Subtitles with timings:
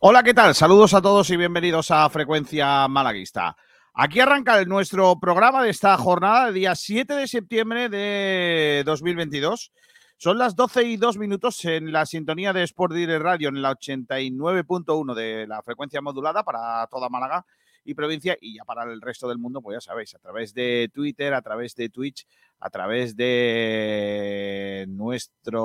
[0.00, 0.54] Hola, ¿qué tal?
[0.54, 3.56] Saludos a todos y bienvenidos a Frecuencia Malaguista.
[3.94, 9.72] Aquí arranca nuestro programa de esta jornada, el día 7 de septiembre de 2022.
[10.16, 13.72] Son las 12 y 2 minutos en la sintonía de Sport Direct Radio en la
[13.72, 17.44] 89.1 de la frecuencia modulada para toda Málaga
[17.84, 20.90] y provincia y ya para el resto del mundo, pues ya sabéis, a través de
[20.92, 22.26] Twitter, a través de Twitch,
[22.60, 25.60] a través de nuestro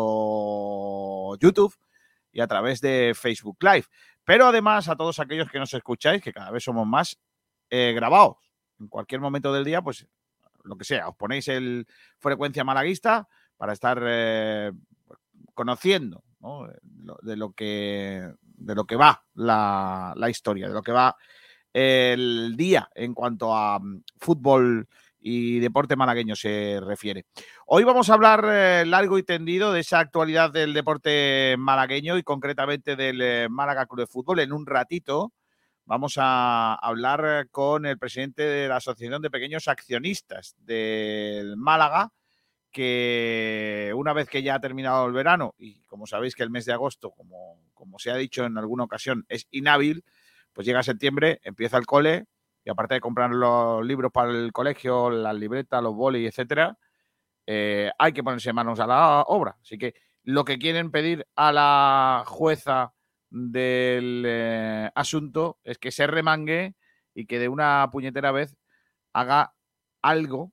[1.37, 1.73] YouTube
[2.31, 3.85] y a través de Facebook Live.
[4.23, 7.17] Pero además a todos aquellos que nos escucháis, que cada vez somos más,
[7.69, 8.37] eh, grabados.
[8.79, 10.05] En cualquier momento del día, pues
[10.63, 11.87] lo que sea, os ponéis el
[12.19, 14.71] frecuencia malaguista para estar eh,
[15.53, 16.23] conociendo
[17.21, 21.15] de, lo que, de lo que va la, la historia, de lo que va
[21.73, 24.87] el día en cuanto a mm, fútbol
[25.21, 27.25] y deporte malagueño se refiere.
[27.65, 32.23] Hoy vamos a hablar eh, largo y tendido de esa actualidad del deporte malagueño y
[32.23, 34.39] concretamente del eh, Málaga Club de Fútbol.
[34.39, 35.33] En un ratito
[35.85, 42.13] vamos a hablar con el presidente de la Asociación de Pequeños Accionistas del Málaga,
[42.71, 46.65] que una vez que ya ha terminado el verano, y como sabéis que el mes
[46.65, 50.03] de agosto, como, como se ha dicho en alguna ocasión, es inhábil,
[50.59, 52.25] pues llega septiembre, empieza el cole,
[52.65, 56.77] y aparte de comprar los libros para el colegio, las libretas, los bolis, etcétera,
[57.47, 59.55] eh, hay que ponerse manos a la obra.
[59.61, 62.93] Así que lo que quieren pedir a la jueza
[63.29, 66.75] del eh, asunto es que se remangue
[67.13, 68.57] y que de una puñetera vez
[69.13, 69.53] haga
[70.01, 70.51] algo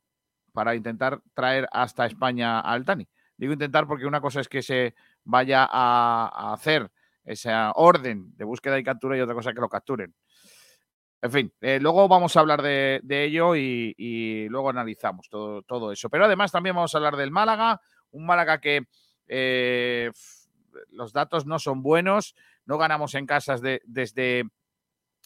[0.52, 3.08] para intentar traer hasta España al Tani.
[3.36, 4.94] Digo intentar porque una cosa es que se
[5.24, 6.92] vaya a hacer
[7.26, 10.14] esa orden de búsqueda y captura y otra cosa que lo capturen.
[11.22, 16.08] En fin, eh, luego vamos a hablar de, ello y, luego analizamos todo, eso.
[16.08, 17.80] Pero además también vamos a hablar del Málaga,
[18.12, 18.82] un Málaga que
[19.26, 20.10] eh,
[20.90, 24.44] los datos no son buenos, no ganamos en casas desde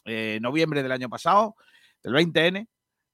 [0.07, 1.57] eh, noviembre del año pasado,
[2.03, 2.67] del 20N,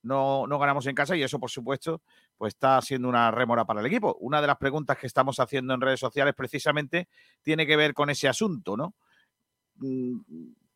[0.02, 2.02] no, no ganamos en casa y eso, por supuesto,
[2.36, 4.16] pues está siendo una rémora para el equipo.
[4.20, 7.08] Una de las preguntas que estamos haciendo en redes sociales precisamente
[7.42, 8.94] tiene que ver con ese asunto, ¿no?
[9.76, 10.20] Mm,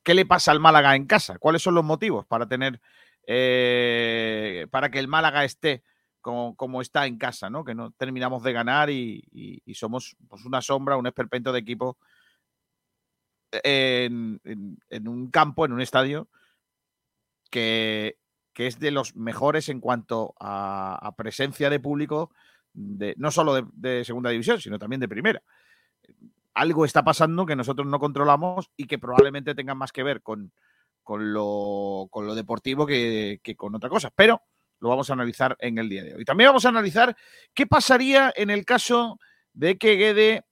[0.02, 1.38] ¿Qué le pasa al Málaga en casa?
[1.38, 2.80] ¿Cuáles son los motivos para tener,
[3.26, 5.84] eh, para que el Málaga esté
[6.20, 7.64] como, está en casa, ¿no?
[7.64, 11.98] Que no terminamos de ganar y, somos pues, una sombra, un esperpento de equipo
[13.52, 14.40] en,
[15.06, 16.28] un campo, en un estadio
[17.50, 18.18] que,
[18.66, 22.30] es de los mejores en cuanto a, presencia de público,
[22.72, 25.42] no solo de segunda división, sino también de primera
[26.54, 30.52] algo está pasando que nosotros no controlamos y que probablemente tenga más que ver con,
[31.02, 34.10] con, lo, deportivo que, con otra cosa.
[34.14, 34.42] Pero
[34.80, 36.24] lo vamos a analizar en el día de hoy.
[36.24, 37.16] También vamos a analizar
[37.54, 39.18] qué pasaría en el caso
[39.52, 40.44] de que Guede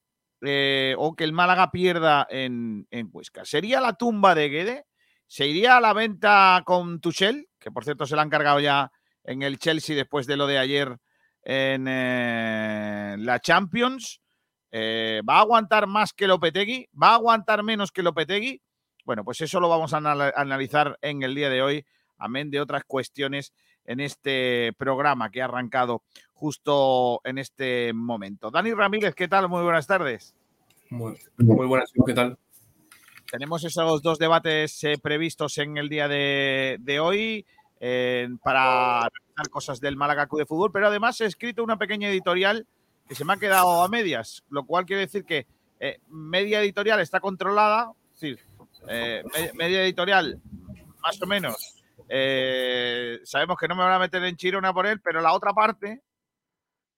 [0.42, 3.44] eh, o que el Málaga pierda en, en, Huesca.
[3.44, 4.86] ¿Sería la tumba de Guede?
[5.28, 7.48] ¿Se iría a la venta con Tuchel?
[7.58, 8.90] Que por cierto se la han cargado ya
[9.24, 10.98] en el Chelsea después de lo de ayer
[11.42, 14.22] en eh, la Champions.
[14.70, 16.88] Eh, ¿Va a aguantar más que Lopetegui?
[17.00, 18.62] ¿Va a aguantar menos que Lopetegui?
[19.04, 21.86] Bueno, pues eso lo vamos a analizar en el día de hoy,
[22.16, 23.52] amén de otras cuestiones
[23.84, 26.02] en este programa que ha arrancado
[26.32, 28.50] justo en este momento.
[28.50, 29.48] Dani Ramírez, ¿qué tal?
[29.48, 30.34] Muy buenas tardes.
[30.90, 32.38] Muy, muy buenas, ¿qué tal?
[33.30, 37.44] Tenemos esos dos debates eh, previstos en el día de, hoy
[38.42, 42.66] para analizar cosas del Málaga Club de Fútbol, pero además he escrito una pequeña editorial
[43.08, 45.46] que se me ha quedado a medias, lo cual quiere decir que
[45.80, 48.38] eh, media editorial está controlada, es decir,
[48.88, 49.22] eh,
[49.54, 50.40] media editorial
[51.00, 51.78] más o menos,
[52.08, 55.52] eh, sabemos que no me van a meter en Chirona por él, pero la otra
[55.52, 56.02] parte,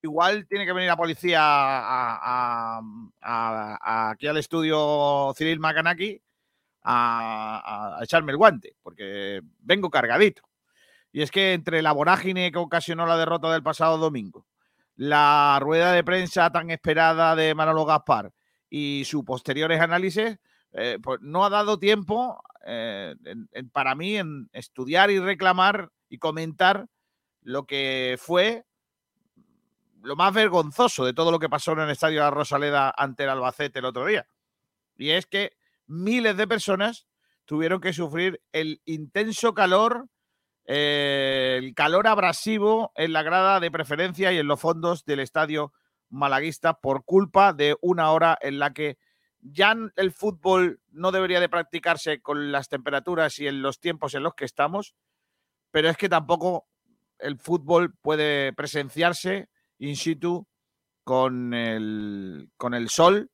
[0.03, 1.41] igual tiene que venir la policía
[3.21, 6.21] aquí al estudio Cyril Macanaki
[6.83, 10.43] a, a echarme el guante, porque vengo cargadito.
[11.13, 14.47] Y es que entre la vorágine que ocasionó la derrota del pasado domingo,
[14.97, 18.33] la rueda de prensa tan esperada de Manolo Gaspar
[18.69, 20.39] y sus posteriores análisis,
[20.73, 23.15] eh, pues no ha dado tiempo eh,
[23.73, 26.87] para mí en estudiar y reclamar y comentar
[27.43, 28.65] lo que fue
[30.03, 33.25] lo más vergonzoso de todo lo que pasó en el estadio de la Rosaleda ante
[33.25, 34.27] el Albacete el otro día.
[34.97, 35.57] Y es que
[35.87, 37.07] miles de personas
[37.45, 40.09] tuvieron que sufrir el intenso calor
[40.73, 45.73] el calor abrasivo en la grada de preferencia y en los fondos del estadio
[46.11, 48.97] malaguista por culpa de una hora en la que
[49.41, 54.23] ya el fútbol no debería de practicarse con las temperaturas y en los tiempos en
[54.23, 54.95] los que estamos,
[55.73, 56.69] pero es que tampoco
[57.19, 59.49] el fútbol puede presenciarse
[59.81, 60.47] in situ
[61.05, 63.31] con el, con el sol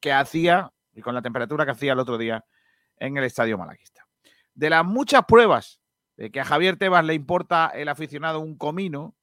[0.00, 2.44] que hacía y con la temperatura que hacía el otro día
[2.96, 4.06] en el estadio malaguista.
[4.54, 5.80] De las muchas pruebas
[6.16, 9.14] de que a Javier Tebas le importa el aficionado un comino,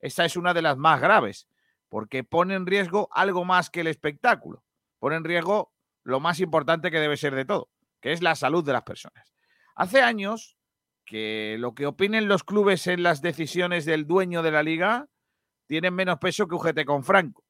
[0.00, 1.48] esta es una de las más graves,
[1.88, 4.64] porque pone en riesgo algo más que el espectáculo
[5.02, 5.72] pone en riesgo
[6.04, 7.68] lo más importante que debe ser de todo,
[8.00, 9.34] que es la salud de las personas.
[9.74, 10.56] Hace años
[11.04, 15.08] que lo que opinen los clubes en las decisiones del dueño de la liga
[15.66, 17.44] tienen menos peso que UGT con Franco.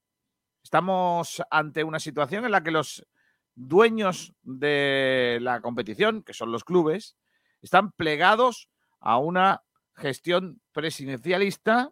[0.62, 3.06] Estamos ante una situación en la que los
[3.54, 7.16] dueños de la competición, que son los clubes,
[7.60, 8.68] están plegados
[9.00, 9.62] a una
[9.94, 11.90] gestión presidencialista,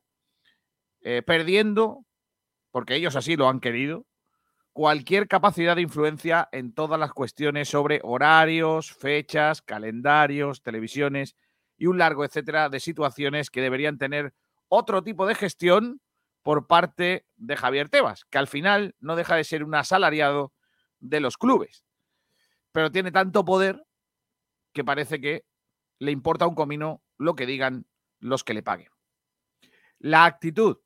[1.02, 2.05] eh, perdiendo,
[2.70, 4.06] porque ellos así lo han querido,
[4.73, 11.37] cualquier capacidad de influencia en todas las cuestiones sobre horarios, fechas, calendarios, televisiones
[11.76, 14.32] y un largo etcétera de situaciones que deberían tener
[14.69, 16.00] otro tipo de gestión
[16.42, 20.52] por parte de Javier Tebas, que al final no deja de ser un asalariado
[20.98, 21.84] de los clubes.
[22.72, 23.84] Pero tiene tanto poder
[24.72, 25.44] que parece que
[25.98, 27.87] le importa un comino lo que digan
[28.20, 28.88] los que le paguen.
[29.98, 30.78] La actitud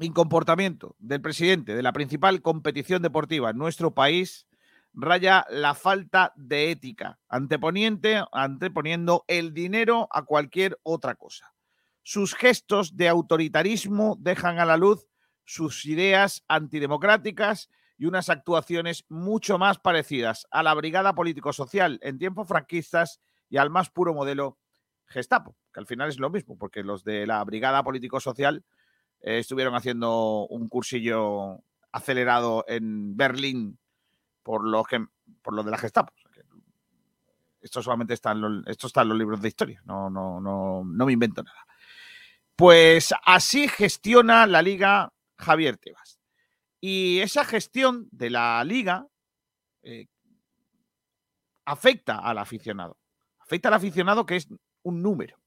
[0.00, 4.46] y comportamiento del presidente de la principal competición deportiva en nuestro país
[4.92, 11.53] raya la falta de ética, anteponiendo el dinero a cualquier otra cosa.
[12.04, 15.08] Sus gestos de autoritarismo dejan a la luz
[15.44, 22.46] sus ideas antidemocráticas y unas actuaciones mucho más parecidas a la brigada político-social en tiempos
[22.46, 24.58] franquistas y al más puro modelo
[25.06, 28.64] Gestapo, que al final es lo mismo, porque los de la brigada político-social
[29.20, 33.78] eh, estuvieron haciendo un cursillo acelerado en Berlín
[34.42, 35.06] por lo, que,
[35.40, 36.12] por lo de la Gestapo.
[37.62, 41.06] Esto solamente está en, esto está en los libros de historia, no, no, no, no
[41.06, 41.64] me invento nada.
[42.56, 46.18] Pues así gestiona la liga Javier Tebas.
[46.80, 49.06] Y esa gestión de la liga
[49.82, 50.06] eh,
[51.64, 52.98] afecta al aficionado.
[53.38, 54.48] Afecta al aficionado que es
[54.82, 55.42] un número,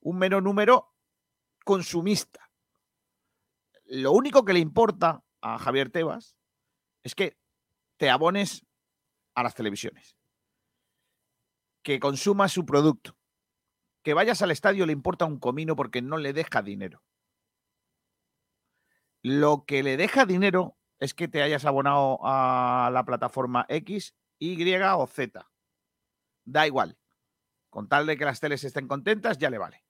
[0.00, 0.94] un mero número
[1.64, 2.46] consumista
[3.88, 6.36] lo único que le importa a Javier Tebas
[7.02, 7.36] es que
[7.96, 8.66] te abones
[9.34, 10.16] a las televisiones,
[11.82, 13.15] que consumas su producto,
[14.06, 17.02] que vayas al estadio le importa un comino porque no le deja dinero.
[19.20, 24.72] Lo que le deja dinero es que te hayas abonado a la plataforma X, Y
[24.76, 25.50] o Z.
[26.44, 26.96] Da igual.
[27.68, 29.82] Con tal de que las teles estén contentas, ya le vale.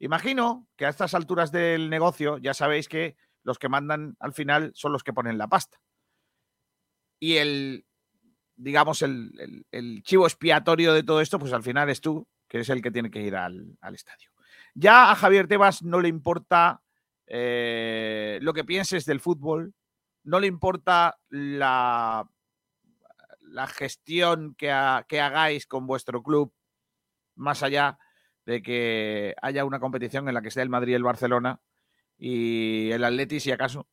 [0.00, 4.72] Imagino que a estas alturas del negocio ya sabéis que los que mandan al final
[4.74, 5.80] son los que ponen la pasta.
[7.18, 7.86] Y el,
[8.54, 12.82] digamos, el, chivo expiatorio de todo esto, pues al final es tú, que es el
[12.82, 14.30] que tiene que ir al, estadio.
[14.74, 16.82] Ya a Javier Tebas no le importa
[17.26, 19.74] eh, lo que pienses del fútbol,
[20.24, 22.28] no le importa la,
[23.40, 24.68] la gestión que,
[25.08, 26.52] que hagáis con vuestro club,
[27.36, 27.98] más allá
[28.44, 31.60] de que haya una competición en la que sea el Madrid y el Barcelona,
[32.18, 33.88] y el Atleti, si acaso,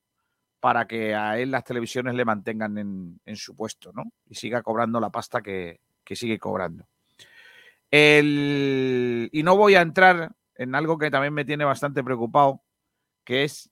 [0.59, 4.03] para que a él las televisiones le mantengan en, su puesto, ¿no?
[4.29, 6.87] Y siga cobrando la pasta que, sigue cobrando.
[7.95, 12.63] Y no voy a entrar en algo que también me tiene bastante preocupado,
[13.23, 13.69] que es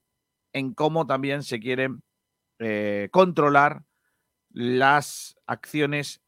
[0.54, 2.04] en cómo también se quieren
[2.60, 3.84] eh, controlar
[4.50, 6.22] las acciones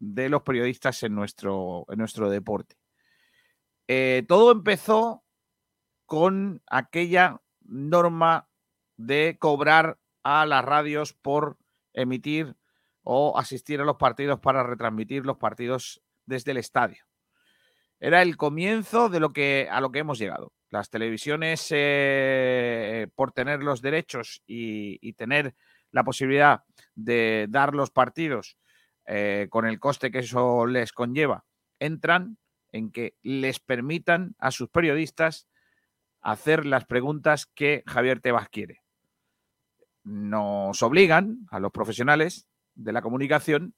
[0.00, 2.76] de los periodistas en nuestro, en nuestro deporte.
[3.86, 5.24] Eh, todo empezó
[6.04, 8.48] con aquella norma
[8.96, 11.58] de cobrar a las radios por
[11.92, 12.56] emitir
[13.04, 17.05] o asistir a los partidos para retransmitir los partidos desde el estadio.
[17.98, 20.52] Era el comienzo de lo que a lo que hemos llegado.
[20.70, 25.54] Las televisiones, eh, por tener los derechos y, tener
[25.92, 28.58] la posibilidad de dar los partidos
[29.06, 31.44] eh, con el coste que eso les conlleva,
[31.78, 32.36] entran
[32.72, 35.48] en que les permitan a sus periodistas
[36.20, 38.82] hacer las preguntas que Javier Tebas quiere.
[40.02, 43.74] Nos obligan a los profesionales de la comunicación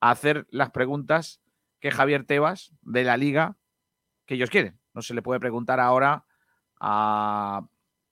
[0.00, 1.40] a hacer las preguntas
[1.80, 3.56] que Javier Tebas de la liga
[4.26, 4.80] que ellos quieren.
[4.92, 6.26] No se le puede preguntar ahora
[6.80, 7.66] a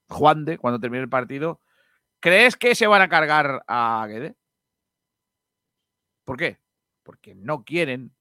[0.08, 1.60] Juan de cuando termine el partido,
[2.20, 4.36] ¿crees que se van a cargar a Guede?
[6.24, 6.60] ¿Por qué?
[7.02, 8.14] Porque no quieren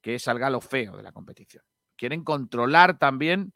[0.00, 1.64] que salga lo feo de la competición.
[1.96, 3.54] Quieren controlar también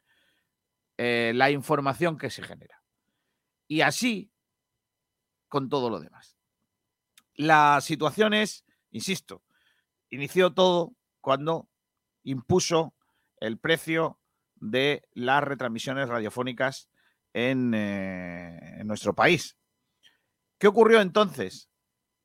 [0.97, 2.83] eh, la información que se genera.
[3.67, 4.31] Y así
[5.47, 6.37] con todo lo demás.
[7.33, 9.43] La situación es, insisto,
[10.09, 11.67] inició todo cuando
[12.21, 12.93] impuso
[13.39, 14.19] el precio
[14.57, 16.87] de las retransmisiones radiofónicas
[17.33, 19.57] en, eh, nuestro país.
[20.59, 21.67] ¿Qué ocurrió entonces?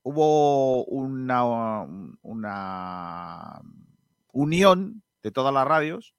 [0.03, 1.87] Hubo una,
[2.21, 3.63] una
[4.33, 6.15] unión de todas las radios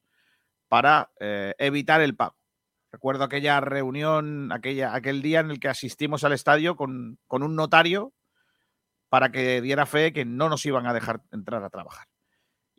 [0.68, 2.36] para eh, evitar el pago.
[2.92, 7.56] Recuerdo aquella reunión, aquella, aquel día en el que asistimos al estadio con, con un
[7.56, 8.12] notario
[9.08, 12.11] para que diera fe que no nos iban a dejar entrar a trabajar.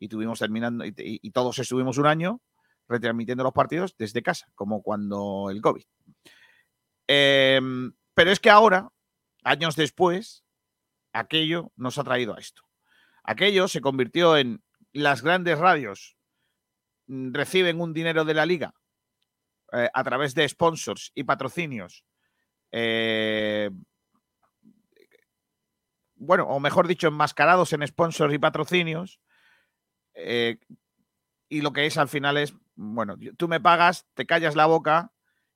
[0.02, 2.40] Y tuvimos terminando, y, todos estuvimos un año
[2.88, 5.84] retransmitiendo los partidos desde casa, como cuando el COVID.
[7.06, 7.60] Eh,
[8.12, 8.88] pero es que ahora,
[9.44, 10.44] años después,
[11.12, 12.62] aquello nos ha traído a esto.
[13.22, 16.16] Aquello se convirtió en las grandes radios
[17.06, 18.74] mm, reciben un dinero de la liga
[19.72, 22.04] eh, a través de sponsors y patrocinios.
[22.72, 23.70] Eh,
[26.16, 29.20] bueno, o mejor dicho, enmascarados en sponsors y patrocinios.
[30.14, 30.58] Eh,
[31.48, 35.12] y lo que es al final es, bueno, tú me pagas, te callas la boca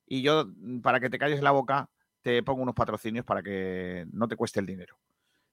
[0.06, 1.90] y yo, mm, para que te calles la boca,
[2.22, 4.98] te pongo unos patrocinios para que no te cueste el dinero.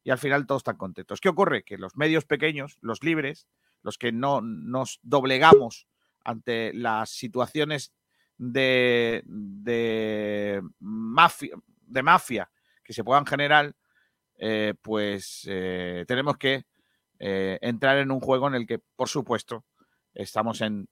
[0.03, 1.21] Y al final todos están contentos.
[1.21, 1.63] ¿Qué ocurre?
[1.63, 3.47] Que los medios pequeños, los libres,
[3.81, 5.87] los que no nos doblegamos
[6.25, 7.93] ante las situaciones
[8.37, 12.51] de, de, mafia, de mafia
[12.83, 13.75] que se puedan generar,
[14.37, 16.65] eh, pues eh, tenemos que
[17.19, 19.65] eh, entrar en un juego en el que, por supuesto,
[20.13, 20.87] estamos en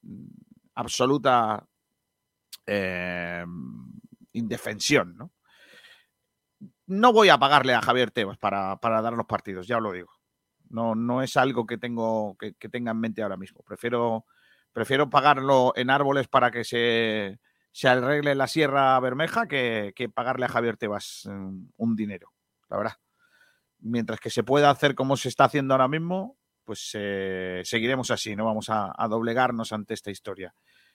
[0.75, 1.65] absoluta
[2.65, 3.43] eh,
[4.33, 5.31] indefensión, ¿no?
[7.13, 10.11] Voy a pagarle a Javier Tebas para, para dar los partidos, ya os lo digo.
[10.69, 13.61] No, no es algo que tengo que, que, tenga en mente ahora mismo.
[13.63, 14.25] Prefiero,
[14.71, 17.39] prefiero pagarlo en árboles para que se,
[17.71, 22.31] se arregle la Sierra Bermeja que, que, pagarle a Javier Tebas un dinero,
[22.69, 22.93] la verdad.
[23.81, 28.35] Mientras que se pueda hacer como se está haciendo ahora mismo, pues eh, seguiremos así,
[28.35, 30.53] no vamos a, doblegarnos ante esta historia.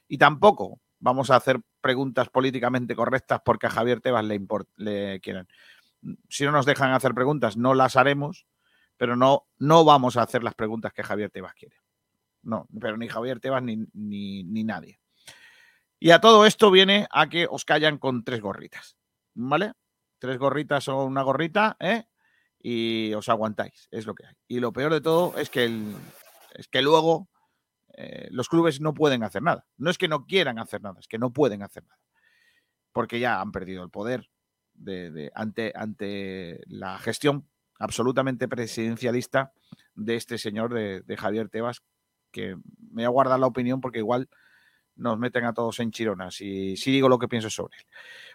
[0.09, 4.41] Y tampoco vamos a hacer preguntas políticamente correctas porque a Javier Tebas le,
[4.77, 5.49] le quieren.
[6.29, 8.47] Si no nos dejan hacer preguntas, no las haremos,
[8.97, 11.77] pero no, no vamos a hacer las preguntas que Javier Tebas quiere.
[12.43, 15.01] No, pero ni Javier Tebas ni, ni, ni nadie.
[15.99, 18.97] Y a todo esto viene a que os callan con tres gorritas,
[19.35, 19.73] ¿vale?
[20.19, 22.05] Tres gorritas o una gorrita, ¿eh?
[22.69, 24.35] Y os aguantáis, es lo que hay.
[24.49, 25.67] Y lo peor de todo es que,
[26.55, 27.29] es que luego
[27.95, 29.69] eh, los clubes no pueden hacer nada.
[29.77, 32.01] No es que no quieran hacer nada, es que no pueden hacer nada.
[32.91, 34.31] Porque ya han perdido el poder
[34.75, 39.53] de, de, ante, ante la gestión absolutamente presidencialista
[39.95, 41.85] de este señor de, de, Javier Tebas,
[42.33, 44.29] que me voy a guardar la opinión porque igual
[44.97, 47.85] nos meten a todos en chironas y sí digo lo que pienso sobre él.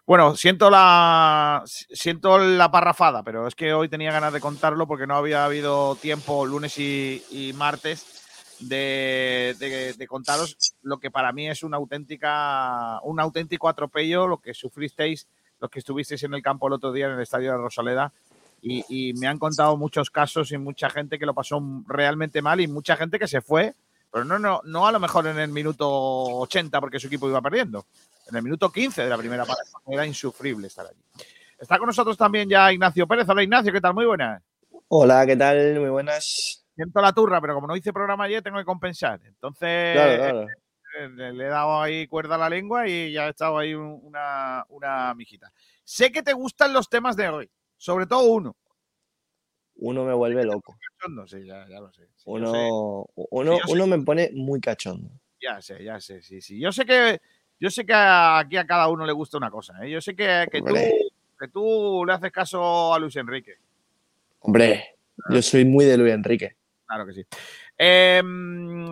[0.06, 5.08] Bueno, siento la siento la parrafada, pero es que hoy tenía ganas de contarlo porque
[5.08, 9.56] no había habido tiempo lunes y, martes de,
[9.98, 15.27] de, contaros lo que para mí es una auténtica, un auténtico atropello, lo que sufristeis,
[15.60, 18.12] los que estuvisteis en el campo el otro día en el estadio de Rosaleda.
[18.63, 22.68] Y, me han contado muchos casos y mucha gente que lo pasó realmente mal y
[22.68, 23.74] mucha gente que se fue,
[24.12, 27.41] pero no, no, no a lo mejor en el minuto 80 porque su equipo iba
[27.41, 27.86] perdiendo,
[28.27, 29.63] en el minuto 15 de la primera parte.
[29.88, 31.01] Era insufrible estar allí.
[31.60, 33.30] Está con nosotros también ya Ignacio Pérez.
[33.30, 33.94] Hola Ignacio, ¿qué tal?
[33.94, 34.41] Muy buenas.
[34.88, 35.80] Hola, ¿qué tal?
[35.80, 39.20] Muy buenas siento la turra, pero como no hice programa ayer, tengo que compensar.
[39.24, 40.48] Entonces, claro, claro.
[41.00, 43.74] Eh, le, le, he dado ahí cuerda a la lengua y ya he estado ahí
[43.74, 45.51] una, una mijita.
[45.84, 48.56] Sé que te gustan los temas de hoy, sobre todo uno.
[49.82, 50.78] Uno me vuelve loco.
[51.26, 52.04] Sí, ya, ya lo sé.
[52.16, 52.68] Sí, uno, sé.
[53.16, 55.10] uno, Sí, uno me pone muy cachondo.
[55.42, 56.60] Ya sé, ya sé, sí, sí.
[56.60, 57.20] Yo sé que,
[57.60, 59.84] yo sé que aquí a cada uno le gusta una cosa.
[59.84, 59.90] ¿eh?
[59.90, 60.76] Yo sé que, que, tú,
[61.40, 63.56] que tú le haces caso a Luis Enrique.
[64.42, 64.98] Hombre,
[65.30, 66.56] yo soy muy de Luis Enrique.
[66.86, 67.26] Claro que sí.
[67.76, 68.22] Eh,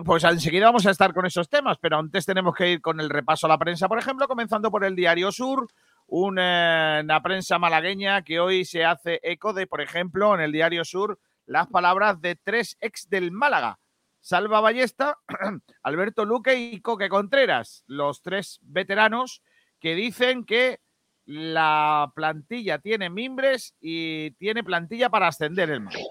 [0.04, 3.08] pues enseguida vamos a estar con esos temas, pero antes tenemos que ir con el
[3.08, 5.68] repaso a la prensa, por ejemplo, comenzando por el Diario Sur,
[6.10, 10.84] una, una prensa malagueña que hoy se hace eco de, por ejemplo, en el Diario
[10.84, 13.78] Sur, las palabras de tres ex del Málaga.
[14.20, 15.18] Salva Ballesta,
[15.82, 19.42] Alberto Luque y Coque Contreras, los tres veteranos
[19.78, 20.80] que dicen que
[21.24, 26.04] la plantilla tiene mimbres y tiene plantilla para ascender el Málaga.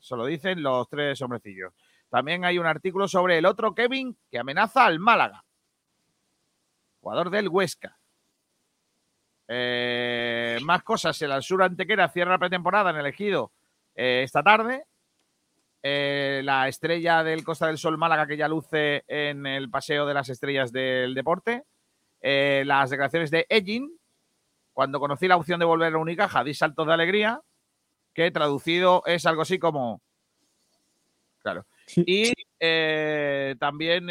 [0.00, 1.74] Eso lo dicen los tres hombrecillos.
[2.08, 5.44] También hay un artículo sobre el otro Kevin que amenaza al Málaga.
[7.00, 7.98] Jugador del Huesca.
[9.48, 11.20] Eh, más cosas.
[11.22, 13.52] El Alsur Antequera cierra pretemporada en el ejido
[13.94, 14.84] eh, esta tarde.
[15.82, 20.14] Eh, la estrella del Costa del Sol Málaga que ya luce en el Paseo de
[20.14, 21.64] las Estrellas del Deporte.
[22.20, 23.96] Las declaraciones de Egin.
[24.72, 27.40] Cuando conocí la opción de volver a Unicaja, di saltos de alegría
[28.12, 30.02] que traducido es algo así como.
[31.38, 31.66] Claro.
[31.94, 32.32] Y
[33.58, 34.10] también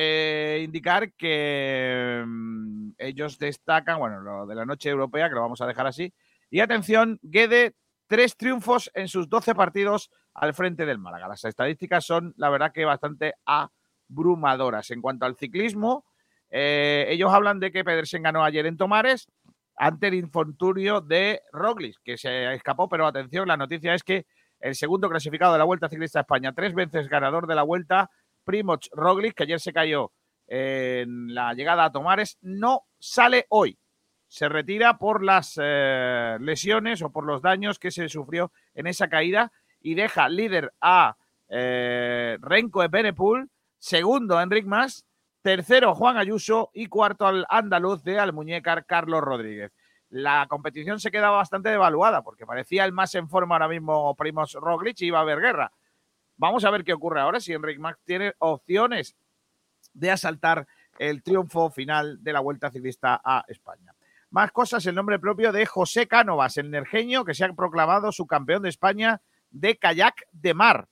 [0.00, 5.40] eh, eh, indicar que mm, ellos destacan, bueno, lo de la noche europea, que lo
[5.40, 6.14] vamos a dejar así.
[6.50, 7.74] Y atención, Guede,
[8.06, 11.26] tres triunfos en sus 12 partidos al frente del Málaga.
[11.26, 14.90] Las estadísticas son, la verdad, que bastante abrumadoras.
[14.92, 16.04] En cuanto al ciclismo,
[16.48, 19.26] ellos hablan de que Pedersen ganó ayer en Tomares
[19.76, 24.26] ante el infortunio de Roglic, que se escapó, pero atención, la noticia es que
[24.60, 28.10] el segundo clasificado de la Vuelta Ciclista España, tres veces ganador de la Vuelta,
[28.48, 30.10] Primoz Roglic, que ayer se cayó
[30.46, 33.78] en la llegada a Tomares, no sale hoy.
[34.26, 39.10] Se retira por las eh, lesiones o por los daños que se sufrió en esa
[39.10, 41.18] caída y deja líder a
[41.50, 45.04] eh, Renko de Benepul, segundo a Enric Mas
[45.42, 49.72] tercero Juan Ayuso y cuarto al andaluz de Almuñécar Carlos Rodríguez.
[50.08, 54.54] La competición se quedaba bastante devaluada porque parecía el más en forma ahora mismo Primos
[54.54, 55.70] Roglic y iba a haber guerra.
[56.38, 59.16] Vamos a ver qué ocurre ahora si Enric Max tiene opciones
[59.92, 60.66] de asaltar
[60.98, 63.94] el triunfo final de la Vuelta Ciclista a España.
[64.30, 68.26] Más cosas, el nombre propio de José Cánovas, el nerjeño que se ha proclamado su
[68.26, 69.20] campeón de España
[69.50, 70.88] de kayak de mar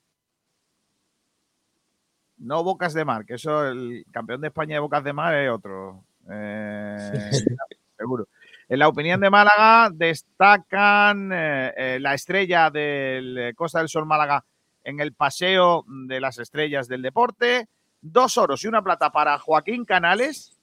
[2.38, 5.50] no Bocas de Mar, que eso, el campeón de España de Bocas de Mar es
[5.50, 6.04] otro.
[6.30, 7.30] Eh,
[7.96, 8.28] seguro.
[8.68, 14.44] En la opinión de Málaga destacan eh, eh, la estrella del Costa del Sol Málaga
[14.86, 17.68] en el paseo de las estrellas del deporte,
[18.00, 20.56] dos oros y una plata para Joaquín Canales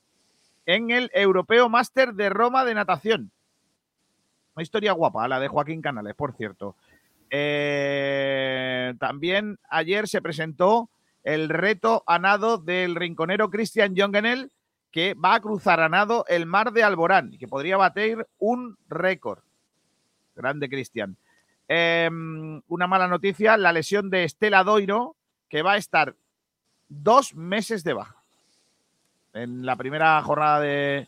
[0.66, 3.32] en el Europeo Máster de Roma de natación.
[4.56, 6.78] Una historia guapa, la de Joaquín Canales, por cierto.
[8.98, 10.90] también ayer se presentó
[11.24, 14.52] el reto a nado del rinconero Cristian Jongenel,
[14.90, 18.78] que va a cruzar a nado el mar de Alborán y que podría bater un
[18.88, 19.44] récord.
[20.34, 21.18] Grande Cristian.
[21.76, 25.16] Em, una mala noticia, la lesión de Estela Doiro,
[25.50, 26.16] que va a estar
[26.88, 28.18] dos meses de baja.
[29.34, 31.08] En la primera jornada de,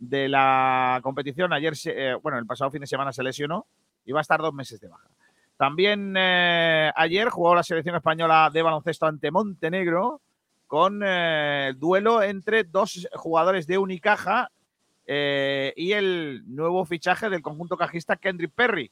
[0.00, 3.66] la competición, ayer, eh, bueno, el pasado fin de semana se lesionó
[4.04, 5.08] y va a estar dos meses de baja.
[5.56, 10.20] También eh, ayer jugó la selección española de baloncesto ante Montenegro
[10.66, 14.50] con eh, el duelo entre dos jugadores de Unicaja
[15.06, 18.90] y el nuevo fichaje del conjunto cajista Kendrick Perry.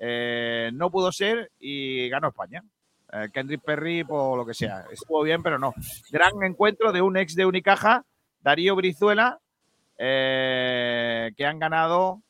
[0.00, 2.64] No pudo ser y ganó España.
[3.32, 5.74] Kendrick Perry, por lo que sea, estuvo bien, pero no.
[6.10, 8.04] Gran encuentro de un ex de Unicaja,
[8.40, 9.40] Darío Brizuela,
[9.98, 12.22] que han ganado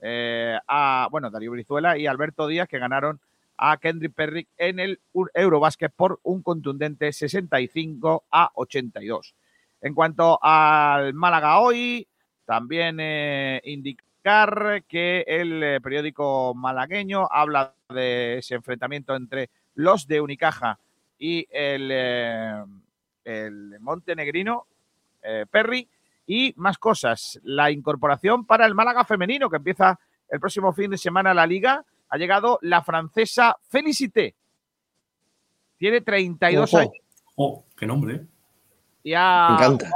[0.00, 3.20] a, bueno, Darío Brizuela y Alberto Díaz, que ganaron
[3.58, 5.00] a Kendrick Perry en el
[5.34, 9.34] Eurobasket por un contundente 65 a 82.
[9.80, 12.06] En cuanto al Málaga hoy,
[12.46, 13.60] también eh,
[14.86, 20.78] que el eh, periódico malagueño habla de ese enfrentamiento entre los de Unicaja
[21.18, 22.64] y el, eh,
[23.24, 24.66] el montenegrino
[25.50, 25.88] Perry.
[26.26, 30.98] Y más cosas, la incorporación para el Málaga femenino que empieza el próximo fin de
[30.98, 34.34] semana la liga ha llegado la francesa Felicité.
[35.76, 36.92] Tiene 32 años.
[37.36, 38.14] Oh, qué nombre.
[38.14, 38.26] ¿eh?
[39.04, 39.90] Me encanta.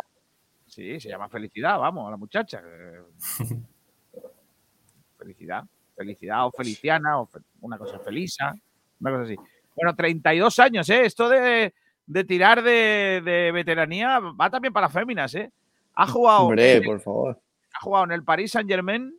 [0.67, 2.63] Sí, se llama Felicidad, vamos, a la muchacha.
[5.23, 5.65] Felicidad.
[5.97, 7.29] Felicidad o Feliciana o
[7.61, 8.55] una cosa Felisa,
[9.01, 9.37] una cosa así.
[9.77, 11.05] Bueno, 32 años, ¿eh?
[11.05, 11.73] Esto de,
[12.27, 15.51] tirar de, veteranía va también para féminas, ¿eh?
[15.95, 16.47] Ha jugado.
[16.47, 17.41] Hombre, por favor.
[17.75, 19.15] Ha jugado en el Paris Saint Germain,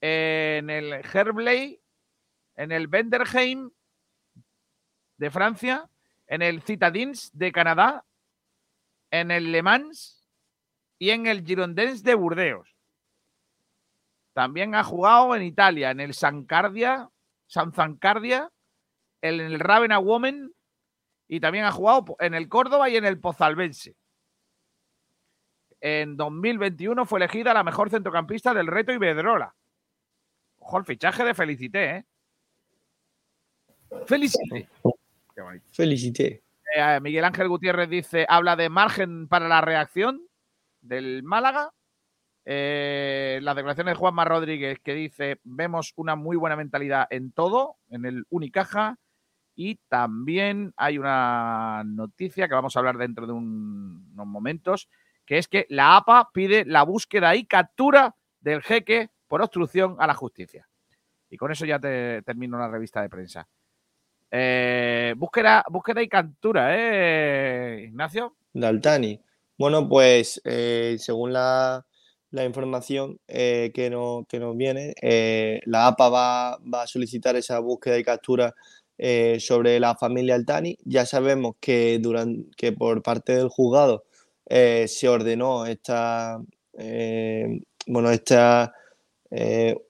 [0.00, 1.80] en el Herblay,
[2.56, 3.70] en el Benderheim
[5.16, 5.88] de Francia,
[6.26, 8.04] en el Citadins de Canadá,
[9.10, 10.26] en el Le Mans
[10.98, 12.73] y en el Girondins de Burdeos.
[14.34, 17.08] También ha jugado en Italia, en el Sancardia,
[17.46, 18.50] San Zancardia,
[19.22, 20.52] en el Ravenna Women
[21.28, 23.96] y también ha jugado en el Córdoba y en el Pozalbense.
[25.80, 29.54] En 2021 fue elegida la mejor centrocampista del Reto Iberdrola.
[30.58, 32.04] Ojo, el fichaje de Felicité, ¿eh?
[34.06, 34.68] Felicité.
[35.72, 36.42] Felicité.
[36.74, 40.26] Eh, Miguel Ángel Gutiérrez dice, habla de margen para la reacción
[40.80, 41.70] del Málaga.
[42.44, 47.76] Eh, las declaraciones de Juanma Rodríguez que dice, vemos una muy buena mentalidad en todo,
[47.90, 48.98] en el Unicaja.
[49.56, 54.88] Y también hay una noticia que vamos a hablar dentro de unos momentos,
[55.24, 60.06] que es que la APA pide la búsqueda y captura del jeque por obstrucción a
[60.06, 60.68] la justicia.
[61.30, 63.48] Y con eso ya te termino la revista de prensa.
[64.30, 68.34] Eh, búsqueda, búsqueda y captura, ¿eh, Ignacio?
[68.52, 69.20] Daltani.
[69.56, 71.86] Bueno, pues eh, según la,
[72.34, 74.94] la información eh, que, no, nos viene.
[75.00, 78.54] Eh, la APA va, a solicitar esa búsqueda y captura
[78.98, 80.76] eh, sobre la familia Altani.
[80.84, 84.04] Ya sabemos que, durante, que por parte del juzgado
[84.46, 86.38] se ordenó esta,
[87.86, 88.74] bueno, esta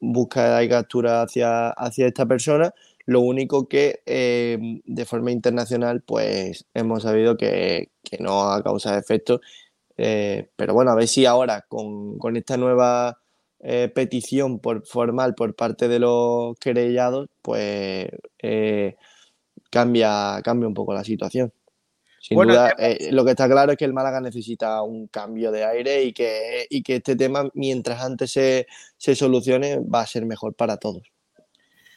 [0.01, 2.73] búsqueda y captura hacia, hacia esta persona.
[3.07, 9.41] Lo único que de forma internacional, pues hemos sabido que, que no ha causado efecto
[9.97, 13.19] eh, pero bueno, a ver si ahora con, con esta nueva
[13.61, 18.09] eh, petición por, formal por parte de los querellados, pues
[18.43, 18.97] eh,
[19.71, 21.53] cambia, cambia un poco la situación.
[22.21, 22.75] Sin duda,
[23.11, 26.67] lo que está claro es que el Málaga necesita un cambio de aire y que,
[26.71, 31.14] y que este tema, mientras antes se, se solucione, va a ser mejor para todos.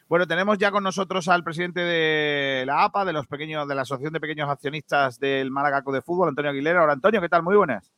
[0.10, 3.82] Bueno, tenemos ya con nosotros al presidente de la APA, de los pequeños, de la
[3.82, 6.82] Asociación de Pequeños Accionistas del Málaga de Fútbol, Antonio Aguilera.
[6.82, 7.43] Hola Antonio, ¿qué tal?
[7.43, 7.91] Muy buenas.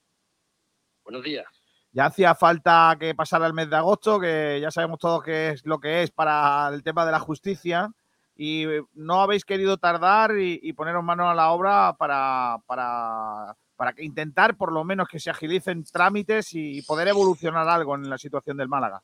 [1.04, 1.46] Buenos días.
[1.92, 5.64] Ya hacía falta que pasara el mes de agosto, que ya sabemos todos qué es
[5.68, 7.92] lo que es para el tema de la justicia.
[8.36, 14.58] Y no habéis querido tardar y, poneros manos a la obra para, para, para intentar
[14.58, 18.68] por lo menos que se agilicen trámites y poder evolucionar algo en la situación del
[18.68, 19.04] Málaga.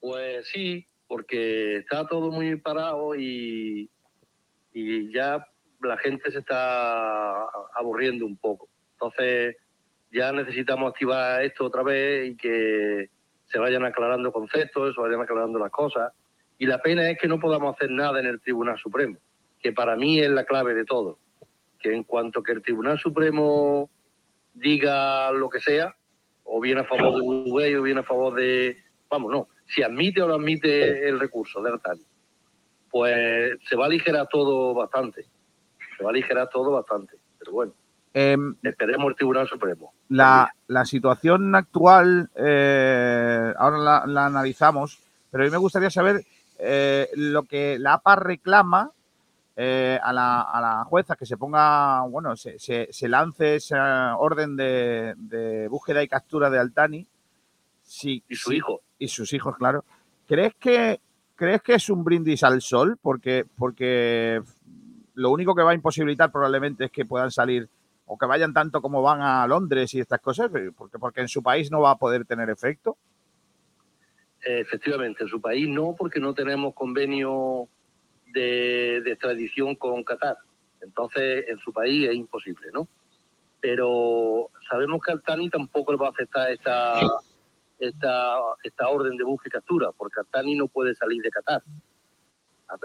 [0.00, 3.88] Pues sí, porque está todo muy parado y,
[4.72, 5.46] y ya
[5.80, 7.44] la gente se está
[7.76, 8.68] aburriendo un poco.
[8.94, 9.56] Entonces
[10.10, 13.10] ya necesitamos activar esto otra vez y que
[13.44, 16.12] se vayan aclarando conceptos, se vayan aclarando las cosas.
[16.58, 19.16] Y la pena es que no podamos hacer nada en el Tribunal Supremo,
[19.62, 21.20] que para mí es la clave de todo.
[21.78, 23.88] Que en cuanto que el Tribunal Supremo
[24.52, 25.94] diga lo que sea,
[26.42, 28.78] o bien a favor de Uruguay o bien a favor de...
[29.08, 32.04] Vamos, no, si admite o no admite el recurso de Artani,
[32.90, 35.26] pues se va a aligerar todo bastante.
[35.96, 37.16] Se va a aligerar todo bastante.
[37.38, 37.72] Pero bueno,
[38.12, 39.92] em, esperemos el Tribunal Supremo.
[40.08, 40.48] La,
[40.84, 45.00] situación actual, eh, ahora la, analizamos,
[45.30, 46.24] pero a mí me gustaría saber
[46.58, 48.92] eh, lo que la APA reclama
[49.56, 54.56] eh, a, la, a, la, jueza que se ponga, bueno, se, se, lance esa orden
[54.56, 57.06] de, de, búsqueda y captura de Altani.
[57.82, 59.84] Sí, y su hijo y sus hijos, claro.
[60.26, 61.00] ¿Crees que,
[61.34, 62.98] ¿crees que es un brindis al sol?
[63.00, 64.42] Porque, porque
[65.14, 67.68] lo único que va a imposibilitar probablemente es que puedan salir
[68.06, 71.28] o que vayan tanto como van a Londres y estas cosas, eh, porque, porque en
[71.28, 72.96] su país no va a poder tener efecto.
[74.42, 77.66] Efectivamente, en su país no, porque no tenemos convenio
[78.26, 80.36] de, de extradición con Qatar.
[80.82, 82.86] Entonces, en su país es imposible, ¿no?
[83.60, 87.00] Pero sabemos que Altani tampoco le va a aceptar esta,
[87.78, 91.62] esta, esta orden de búsqueda y captura, porque Altani no puede salir de Qatar.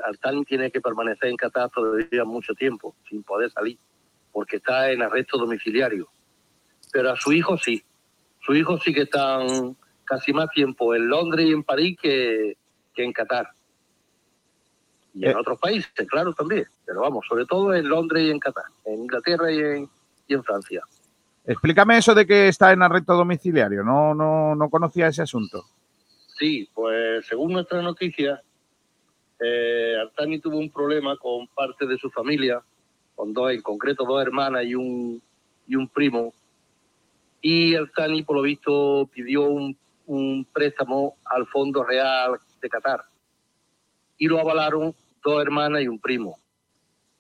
[0.06, 3.78] Altani tiene que permanecer en Qatar todavía mucho tiempo, sin poder salir,
[4.32, 6.10] porque está en arresto domiciliario.
[6.92, 7.84] Pero a su hijo sí.
[8.42, 9.76] Su hijo sí que están
[10.06, 12.58] casi más tiempo en Londres y en París que,
[12.94, 13.50] que en Qatar.
[15.14, 15.36] Y en eh.
[15.36, 16.66] otros países, claro, también.
[16.86, 19.90] Pero vamos, sobre todo en Londres y en Qatar, en Inglaterra y en,
[20.28, 20.84] y en Francia.
[21.50, 23.84] Explícame eso de que está en arresto domiciliario.
[23.84, 25.66] No, no, no conocía ese asunto.
[26.38, 28.40] Sí, pues según nuestras noticias,
[29.40, 29.96] eh,
[30.44, 32.62] tuvo un problema con parte de su familia,
[33.16, 35.20] con dos, en concreto dos hermanas y un,
[35.66, 36.36] y un primo.
[37.42, 43.06] Y Artani, por lo visto, pidió un, un préstamo al Fondo Real de Qatar.
[44.20, 46.38] Y lo avalaron dos hermanas y un primo.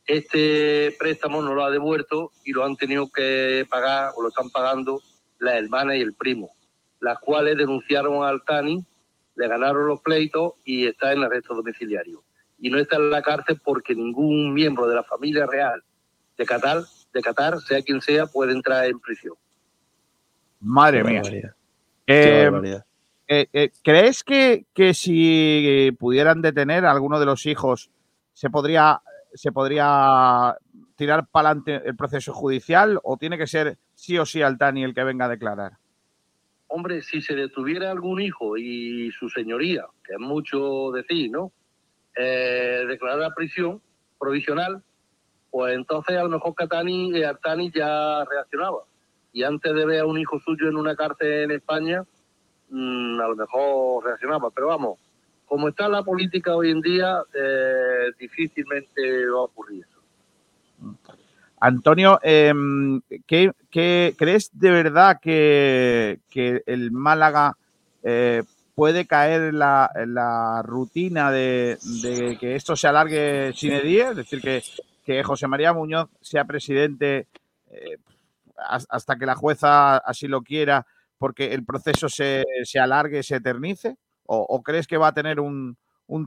[0.09, 4.49] Este préstamo no lo ha devuelto y lo han tenido que pagar o lo están
[4.49, 5.03] pagando
[5.37, 6.49] la hermana y el primo,
[6.99, 8.83] las cuales denunciaron al Altani,
[9.35, 12.23] le ganaron los pleitos y está en arresto domiciliario.
[12.57, 15.83] Y no está en la cárcel porque ningún miembro de la familia real
[16.35, 16.81] de Qatar,
[17.13, 19.35] de Qatar sea quien sea, puede entrar en prisión.
[20.59, 21.21] Madre mía.
[22.07, 22.51] Eh,
[23.27, 27.91] eh, eh, ¿Crees que, que si pudieran detener a alguno de los hijos,
[28.33, 30.55] se podría se podría
[30.95, 34.93] tirar para adelante el proceso judicial o tiene que ser sí o sí Altani el
[34.93, 35.73] que venga a declarar?
[36.67, 41.51] Hombre, si se detuviera algún hijo y su señoría, que es mucho decir, ¿no?
[42.15, 43.81] Eh, declarar prisión
[44.19, 44.83] provisional,
[45.49, 48.83] pues entonces a lo mejor Catani, eh, Altani ya reaccionaba.
[49.31, 52.03] Y antes de ver a un hijo suyo en una cárcel en España,
[52.69, 54.51] mm, a lo mejor reaccionaba.
[54.51, 54.99] Pero vamos,
[55.49, 59.99] como está la política hoy en día, eh, difícilmente va a ocurrir eso.
[61.59, 66.19] Antonio, em, ¿qué, crees de verdad que,
[66.67, 67.57] el Málaga
[68.03, 68.43] eh,
[68.75, 71.77] puede caer en la, rutina de,
[72.39, 74.11] que esto se alargue sin día?
[74.11, 74.61] Es decir, que,
[75.03, 77.27] que José María Muñoz sea presidente
[77.71, 77.97] eh,
[78.55, 80.85] hasta que la jueza así lo quiera
[81.17, 83.97] porque el proceso se, se alargue, se eternice?
[84.31, 85.75] ¿O, crees que va a tener un,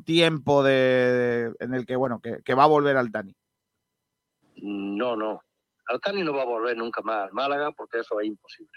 [0.04, 3.32] tiempo de, en el que, bueno, que, va a volver Altani?
[4.56, 5.40] No, no.
[5.86, 8.72] Altani no va a volver nunca más al Málaga porque eso es imposible.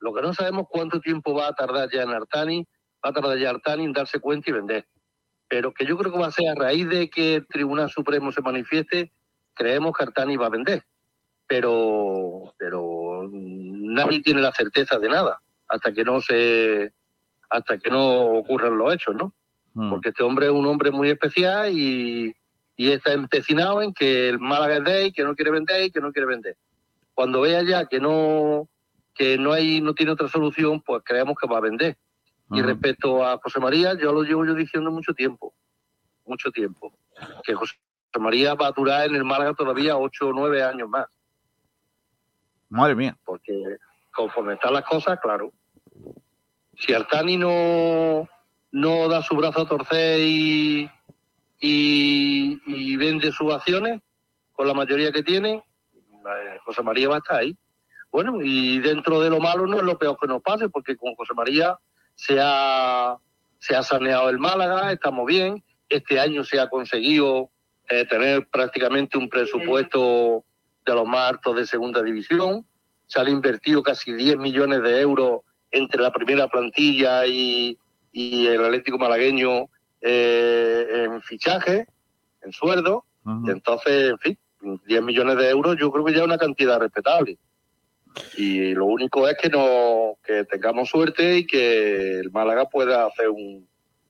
[0.00, 2.66] Lo que no sabemos cuánto tiempo va a tardar ya en Altani,
[3.04, 4.86] va a tardar ya Altani en darse cuenta y vender.
[5.48, 8.32] Pero que yo creo que va a ser a raíz de que el Tribunal Supremo
[8.32, 9.12] se manifieste,
[9.52, 10.82] creemos que Altani va a vender.
[11.46, 16.94] Pero, pero nadie tiene la certeza de nada hasta que no se
[17.52, 19.34] hasta que no ocurran los hechos, ¿no?
[19.74, 19.90] Mm.
[19.90, 22.34] Porque este hombre es un hombre muy especial y,
[22.76, 26.00] está empecinado en que el Málaga es de él, que no quiere vender y que
[26.00, 26.56] no quiere vender.
[27.14, 28.68] Cuando vea ya que no
[29.14, 31.96] que no hay no tiene otra solución, pues creemos que va a vender.
[32.50, 32.64] Y mm.
[32.64, 35.54] respecto a José María, yo lo llevo yo diciendo mucho tiempo,
[36.26, 36.92] mucho tiempo,
[37.44, 37.76] que José
[38.18, 41.06] María va a durar en el Málaga todavía ocho o nueve años más.
[42.68, 43.16] Madre mía.
[43.24, 43.76] Porque
[44.12, 45.52] conforme están las cosas, claro,
[46.84, 48.28] si Altani no,
[48.72, 50.90] no da su brazo a torcer y,
[51.60, 54.00] y, vende sus acciones
[54.52, 55.62] con la mayoría que tiene,
[56.64, 57.56] José María va a estar ahí.
[58.10, 61.14] Bueno, y dentro de lo malo no es lo peor que nos pase, porque con
[61.14, 61.78] José María
[62.14, 63.16] se ha,
[63.58, 65.62] se ha saneado el Málaga, estamos bien.
[65.88, 67.50] Este año se ha conseguido
[67.88, 70.44] eh, tener prácticamente un presupuesto
[70.84, 72.66] de los más altos de segunda división.
[73.06, 75.40] Se han invertido casi 10 millones de euros
[75.72, 77.78] entre la primera plantilla y,
[78.14, 79.70] el Atlético Malagueño
[80.02, 81.86] eh, en fichaje,
[82.42, 83.06] en sueldo.
[83.48, 84.38] entonces, en fin,
[84.86, 87.38] 10 millones de euros yo creo que ya es una cantidad respetable.
[88.36, 93.28] Y lo único es que no que tengamos suerte y que el Málaga pueda hacer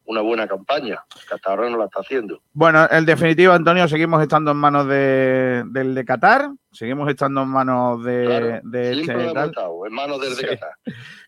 [0.05, 2.43] una buena campaña, que hasta ahora no la está haciendo.
[2.53, 7.49] Bueno, en definitiva, Antonio, seguimos estando en manos de, del de Qatar, seguimos estando en
[7.49, 10.73] manos de, de este, en manos del de Qatar.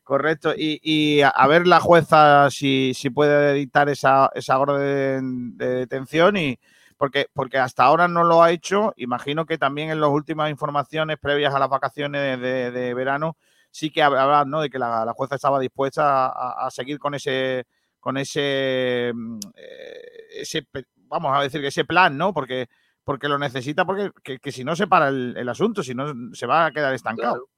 [0.05, 0.53] Correcto.
[0.55, 6.59] Y, a, ver la jueza si, si puede dictar esa, esa orden de detención y
[6.99, 8.93] porque, porque hasta ahora no lo ha hecho.
[8.97, 13.39] Imagino que también en las últimas informaciones previas a las vacaciones de, verano
[13.71, 14.61] sí que hablaba ¿no?
[14.61, 17.65] de que la, jueza estaba dispuesta a, seguir con ese
[17.99, 20.69] con ese, mm, eh, ese
[21.09, 22.35] vamos a decir que ese plan, ¿no?
[22.35, 22.69] Porque
[23.03, 26.67] porque lo necesita, porque que, si no se para el, asunto, si no se va
[26.67, 27.49] a quedar estancado.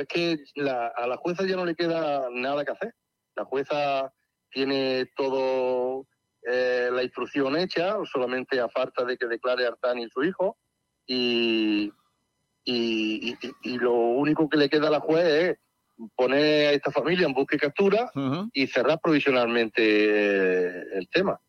[0.00, 0.38] Es que
[0.96, 2.94] a la jueza ya no le queda nada que hacer.
[3.34, 4.12] La jueza
[4.50, 6.06] tiene todo
[6.42, 10.56] eh, la instrucción hecha, solamente a falta de que declare Artani su hijo,
[11.06, 11.92] y,
[12.64, 15.58] y, lo único que le queda a la juez es
[16.16, 18.10] poner a esta familia en busca y captura
[18.52, 21.40] y cerrar provisionalmente el tema.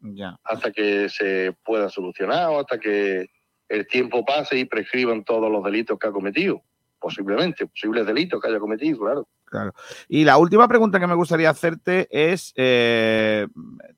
[0.00, 0.36] Ya.
[0.44, 3.28] Hasta que se pueda solucionar o hasta que
[3.68, 6.62] el tiempo pase y prescriban todos los delitos que ha cometido
[7.02, 9.28] posiblemente, posibles delitos que haya cometido, claro.
[9.44, 9.74] Claro.
[10.08, 13.46] Y la última pregunta que me gustaría hacerte es, eh,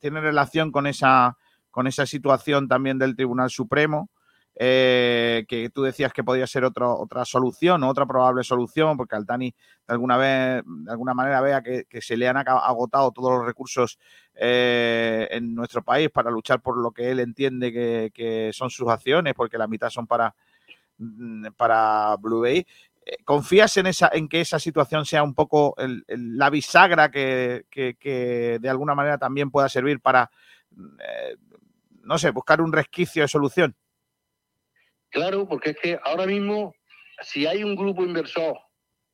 [0.01, 1.39] tiene relación con esa,
[1.71, 4.11] con esa situación también del Tribunal Supremo,
[4.57, 9.93] eh, que tú decías que podría ser otra solución otra probable solución, porque Altani de
[9.93, 13.99] alguna vez, de alguna manera vea que, se le han agotado todos los recursos
[14.35, 18.89] eh, en nuestro país para luchar por lo que él entiende que, que son sus
[18.89, 20.35] acciones, porque la mitad son para
[20.99, 22.65] mm, para Blue Bay
[23.25, 25.75] ¿Confías en, esa, en que esa situación sea un poco
[26.09, 27.65] la bisagra que,
[28.61, 30.31] de alguna manera también pueda servir para,
[30.73, 31.37] eh,
[32.03, 33.77] no sé, buscar un resquicio de solución?
[35.11, 36.75] Claro, porque es que ahora mismo,
[37.23, 38.59] si hay un grupo inversor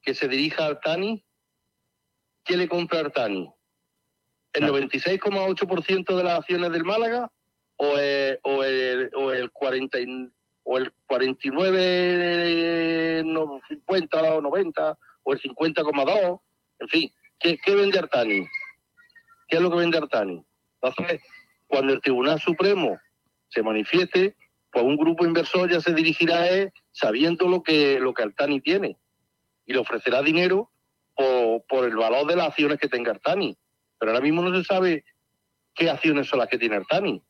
[0.02, 1.24] que se dirija al TANI,
[2.44, 3.52] ¿qué le compra al TANI?
[4.52, 7.30] ¿El 96,8% de las acciones del Málaga
[7.76, 10.32] o el, o el, o el 49?
[10.72, 16.40] O el 49, no, 50 o 90, o el 50,2,
[16.78, 18.46] en fin, ¿qué, vende Artani?
[19.48, 20.44] ¿Qué es lo que vende Artani?
[20.80, 21.22] Entonces,
[21.66, 23.00] cuando el Tribunal Supremo
[23.48, 24.36] se manifieste,
[24.70, 28.60] pues un grupo inversor ya se dirigirá a él sabiendo lo que, lo que Artani
[28.60, 28.96] tiene
[29.66, 30.70] y le ofrecerá dinero
[31.16, 33.58] por, por el valor de las acciones que tenga Artani.
[33.98, 35.04] Pero ahora mismo no se sabe
[35.74, 37.20] qué acciones son las que tiene Artani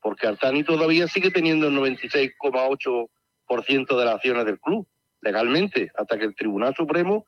[0.00, 4.86] porque Artani todavía sigue teniendo el 96,8% de las acciones del club,
[5.20, 7.26] legalmente, hasta que el Tribunal Supremo,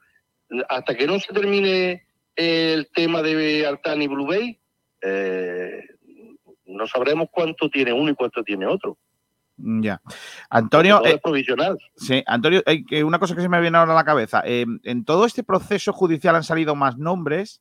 [0.68, 2.06] hasta que no se termine
[2.36, 4.58] el tema de Artani Blue Bay,
[5.02, 5.82] eh,
[6.66, 8.96] no sabremos cuánto tiene uno y cuánto tiene otro.
[9.56, 10.00] Ya.
[10.48, 11.04] Antonio.
[11.04, 11.78] es eh, provisional.
[11.94, 12.62] Sí, Antonio,
[13.04, 14.42] una cosa que se me viene ahora a la cabeza.
[14.46, 17.60] Eh, en todo este proceso judicial han salido más nombres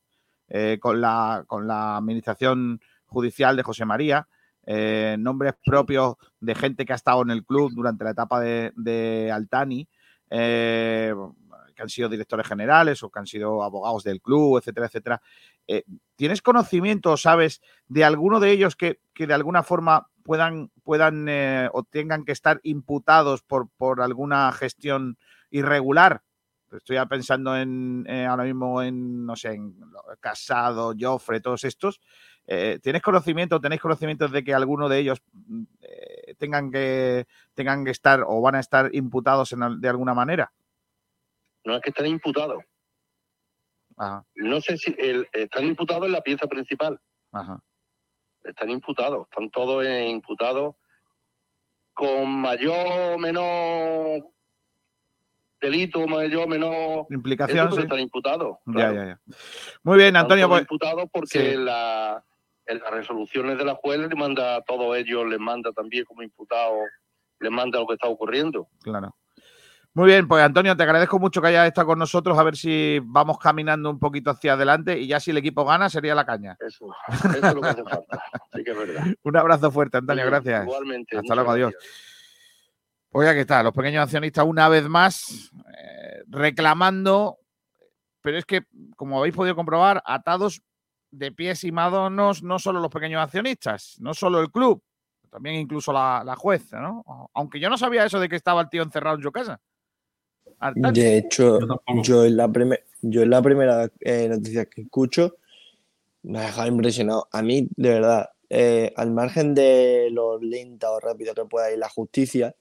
[0.80, 4.26] con, la, con la administración judicial de José María.
[4.72, 9.28] Eh, nombres propios de gente que ha estado en el club durante la etapa de,
[9.34, 9.88] Altani,
[10.30, 11.12] eh,
[11.76, 15.22] han sido directores generales o que han sido abogados del club, etcétera, etcétera.
[15.66, 15.82] Eh,
[16.14, 21.26] ¿Tienes conocimiento, sabes, de alguno de ellos que, de alguna forma puedan, puedan
[21.72, 25.18] o tengan que estar imputados por, por alguna gestión
[25.50, 26.22] irregular?
[26.70, 29.74] Estoy pensando en ahora mismo en, no sé, en
[30.20, 32.00] Casado, Joffre, todos estos.
[32.82, 35.22] ¿Tienes conocimiento, tenéis conocimiento de que alguno de ellos
[36.36, 40.52] tengan que tengan que estar o van a estar imputados de alguna manera?
[41.64, 42.64] No es que estén imputados.
[44.34, 44.96] No sé si
[45.32, 47.00] están imputados en la pieza principal.
[48.42, 50.74] Están imputados, están todos imputados
[51.92, 54.26] con mayor o menor
[55.60, 57.78] delito, mayor o menor implicación.
[57.78, 58.56] Están imputados.
[58.64, 60.46] Muy bien, Antonio.
[60.46, 62.24] Están pues imputados porque la
[62.70, 66.22] en las resoluciones de la juez le manda a todos ellos, les manda también como
[66.22, 66.76] imputado,
[67.40, 68.68] les manda lo que está ocurriendo.
[68.82, 69.16] Claro.
[69.92, 73.00] Muy bien, pues Antonio, te agradezco mucho que hayas estado con nosotros, a ver si
[73.02, 76.56] vamos caminando un poquito hacia adelante y ya si el equipo gana sería la caña.
[76.60, 78.22] Eso, eso es lo que hace falta.
[78.52, 79.04] Sí que es verdad.
[79.22, 80.64] un abrazo fuerte, Antonio, gracias.
[80.64, 81.16] Igualmente.
[81.16, 81.74] Hasta luego, adiós.
[83.10, 87.38] Pues aquí está, los pequeños accionistas una vez más eh, reclamando,
[88.20, 88.62] pero es que,
[88.96, 90.62] como habéis podido comprobar, atados
[91.10, 94.82] de pies y manos no solo los pequeños accionistas, no solo el club,
[95.30, 97.30] también incluso la, la jueza, ¿no?
[97.34, 99.60] Aunque yo no sabía eso de que estaba el tío encerrado en su casa.
[100.74, 101.58] De hecho,
[102.02, 102.50] yo, en la,
[103.00, 105.36] yo en la primera eh, noticia que escucho
[106.22, 107.28] me ha dejado impresionado.
[107.32, 111.78] A mí, de verdad, eh, al margen de lo lenta o rápido que pueda ir
[111.78, 112.54] la justicia,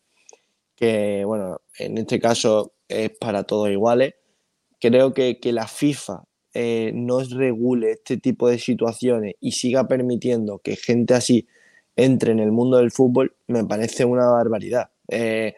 [0.76, 4.14] que bueno, en este caso es para todos iguales,
[4.80, 10.60] creo que, que la FIFA eh, no regule este tipo de situaciones y siga permitiendo
[10.60, 11.48] que gente así
[11.96, 14.90] entre en el mundo del fútbol, me parece una barbaridad.
[15.10, 15.56] Eh,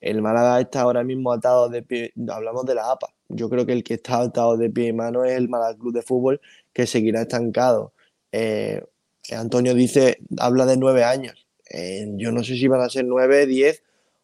[0.00, 3.72] el Málaga está ahora mismo atado de pie, hablamos de la APA, yo creo que
[3.72, 6.40] el que está atado de pie y mano es el Málaga Club de Fútbol,
[6.72, 7.92] que seguirá estancado.
[8.32, 8.82] Eh,
[9.32, 11.46] Antonio dice, habla de nueve años.
[12.16, 13.82] yo no sé si van a ser nueve, diez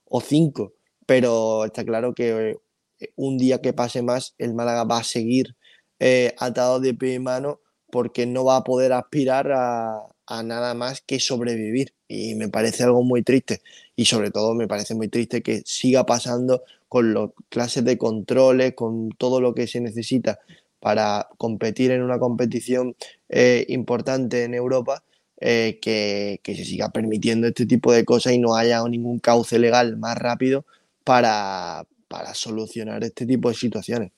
[0.09, 0.75] o cinco,
[1.07, 2.57] pero está claro que
[3.16, 5.57] un día que pase más, el Málaga va a seguir
[6.05, 10.09] eh, atado de pie y mano porque no va a poder aspirar a,
[10.43, 11.95] nada más que sobrevivir.
[12.09, 13.62] Y me parece algo muy triste.
[13.95, 18.74] Y sobre todo me parece muy triste que siga pasando con las clases de controles,
[18.74, 20.41] con todo lo que se necesita
[20.81, 22.97] para competir en una competición
[23.29, 25.05] eh, importante en Europa,
[25.41, 29.97] eh, que, se siga permitiendo este tipo de cosas y no haya ningún cauce legal
[29.99, 30.64] más rápido
[31.05, 31.87] para
[32.35, 34.12] solucionar este tipo de situaciones.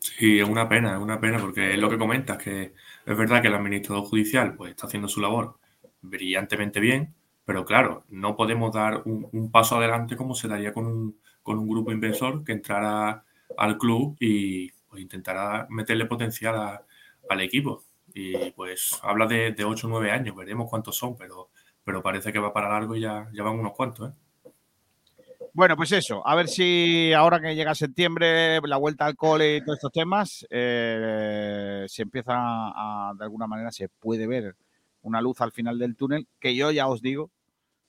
[0.00, 2.72] Sí, es una pena, es una pena, porque es lo que comentas, que
[3.04, 5.58] es verdad que el administrador judicial pues, está haciendo su labor
[6.00, 11.20] brillantemente bien, pero claro, no podemos dar un, paso adelante como se daría con un,
[11.42, 13.24] con un grupo inversor que entrara
[13.58, 16.80] al club y pues, intentara meterle potencial
[17.28, 17.84] al equipo.
[18.14, 21.50] Y pues habla de, de 8 o 9 años, veremos cuántos son, pero,
[21.84, 24.10] pero parece que va para largo y ya, ya van unos cuantos.
[24.10, 24.14] ¿eh?
[25.52, 29.64] Bueno, pues eso, a ver si ahora que llega septiembre, la vuelta al cole y
[29.64, 34.54] todos estos temas, eh, se empieza a, de alguna manera, se puede ver
[35.02, 37.30] una luz al final del túnel, que yo ya os digo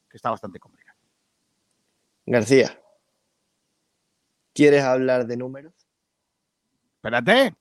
[0.10, 0.98] que está bastante complicado.
[2.26, 2.80] García,
[4.54, 5.74] ¿quieres hablar de números?
[6.96, 7.56] Espérate.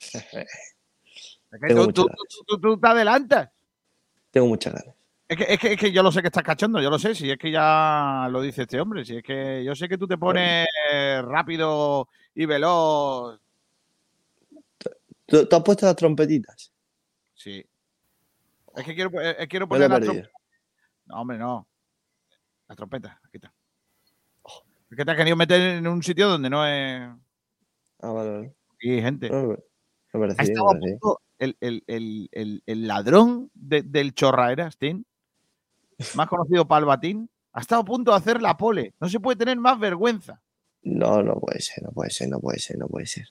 [1.94, 3.50] tú, te adelantas.
[4.30, 4.99] Tengo muchas ganas.
[5.30, 7.38] Es que, es, que, yo lo sé que estás cachando, yo lo sé, si es
[7.38, 10.66] que ya lo dice este hombre, si es que yo sé que tú te pones
[11.22, 13.40] rápido y veloz.
[15.26, 16.72] ¿Tú, has puesto las trompetitas?
[17.32, 17.64] Sí.
[18.74, 19.12] Es que quiero,
[19.48, 20.32] quiero poner las trompetas.
[21.04, 21.68] No, hombre, no.
[22.66, 23.54] Las trompetas, aquí está.
[24.90, 27.02] Es que te has querido meter en un sitio donde no es.
[28.00, 28.54] Ah, vale, vale.
[28.80, 29.30] Y gente.
[29.30, 29.56] me
[30.12, 30.56] parecía,
[31.38, 35.06] el, el, el, el, ladrón del chorraera, Stein,
[36.14, 38.94] más conocido Palbatín, ha estado a punto de hacer la pole.
[39.00, 40.40] No se puede tener más vergüenza.
[40.82, 43.28] No, no puede ser, no puede ser, no puede ser, no puede ser.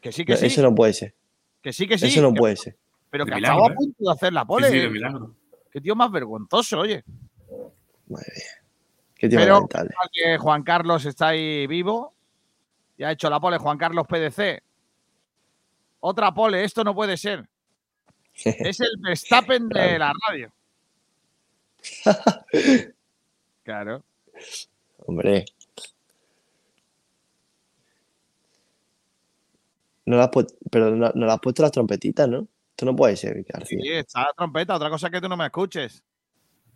[0.00, 0.46] Que sí, que sí.
[0.46, 1.14] Eso no puede ser.
[1.62, 2.06] Que sí, que sí.
[2.06, 2.76] Eso no puede ser.
[3.10, 3.74] Pero que ha estado a ¿eh?
[3.74, 4.70] punto de hacer la pole.
[4.70, 5.00] Sí.
[5.70, 7.04] Qué tío más vergonzoso, oye.
[8.08, 8.64] Madre mía.
[9.14, 9.68] Qué tío Pero
[10.12, 12.14] que Juan Carlos está ahí vivo.
[12.98, 14.62] Ya ha hecho la pole Juan Carlos PDC.
[16.00, 17.48] Otra pole, esto no puede ser.
[18.44, 20.52] es el Verstappen de la radio.
[23.62, 24.02] claro.
[24.98, 25.44] Hombre.
[30.06, 30.30] No las
[30.70, 32.46] pero no, no, le has puesto las trompetitas, ¿no?
[32.70, 34.74] Esto no puede ser, Sí, está la trompeta.
[34.74, 36.02] Otra cosa es que tú no me escuches.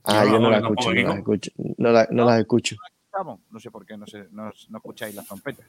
[0.04, 1.90] Ah, yo, no, la escucho, no, las escucho, no,
[2.24, 2.76] las escucho.
[3.50, 5.64] No sé por qué no, se, no, no escucháis las trompetas.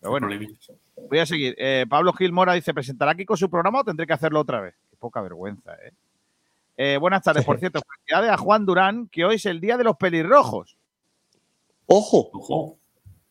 [0.00, 0.28] Pero bueno,
[1.08, 1.54] voy a seguir.
[1.58, 4.60] Eh, Pablo Gil Mora dice: ¿presentará aquí con su programa o tendré que hacerlo otra
[4.60, 4.74] vez?
[4.90, 5.92] Qué poca vergüenza, ¿eh?
[6.82, 7.80] Eh buenas tardes, por cierto.
[7.80, 10.78] Felicidades a Juan Durán, que hoy es el día de los pelirrojos.
[11.84, 12.30] ¡Ojo!
[12.32, 12.78] ¡Ojo!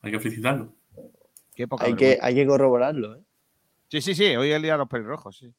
[0.02, 0.76] Hay que felicitarlo.
[1.56, 3.24] Qué poca hay, que, hay que corroborarlo, ¿eh?
[3.88, 5.52] Sí, sí, sí, hoy es el día de los pelirrojos, sí.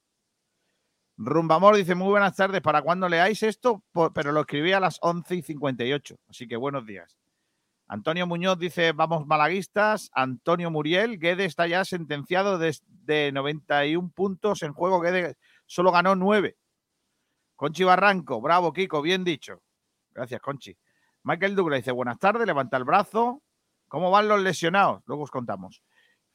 [1.17, 2.61] Rumbamor dice: Muy buenas tardes.
[2.61, 3.83] ¿Para cuando leáis esto?
[4.15, 6.17] Pero lo escribí a las 11 y 58.
[6.29, 7.19] Así que buenos días.
[7.89, 10.13] Antonio Muñoz dice, vamos malaguistas.
[10.15, 15.01] Antonio Muriel, Guede está ya sentenciado desde 91 puntos en juego.
[15.01, 15.35] Guede
[15.67, 16.57] solo ganó 9.
[17.61, 19.61] Conchi Barranco, bravo Kiko, bien dicho.
[20.13, 20.75] Gracias, Conchi.
[21.25, 23.43] Michael Douglas dice, buenas tardes, levanta el brazo.
[23.87, 25.03] ¿Cómo van los lesionados?
[25.05, 25.83] Luego os contamos.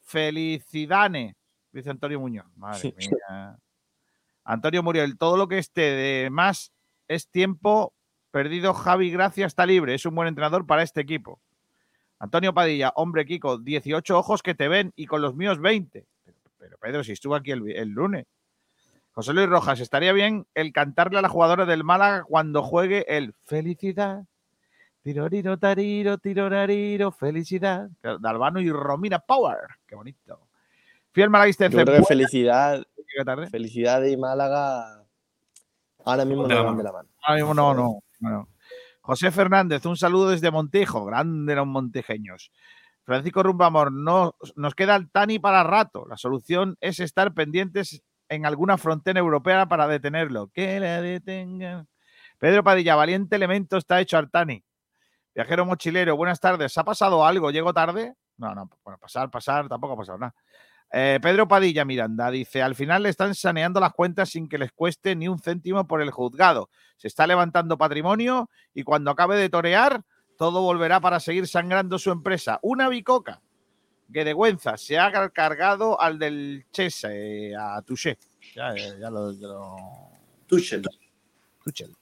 [0.01, 1.35] Felicidades,
[1.71, 2.45] dice Antonio Muñoz.
[2.55, 3.57] Madre mía.
[4.43, 6.71] Antonio Muriel, todo lo que esté de más
[7.07, 7.95] es tiempo
[8.29, 8.75] perdido.
[8.75, 9.95] Javi Gracia está libre.
[9.95, 11.41] Es un buen entrenador para este equipo.
[12.19, 16.05] Antonio Padilla, hombre, Kiko, 18 ojos que te ven y con los míos 20.
[16.59, 18.27] Pero, Pedro, si estuvo aquí el, lunes.
[19.15, 23.33] José Luis Rojas, estaría bien el cantarle a la jugadora del Málaga cuando juegue el
[23.45, 24.25] Felicidad.
[25.03, 27.89] Tiroriro, tariro, tirorariro, felicidad.
[28.01, 29.59] Dalvano y Romina Power.
[29.87, 30.47] Qué bonito.
[31.11, 32.83] Fiel malaguista creo que felicidad.
[33.49, 35.05] Felicidad y Málaga
[36.03, 37.09] ahora mismo no van de la mano.
[37.21, 38.03] Ahora mismo no, no.
[38.19, 38.49] no.
[38.99, 42.51] José Fernández, un saludo desde Montejo, grande los montejeños.
[43.03, 46.05] Francisco Rumbamor, no, nos queda el Tani para rato.
[46.09, 50.47] La solución es estar pendientes en alguna frontera europea para detenerlo.
[50.47, 51.87] Que la detengan.
[52.37, 54.63] Pedro Padilla, valiente elemento está hecho Artani.
[55.33, 56.77] Viajero mochilero, buenas tardes.
[56.77, 57.51] ¿Ha pasado algo?
[57.51, 58.13] ¿Llego tarde?
[58.37, 60.35] No, no, bueno, pasar, pasar, tampoco ha pasado nada.
[60.91, 64.71] Eh, Pedro Padilla Miranda dice, al final le están saneando las cuentas sin que les
[64.71, 66.69] cueste ni un céntimo por el juzgado.
[66.97, 70.03] Se está levantando patrimonio y cuando acabe de torear,
[70.37, 72.59] todo volverá para seguir sangrando su empresa.
[72.61, 73.41] Una bicoca.
[74.07, 78.17] Guedegüenza se ha cargado al del Chese, eh, a Tuchel.
[78.55, 79.47] Eh, ya, lo, ya.
[80.47, 80.83] Tuchel.
[81.63, 81.95] Tuchel.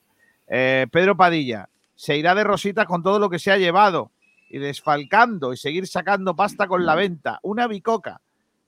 [0.48, 4.12] Eh, Pedro Padilla, se irá de rositas con todo lo que se ha llevado
[4.50, 7.40] y desfalcando y seguir sacando pasta con la venta.
[7.44, 8.22] Una bicoca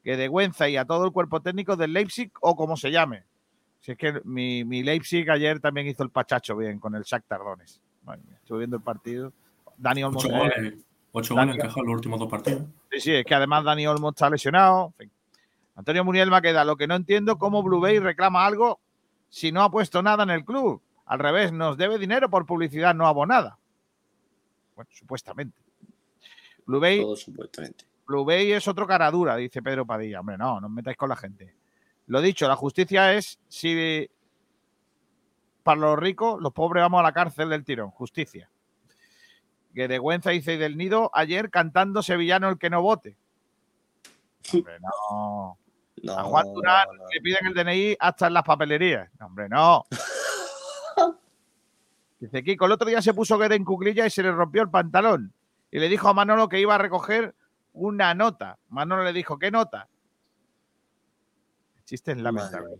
[0.03, 0.29] que
[0.69, 3.23] y a todo el cuerpo técnico del Leipzig o como se llame.
[3.81, 7.39] Si es que mi, mi Leipzig ayer también hizo el pachacho bien con el Shakhtar
[7.39, 7.81] Tardones.
[8.47, 9.33] Viendo el partido.
[9.77, 10.21] Dani Olmo,
[11.15, 12.63] 8-1 encajado en los últimos dos partidos.
[12.91, 14.87] Sí, sí, es que además Dani Olmo está lesionado.
[14.87, 15.11] En fin.
[15.75, 18.79] Antonio Muriel Maqueda, lo que no entiendo, cómo Blue Bay reclama algo
[19.29, 20.81] si no ha puesto nada en el club.
[21.05, 23.57] Al revés, nos debe dinero por publicidad no abonada.
[24.75, 25.61] Bueno, supuestamente.
[26.65, 27.05] Blue Bay,
[28.07, 30.21] Blue Bay es otro cara dura, dice Pedro Padilla.
[30.21, 31.55] Hombre, no, no os metáis con la gente.
[32.07, 34.09] Lo dicho, la justicia es si
[35.63, 37.89] para los ricos, los pobres vamos a la cárcel del tirón.
[37.91, 38.49] Justicia.
[39.75, 43.17] Que de Güenza dice del Nido ayer cantando Sevillano el que no vote.
[44.53, 45.57] Hombre, no.
[46.17, 49.09] a Juan Durán le piden el DNI hasta en las papelerías.
[49.19, 49.85] hombre, no.
[52.19, 54.69] Dice Kiko, el otro día se puso Guede en cuclilla y se le rompió el
[54.69, 55.33] pantalón.
[55.69, 57.35] Y le dijo a Manolo que iba a recoger
[57.73, 58.57] una nota.
[58.69, 59.89] Manolo le dijo, ¿qué nota?
[61.75, 62.77] El chiste es lamentable.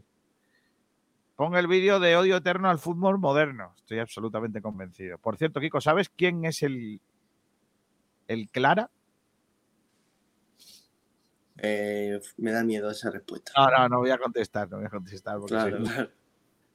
[1.36, 3.74] Ponga el vídeo de odio eterno al fútbol moderno.
[3.78, 5.18] Estoy absolutamente convencido.
[5.18, 7.02] Por cierto, Kiko, ¿sabes quién es el,
[8.28, 8.90] el Clara?
[11.58, 13.52] Eh, me da miedo esa respuesta.
[13.56, 16.10] No, no, no voy a contestar, no voy a contestar porque soy,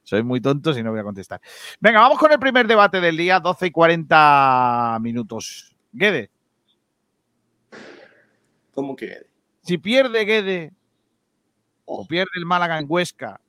[0.03, 1.41] soy, muy tonto y no voy a contestar.
[1.79, 5.75] Venga, vamos con el primer debate del día, 12 y 40 minutos.
[5.91, 6.31] Guede,
[8.73, 9.27] ¿Cómo que
[9.61, 10.73] Si pierde Guede
[11.85, 12.07] o oh.
[12.07, 13.41] pierde el Málaga en Huesca,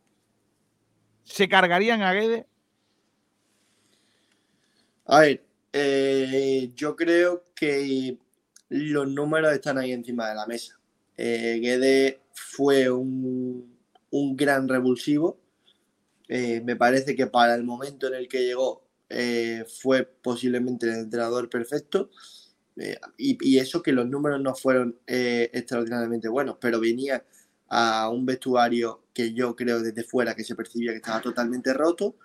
[1.33, 2.47] ¿se cargarían a Guede?
[5.07, 8.19] A ver, eh, yo creo que
[8.69, 10.79] los números están ahí encima de la mesa.
[11.17, 13.77] Eh, Guede fue un,
[14.11, 15.39] gran revulsivo.
[16.29, 18.83] Eh, me parece que para el momento en el que llegó
[19.83, 22.11] fue posiblemente el entrenador perfecto.
[22.77, 27.25] Eh, y, eso que los números no fueron eh, extraordinariamente buenos, pero venía
[27.75, 32.17] a un vestuario que yo creo desde fuera que se percibía que estaba totalmente roto.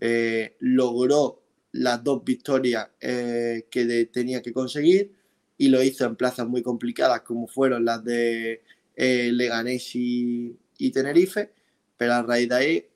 [0.00, 1.42] Eh, logró
[1.72, 5.12] las dos victorias que tenía que conseguir
[5.58, 8.62] y lo hizo en plazas muy complicadas como fueron las de
[8.94, 10.56] Leganés y,
[10.92, 11.50] Tenerife,
[11.96, 12.86] pero a raíz de ahí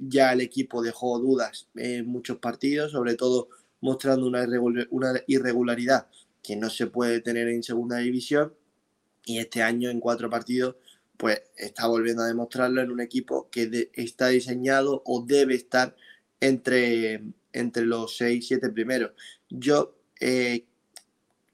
[0.00, 3.48] ya el equipo dejó dudas en muchos partidos, sobre todo
[3.80, 6.08] mostrando una irregularidad
[6.42, 8.52] que no se puede tener en segunda división
[9.24, 10.74] y este año en cuatro partidos
[11.18, 15.96] pues está volviendo a demostrarlo en un equipo que está diseñado o debe estar
[16.40, 19.12] entre, entre los seis, siete primeros.
[19.50, 20.64] Yo eh,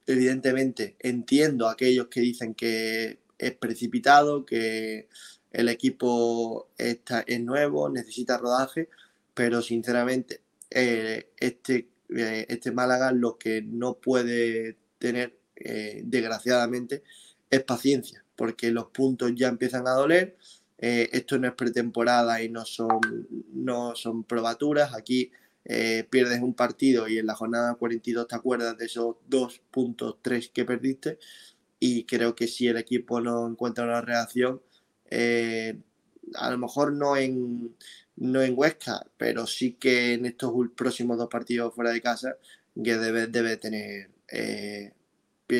[0.07, 5.09] evidentemente entiendo a aquellos que dicen que es precipitado, que
[5.51, 8.91] el equipo está, es nuevo, necesita rodaje,
[9.33, 17.03] pero sinceramente eh, este, eh, este Málaga lo que no puede tener, desgraciadamente,
[17.49, 20.37] es paciencia, porque los puntos ya empiezan a doler.
[20.79, 23.01] esto no es pretemporada y no son,
[23.53, 24.95] no son probaturas.
[24.95, 25.31] Aquí
[26.11, 30.51] pierdes un partido y en la jornada 42 te acuerdas de esos dos puntos, tres
[30.51, 31.19] que perdiste.
[31.81, 34.61] Y creo que si el equipo no encuentra una reacción,
[36.35, 37.75] a lo mejor no en,
[38.17, 42.37] no en Huesca, pero sí que en estos próximos dos partidos fuera de casa,
[42.83, 44.93] que debe, debe tener eh,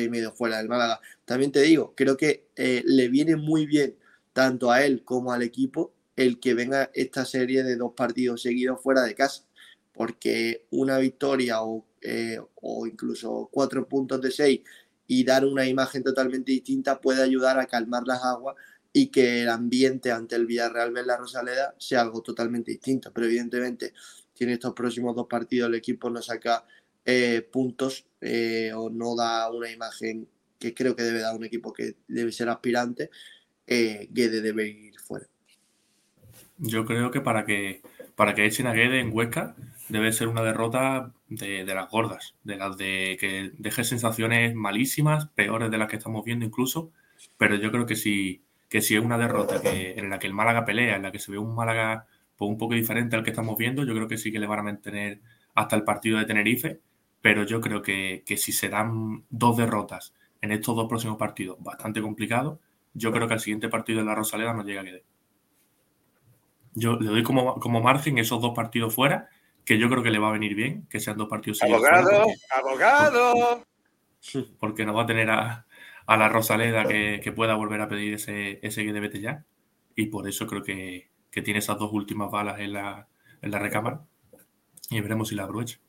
[0.03, 0.99] y medio fuera del Málaga.
[1.25, 3.95] También te digo, creo que eh, le viene muy bien
[4.33, 8.81] tanto a él como al equipo el que venga esta serie de dos partidos seguidos
[8.81, 9.45] fuera de casa,
[9.93, 14.61] porque una victoria o, eh, o incluso cuatro puntos de seis
[15.07, 18.55] y dar una imagen totalmente distinta puede ayudar a calmar las aguas
[18.91, 23.11] y que el ambiente ante el Villarreal de la Rosaleda sea algo totalmente distinto.
[23.13, 23.93] Pero evidentemente,
[24.33, 26.65] si en estos próximos dos partidos el equipo no saca
[27.05, 30.27] eh, puntos eh, o no da una imagen
[30.59, 33.09] que creo que debe dar un equipo que debe ser aspirante,
[33.67, 35.27] eh, Guede debe ir fuera.
[36.57, 37.81] Yo creo que para que
[38.15, 39.55] para que echen a Guede en Huesca
[39.89, 45.69] debe ser una derrota de, las gordas, de las de que deje sensaciones malísimas, peores
[45.69, 46.91] de las que estamos viendo incluso,
[47.37, 50.33] pero yo creo que si que si es una derrota que, en la que el
[50.33, 53.29] Málaga pelea, en la que se ve un Málaga pues, un poco diferente al que
[53.29, 55.21] estamos viendo, yo creo que sí que le van a mantener
[55.53, 56.79] hasta el partido de Tenerife,
[57.25, 61.99] pero yo creo que, si se dan dos derrotas en estos dos próximos partidos bastante
[61.99, 62.59] complicados,
[62.93, 65.01] yo creo que al siguiente partido de la Rosaleda no llega a quedar.
[66.75, 69.27] Yo le doy como, como margen esos dos partidos fuera,
[69.63, 72.27] que yo creo que le va a venir bien, que sean dos partidos ¡Abogado!
[72.55, 73.65] ¡Abogado!
[74.59, 75.65] porque no va a tener a,
[76.05, 79.45] a la Rosaleda que, pueda volver a pedir ese, ese vete ya.
[79.95, 83.07] Y por eso creo que, tiene esas dos últimas balas en la,
[83.41, 84.05] en la recámara.
[84.91, 85.79] Y veremos si la aprovecha.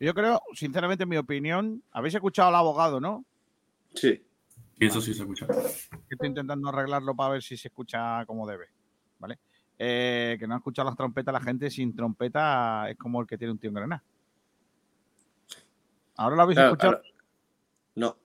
[0.00, 3.24] Yo creo, sinceramente, en mi opinión, habéis escuchado al abogado, ¿no?
[3.94, 4.24] Sí.
[4.78, 5.46] Y eso sí se escucha.
[6.08, 8.66] Estoy intentando arreglarlo para ver si se escucha como debe.
[9.18, 9.38] ¿Vale?
[9.76, 13.38] Eh, que no ha escuchado las trompetas, la gente sin trompeta es como el que
[13.38, 14.02] tiene un tío en granada.
[16.16, 17.00] ¿Ahora lo habéis escuchado?
[17.94, 18.16] No.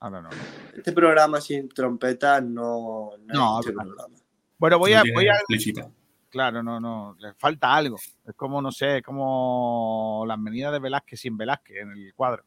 [0.00, 0.28] Ah, no, no,
[0.74, 3.60] Este programa sin trompeta no, no,
[4.58, 5.38] Bueno, voy a, voy a.
[6.30, 7.16] Claro, no, no.
[7.18, 7.96] Le falta algo.
[8.26, 12.44] Es como, no sé, es como las medidas de Velázquez sin Velázquez en el cuadro.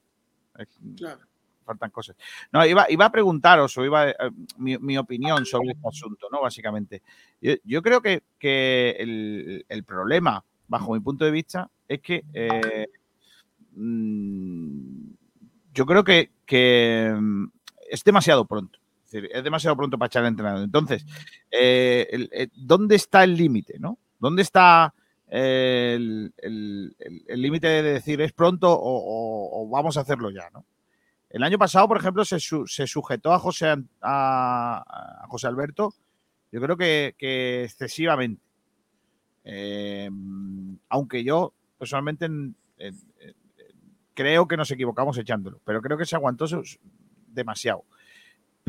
[0.97, 1.21] claro.
[1.65, 2.15] Faltan cosas.
[2.51, 6.41] No, iba, iba a preguntaros o iba a, mi, opinión sobre este asunto, ¿no?
[6.41, 7.03] Básicamente.
[7.63, 8.23] Yo, creo que,
[9.69, 12.87] el, problema, bajo mi punto de vista, es que eh,
[13.73, 15.11] mm,
[15.71, 17.45] yo creo que, mm,
[17.91, 18.79] es demasiado pronto.
[19.11, 20.63] Es, demasiado pronto para echar al entrenador.
[20.63, 21.05] Entonces,
[21.51, 23.79] eh, eh, ¿dónde está el límite?
[23.79, 23.97] ¿no?
[24.19, 24.93] ¿Dónde está
[25.27, 25.95] eh,
[26.37, 30.49] el límite de decir es pronto o, vamos a hacerlo ya?
[30.53, 30.65] ¿no?
[31.29, 35.93] El año pasado, por ejemplo, se, sujetó a José, a, José Alberto,
[36.51, 37.15] yo creo que,
[37.63, 38.41] excesivamente.
[40.89, 42.27] aunque yo personalmente
[44.15, 46.45] creo que nos equivocamos echándolo, pero creo que se aguantó
[47.27, 47.85] demasiado.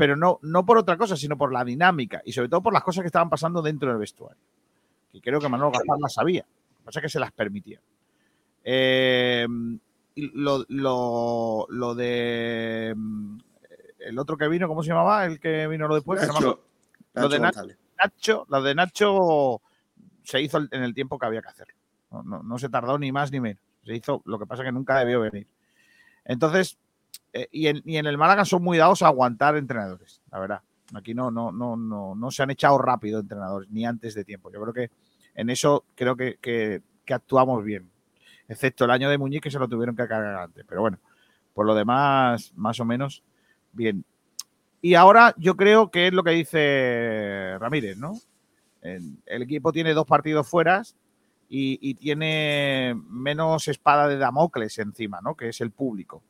[0.01, 2.81] Pero no, no por otra cosa, sino por la dinámica y sobre todo por las
[2.83, 4.41] cosas que estaban pasando dentro del vestuario.
[5.13, 6.41] Y creo que Manuel Gaspar las sabía.
[6.41, 7.79] Lo que pasa es que se las permitía.
[8.63, 9.45] Eh,
[10.15, 13.37] lo, lo, de mm,
[13.99, 15.23] el otro que vino, ¿cómo se llamaba?
[15.27, 16.27] El que vino lo después.
[17.13, 19.61] lo de Nacho, lo de Nacho
[20.23, 21.75] se hizo en el tiempo que había que hacerlo.
[22.23, 23.61] no, se tardó ni más ni menos.
[23.85, 25.45] Se hizo, lo que pasa que nunca debió venir.
[26.25, 26.79] Entonces,
[27.33, 30.61] eh, y, en, el Málaga son muy dados a aguantar entrenadores, la verdad.
[30.93, 34.51] Aquí no, no, no, no, no se han echado rápido entrenadores, ni antes de tiempo.
[34.51, 34.91] Yo creo que
[35.35, 37.89] en eso creo que, actuamos bien.
[38.47, 40.65] Excepto el año de Muñiz que se lo tuvieron que cargar antes.
[40.67, 40.99] Pero bueno,
[41.53, 43.23] por lo demás, más o menos,
[43.71, 44.05] bien.
[44.81, 48.13] Y ahora yo creo que es lo que dice Ramírez, ¿no?
[48.81, 50.83] El equipo tiene dos partidos fuera
[51.47, 55.35] y, tiene menos espada de Damocles encima, ¿no?
[55.35, 56.23] Que es el público.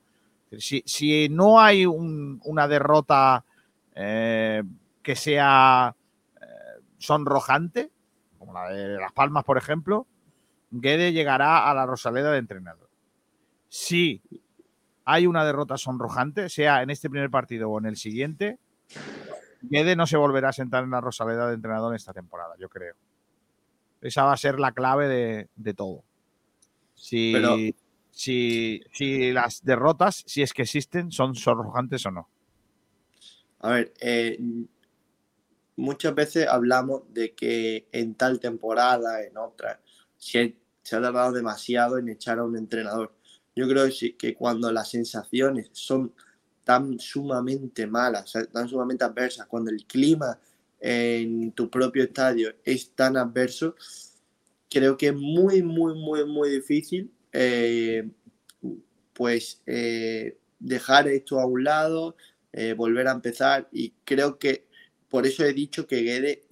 [0.58, 3.46] Si, no hay una derrota
[3.96, 4.64] eh,
[5.02, 5.96] que sea
[6.42, 6.46] eh,
[6.98, 7.92] sonrojante,
[8.38, 10.08] como la de Las Palmas, por ejemplo,
[10.72, 12.90] Guede llegará a la Rosaleda de entrenador.
[13.70, 14.22] Si
[15.06, 18.60] hay una derrota sonrojante, sea en este primer partido o en el siguiente,
[19.62, 22.68] Guede no se volverá a sentar en la Rosaleda de entrenador en esta temporada, yo
[22.68, 22.96] creo.
[24.02, 26.04] Esa va a ser la clave de, todo.
[26.96, 27.32] Sí.
[27.34, 27.56] Pero
[28.12, 28.82] si,
[29.32, 32.30] las derrotas, si es que existen, son sonrojantes o no.
[33.60, 34.40] A ver, eh,
[35.76, 39.82] muchas veces hablamos de que en tal temporada, en otra,
[40.18, 43.14] se, se ha tardado demasiado en echar a un entrenador.
[43.56, 43.88] Yo creo
[44.18, 46.14] que cuando las sensaciones son
[46.64, 50.40] tan sumamente malas, tan sumamente adversas, cuando el clima
[50.80, 53.76] en tu propio estadio es tan adverso,
[54.70, 58.10] creo que es muy, muy, muy, muy difícil eh,
[59.14, 62.16] pues eh, dejar esto a un lado,
[62.54, 64.68] eh, volver a empezar y creo que
[65.10, 66.44] por eso he dicho que Guede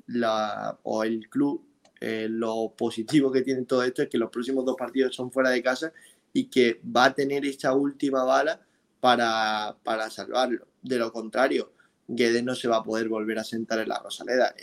[0.84, 1.66] o el club
[2.02, 5.62] lo positivo que tiene todo esto es que los próximos dos partidos son fuera de
[5.62, 5.92] casa
[6.32, 8.62] y que va a tener esa última bala
[9.00, 10.68] para, para salvarlo.
[10.82, 11.74] De lo contrario,
[12.08, 14.56] Guedes no se va a poder volver a sentar en la Rosaleda.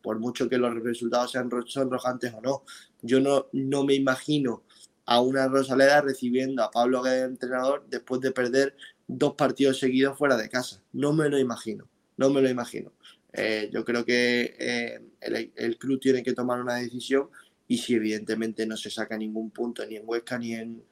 [0.00, 2.62] Por mucho que los resultados sean sonrojantes o no,
[3.00, 4.62] yo no, no me imagino
[5.06, 8.76] a una Rosaleda recibiendo a Pablo Guedes entrenador después de perder
[9.06, 10.82] dos partidos seguidos fuera de casa.
[10.92, 12.92] No me lo imagino, no me lo imagino.
[13.32, 17.30] Eh, yo creo que eh, el, el, club tiene que tomar una decisión
[17.66, 20.84] y si evidentemente no se saca ningún punto ni en Huesca ni en,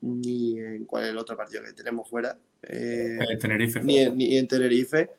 [0.00, 2.36] ni en cuál es el otro partido que tenemos fuera.
[2.62, 3.80] Eh, en Tenerife.
[3.82, 5.10] Ni, en, ni en Tenerife,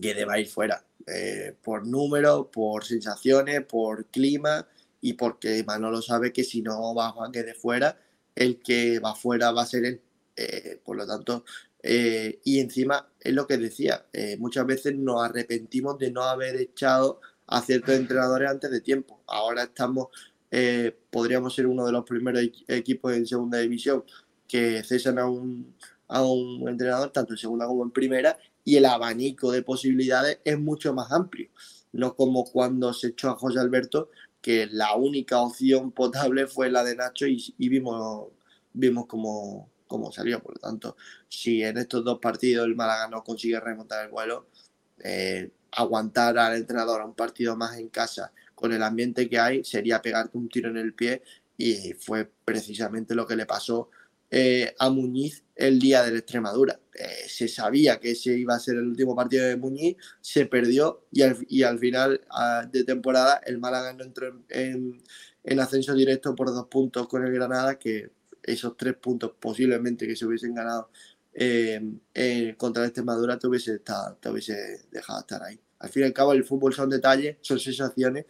[0.00, 0.84] que va a ir fuera.
[1.06, 4.68] Eh, por número, por sensaciones, por clima
[5.02, 7.98] y porque Manolo sabe que si no va a de fuera,
[8.34, 10.00] el que va fuera va a ser él.
[10.36, 11.44] Eh, por lo tanto,
[11.82, 16.56] eh, y encima es lo que decía, eh, muchas veces nos arrepentimos de no haber
[16.56, 19.22] echado a ciertos entrenadores antes de tiempo.
[19.26, 20.08] Ahora estamos
[21.10, 24.04] podríamos ser uno de los primeros equipos en segunda división
[24.46, 25.74] que cesan a un,
[26.08, 30.58] a un entrenador, tanto en segunda como en primera, y el abanico de posibilidades es
[30.60, 31.48] mucho más amplio.
[31.92, 34.10] No como cuando se echó a José Alberto,
[34.42, 38.28] que la única opción potable fue la de Nacho y, vimos,
[38.72, 40.42] vimos cómo, cómo, salió.
[40.42, 40.96] Por lo tanto,
[41.28, 44.48] si en estos dos partidos el Málaga no consigue remontar el vuelo,
[44.98, 49.64] eh, aguantar al entrenador a un partido más en casa con el ambiente que hay,
[49.64, 51.22] sería pegarte un tiro en el pie
[51.56, 53.90] y fue precisamente lo que le pasó
[54.34, 56.80] eh, a Muñiz el día de la Extremadura.
[56.94, 61.06] Eh, se sabía que ese iba a ser el último partido de Muñiz, se perdió
[61.12, 61.20] y
[61.62, 65.02] al, final a, de temporada el Málaga no entró en, en,
[65.44, 68.10] en, ascenso directo por dos puntos con el Granada, que
[68.42, 70.88] esos tres puntos posiblemente que se hubiesen ganado
[71.34, 75.60] eh, contra la Extremadura te hubiese, estado, te hubiese dejado estar ahí.
[75.78, 78.24] Al fin y al cabo el fútbol son detalles, son sensaciones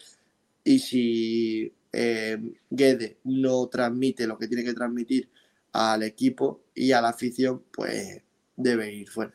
[0.64, 2.38] y si eh,
[2.70, 5.28] Guede no transmite lo que tiene que transmitir
[5.72, 8.22] al equipo y a la afición, pues
[8.56, 9.32] debe ir fuera.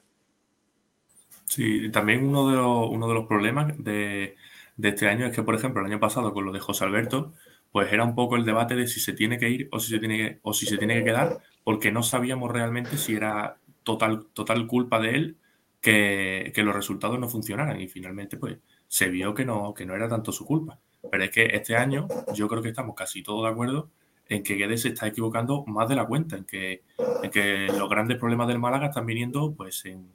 [1.45, 4.35] Sí, también uno de los, uno de los problemas de,
[4.75, 7.33] de, este año es que, por ejemplo, el año pasado con lo de José Alberto,
[7.71, 9.99] pues era un poco el debate de si se tiene que ir o si se
[9.99, 14.27] tiene que, o si se tiene que quedar, porque no sabíamos realmente si era total,
[14.33, 15.37] total culpa de él
[15.81, 17.79] que, que los resultados no funcionaran.
[17.79, 18.57] Y finalmente, pues,
[18.87, 20.79] se vio que no, que no era tanto su culpa.
[21.09, 23.89] Pero es que este año yo creo que estamos casi todos de acuerdo
[24.29, 26.83] en que Guedes se está equivocando más de la cuenta, en que,
[27.23, 30.13] en que los grandes problemas del Málaga están viniendo pues en,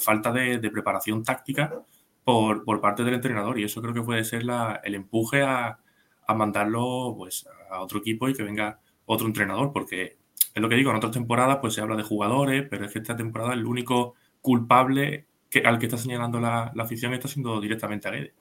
[0.00, 1.72] falta de, preparación táctica
[2.24, 3.58] por, por, parte del entrenador.
[3.58, 5.78] Y eso creo que puede ser la, el empuje a,
[6.26, 10.16] a, mandarlo pues a otro equipo y que venga otro entrenador, porque
[10.54, 13.00] es lo que digo, en otras temporadas pues se habla de jugadores, pero es que
[13.00, 17.60] esta temporada el único culpable que, al que está señalando la, la afición está siendo
[17.60, 18.32] directamente a Guedes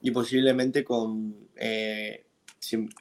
[0.00, 2.26] y posiblemente con eh,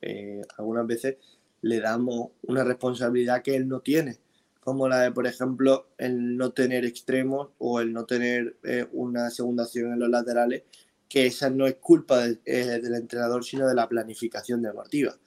[0.01, 1.17] eh, algunas veces
[1.61, 4.17] le damos una responsabilidad que él no tiene,
[4.59, 9.29] como la de, por ejemplo, el no tener extremos o el no tener eh, una
[9.29, 10.63] segunda acción en los laterales,
[11.07, 15.17] que esa no es culpa de, eh, del entrenador, sino de la planificación deportiva.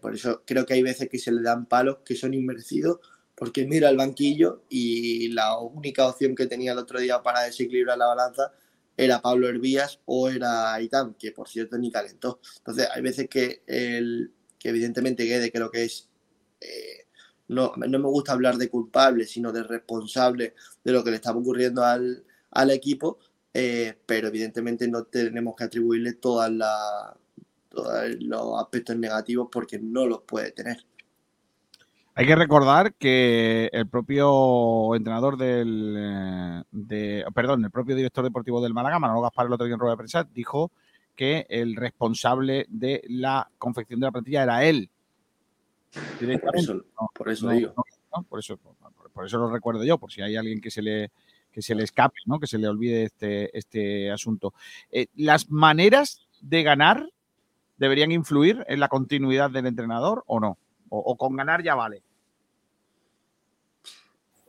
[0.00, 3.00] por eso creo que hay veces que se le dan palos que son inmerecidos
[3.34, 7.96] porque mira el banquillo y la única opción que tenía el otro día para desequilibrar
[7.96, 8.52] la balanza
[8.98, 12.40] era Pablo Hervías o era Aitán, que por cierto ni calentó.
[12.58, 16.08] Entonces, hay veces que, el, que evidentemente Guede creo que es...
[16.60, 17.06] Eh,
[17.46, 21.38] no, no, me gusta hablar de culpable, sino de responsable de lo que le estaba
[21.38, 23.18] ocurriendo al, al equipo,
[23.54, 27.16] eh, pero evidentemente no tenemos que atribuirle todas la,
[27.70, 30.84] todos los aspectos negativos porque no los puede tener.
[32.18, 38.60] Hay que recordar que el propio entrenador del, eh, de, perdón, el propio director deportivo
[38.60, 40.72] del Málaga, Manolo Gaspar, el otro día en rueda de prensa, dijo
[41.14, 44.90] que el responsable de la confección de la plantilla era él.
[46.42, 47.72] Por eso, no, por eso no, digo.
[48.12, 48.74] No, por, eso, por,
[49.12, 51.12] por, eso lo recuerdo yo, por si hay alguien que se le,
[51.52, 52.40] que se le escape, ¿no?
[52.40, 54.54] que se le olvide este, este asunto.
[54.90, 57.08] Eh, ¿Las maneras de ganar
[57.76, 60.58] deberían influir en la continuidad del entrenador o no?
[60.88, 62.02] O, o con ganar ya vale.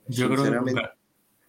[0.09, 0.93] Yo creo que con, Sinceramente, ga-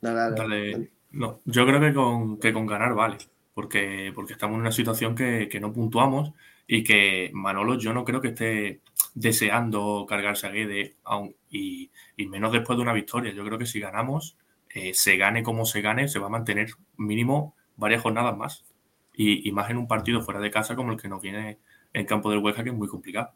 [0.00, 0.90] Dale, dale, dale- dale.
[1.12, 3.18] no, yo creo que con, que con ganar vale,
[3.54, 6.32] porque, porque estamos en una situación que, que no puntuamos
[6.66, 8.80] y que Manolo yo no creo que esté
[9.14, 10.96] deseando cargarse a Guede
[11.50, 13.32] y, y menos después de una victoria.
[13.32, 14.36] Yo creo que si ganamos,
[14.70, 18.64] eh, se gane como se gane, se va a mantener mínimo varias jornadas más.
[19.14, 21.58] Y, y más en un partido fuera de casa como el que nos viene
[21.92, 23.32] en campo del Huesca, que es muy complicado.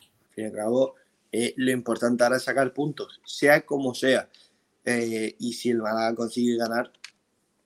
[0.00, 0.94] Al fin y al cabo,
[1.56, 4.28] lo importante ahora es sacar puntos, sea como sea.
[4.84, 6.92] Eh, y si el Málaga consigue ganar,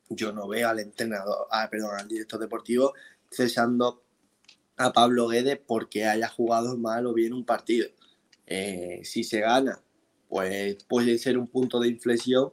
[0.09, 2.95] yo no veo al entrenador, ah, perdón, al director deportivo
[3.31, 4.03] cesando
[4.77, 7.89] a Pablo Guedes porque haya jugado mal o bien un partido.
[8.47, 9.81] Eh, si se gana,
[10.29, 12.51] pues puede ser un punto de inflexión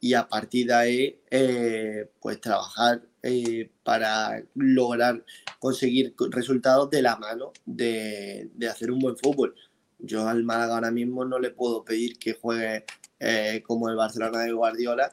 [0.00, 5.24] y a partir de ahí, eh, pues trabajar eh, para lograr
[5.58, 9.54] conseguir co- resultados de la mano de hacer un buen fútbol.
[10.02, 12.84] Yo al Málaga ahora mismo no le puedo pedir que juegue
[13.18, 15.12] eh, como el Barcelona de Guardiola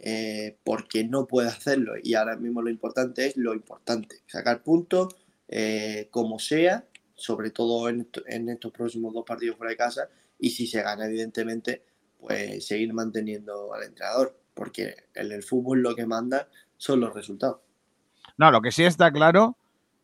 [0.00, 1.94] eh, porque no puede hacerlo.
[2.02, 5.16] Y ahora mismo lo importante es lo importante, sacar puntos
[5.48, 10.08] eh, como sea, sobre todo en, en estos próximos dos partidos fuera de casa.
[10.38, 11.82] Y si se gana, evidentemente,
[12.20, 17.60] pues seguir manteniendo al entrenador, porque en el fútbol lo que manda son los resultados.
[18.36, 19.56] No, lo que sí está claro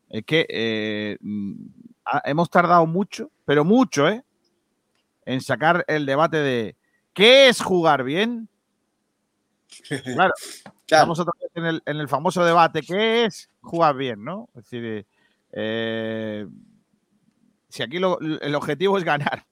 [0.09, 1.19] es que
[2.25, 4.23] hemos tardado mucho, pero mucho, ¿eh?
[5.25, 6.77] En sacar el debate de
[7.13, 8.49] ¿qué es jugar bien?
[9.89, 14.23] Claro, Claro, estamos otra vez en el, en el famoso debate, ¿qué es jugar bien?
[14.23, 14.49] ¿no?
[14.55, 15.07] Es decir,
[15.53, 16.47] eh,
[17.69, 19.47] si aquí lo- el objetivo es ganar,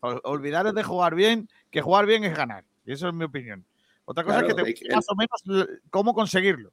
[0.00, 2.64] ol- olvidaros de jugar bien, que jugar bien es ganar.
[2.86, 3.64] Y eso es mi opinión.
[4.04, 6.70] Otra cosa Claro, es que te guste más o menos cómo conseguirlo.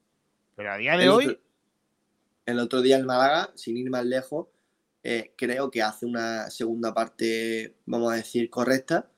[0.55, 1.41] Pero a día de el hoy, otro-
[2.45, 4.47] el otro día el Málaga, sin ir más lejos,
[5.03, 9.09] eh, creo que hace una segunda parte, vamos a decir, correcta.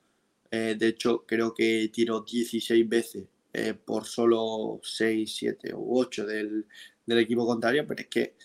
[0.50, 6.26] Eh, de hecho, creo que tiró 16 veces eh, por solo 6, 7 u 8
[6.26, 6.66] del,
[7.06, 8.36] del equipo contrario, pero es que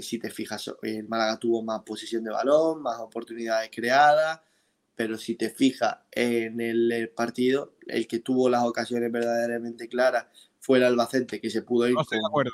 [0.00, 4.40] si te fijas, el Málaga tuvo más posición de balón, más oportunidades creadas,
[4.94, 10.26] pero si te fijas en el, el partido, el que tuvo las ocasiones verdaderamente claras
[10.60, 12.52] fue el Albacete, que se pudo ir no estoy de con- acuerdo.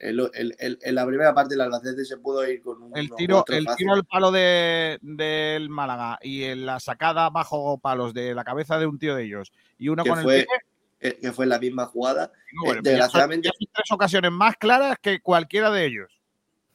[0.00, 3.10] El- el- el- en la primera parte el Albacete se pudo ir con un El
[3.16, 3.76] tiro, el fácil.
[3.76, 8.78] tiro al palo de, del Málaga y en la sacada bajo palos de la cabeza
[8.78, 10.54] de un tío de ellos y uno que con fue, el pie,
[11.00, 12.32] eh, que fue la misma jugada.
[12.54, 16.14] no, bueno, eh, pues desgraciadamente- son tres ocasiones más claras que cualquiera de ellos.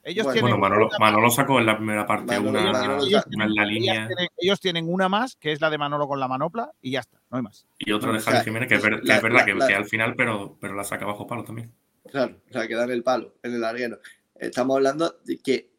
[0.05, 3.23] Ellos Bueno, tienen Bueno, Manolo, Manolo sacó en la primera parte Manolo- una, Manolo ellos,
[3.33, 6.19] una en la línea tienen, ellos tienen una más, que es la de Manolo con
[6.19, 7.65] la manopla, y ya está, no hay más.
[7.77, 9.45] y otra de o sea, Javi Jiménez, que es, ver- que la- es verdad la-
[9.45, 11.71] que, la- que al final, pero, pero la saca bajo palo también.
[12.09, 13.99] Claro, sea, que dan el palo en el larguero.
[14.35, 15.71] Estamos hablando de que,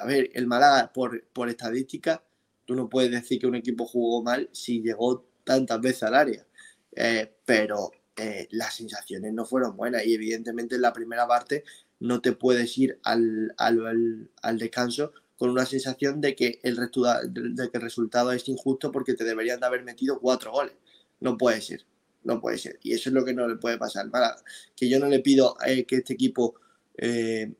[0.00, 2.24] a ver, el Málaga, por, por estadística,
[2.64, 6.46] tú no puedes decir que un equipo jugó mal si llegó tantas veces al área.
[6.92, 11.64] Eh, pero eh, las sensaciones no fueron buenas y evidentemente en la primera parte
[12.00, 17.78] no te puedes ir al, al, descanso con una sensación de que, el de que
[17.78, 20.74] el resultado es injusto porque te deberían de haber metido cuatro goles.
[21.20, 21.84] No puede ser,
[22.24, 22.78] no puede ser.
[22.82, 24.36] Y eso es lo que no le puede pasar Málaga
[24.76, 26.54] que yo no le pido eh, que este equipo
[26.96, 27.52] eh,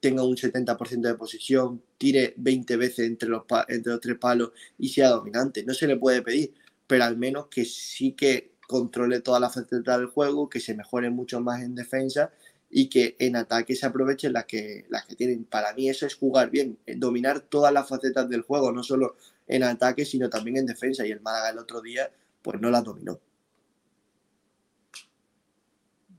[0.00, 4.88] tenga un 70% de posesión, tire 20 veces entre los, entre los tres palos y
[4.88, 5.64] sea dominante.
[5.64, 6.54] No se le puede pedir,
[6.86, 11.10] pero al menos que sí que controle todas las facetas del juego, que se mejore
[11.10, 12.30] mucho más en defensa
[12.70, 15.44] y que en ataque se aprovechen las que, las que tienen.
[15.44, 19.16] Para mí eso es jugar bien, eh, dominar todas las facetas del juego, no solo
[19.46, 21.06] en ataque, sino también en defensa.
[21.06, 22.10] Y el Málaga el otro día,
[22.42, 23.20] pues no las dominó.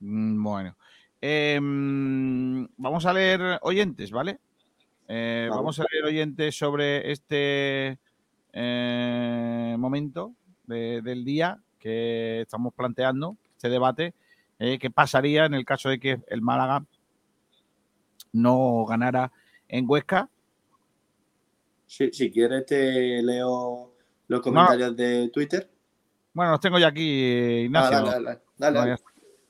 [0.05, 0.77] Mm, Bueno.
[1.21, 4.39] Em, vamos a leer oyentes, ¿vale?
[5.07, 5.63] Eh, Vamos.
[5.63, 7.97] vamos a leer oyentes sobre este
[8.57, 10.33] eh, momento
[10.65, 14.13] de- del día que estamos planteando, este debate,
[14.59, 16.85] eh, qué pasaría en el caso de que el Málaga
[18.33, 19.31] no ganara
[19.67, 20.29] en Huesca.
[21.87, 23.93] Si, si quieres te leo
[24.27, 25.69] los comentarios de Twitter.
[26.33, 27.97] Bueno, los tengo ya aquí, eh, Ah, Ignacio.
[28.05, 28.97] dale, dale, dale,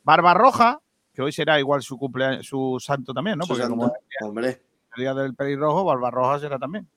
[0.05, 0.79] Barbarroja,
[1.13, 3.45] que hoy será igual su cumpleaños, su santo también, ¿no?
[3.45, 3.85] Porque santo, como
[4.21, 4.61] hombre,
[4.95, 6.87] el día del pelirrojo, Barbarroja será también.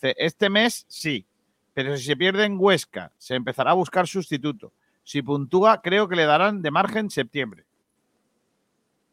[0.00, 1.26] Este mes sí,
[1.74, 4.72] pero si se pierde en Huesca, se empezará a buscar sustituto.
[5.02, 7.64] Si puntúa, creo que le darán de margen septiembre.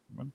[0.08, 0.30] Bueno.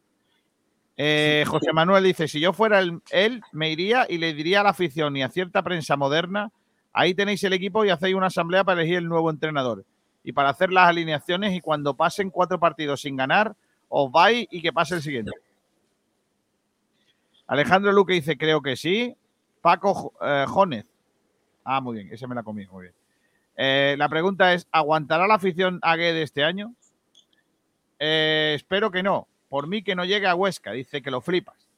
[0.98, 4.64] Eh, José Manuel dice, si yo fuera el- él, me iría y le diría a
[4.64, 6.52] la afición y a cierta prensa moderna,
[6.92, 9.86] ahí tenéis el equipo y hacéis una asamblea para elegir el nuevo entrenador.
[10.24, 13.56] Y para hacer las alineaciones y cuando pasen cuatro partidos sin ganar,
[13.90, 15.32] os vais y que pase el siguiente.
[17.48, 19.16] Alejandro Luque dice, creo que sí.
[19.62, 20.86] Paco eh, Jónez.
[21.64, 22.96] Ah, muy bien, ese me la comí, muy bien.
[23.58, 26.74] Eh, la pregunta es, ¿aguantará la afición a Guede este año?
[28.00, 29.28] Eh, espero que no.
[29.50, 31.71] Por mí que no llegue a Huesca, dice que lo flipas.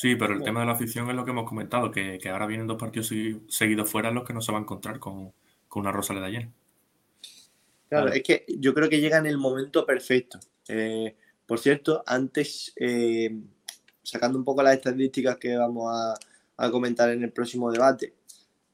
[0.00, 2.46] Sí, pero el tema de la afición es lo que hemos comentado, que, que ahora
[2.46, 5.30] vienen dos partidos segui- seguidos fuera en los que no se va a encontrar con,
[5.68, 6.50] con una Rosaleda llena.
[7.90, 8.16] Claro, Vale.
[8.16, 10.40] es que yo creo que llega en el momento perfecto.
[10.68, 13.42] Eh, por cierto, antes, eh,
[14.02, 16.14] sacando un poco las estadísticas que vamos a,
[16.56, 18.14] a comentar en el próximo debate,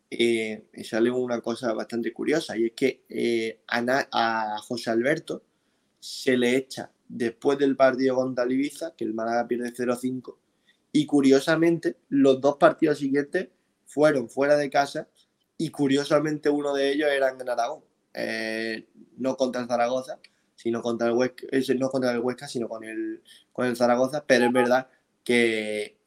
[0.09, 5.43] eh, sale una cosa bastante curiosa y es que eh, a, José Alberto
[5.99, 10.37] se le echa después del partido contra Ibiza, que el Málaga pierde 0-5,
[10.97, 13.51] y curiosamente los dos partidos siguientes
[13.85, 15.11] fueron fuera de casa
[15.59, 17.85] y curiosamente uno de ellos era en Aragón.
[18.15, 18.89] Eh,
[19.19, 20.19] no contra el Zaragoza,
[20.55, 23.23] sino contra el Huesca, ese no contra el Huesca, sino con el,
[23.53, 24.89] con el Zaragoza, pero es verdad
[25.23, 25.99] que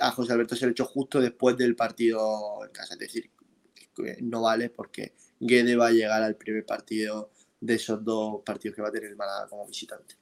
[0.00, 3.30] a José Alberto se le echó justo después del partido en casa, es decir,
[4.22, 7.30] no vale porque Guede va a llegar al primer partido
[7.60, 10.19] de esos dos partidos que va a tener el Málaga como visitante.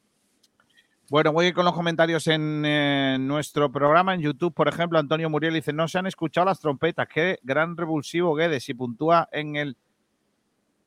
[1.11, 4.53] Bueno, voy a ir con los comentarios en eh, nuestro programa en YouTube.
[4.53, 7.09] Por ejemplo, Antonio Muriel dice: No se han escuchado las trompetas.
[7.13, 8.65] Qué gran revulsivo Guedes.
[8.65, 9.77] Si puntúa en el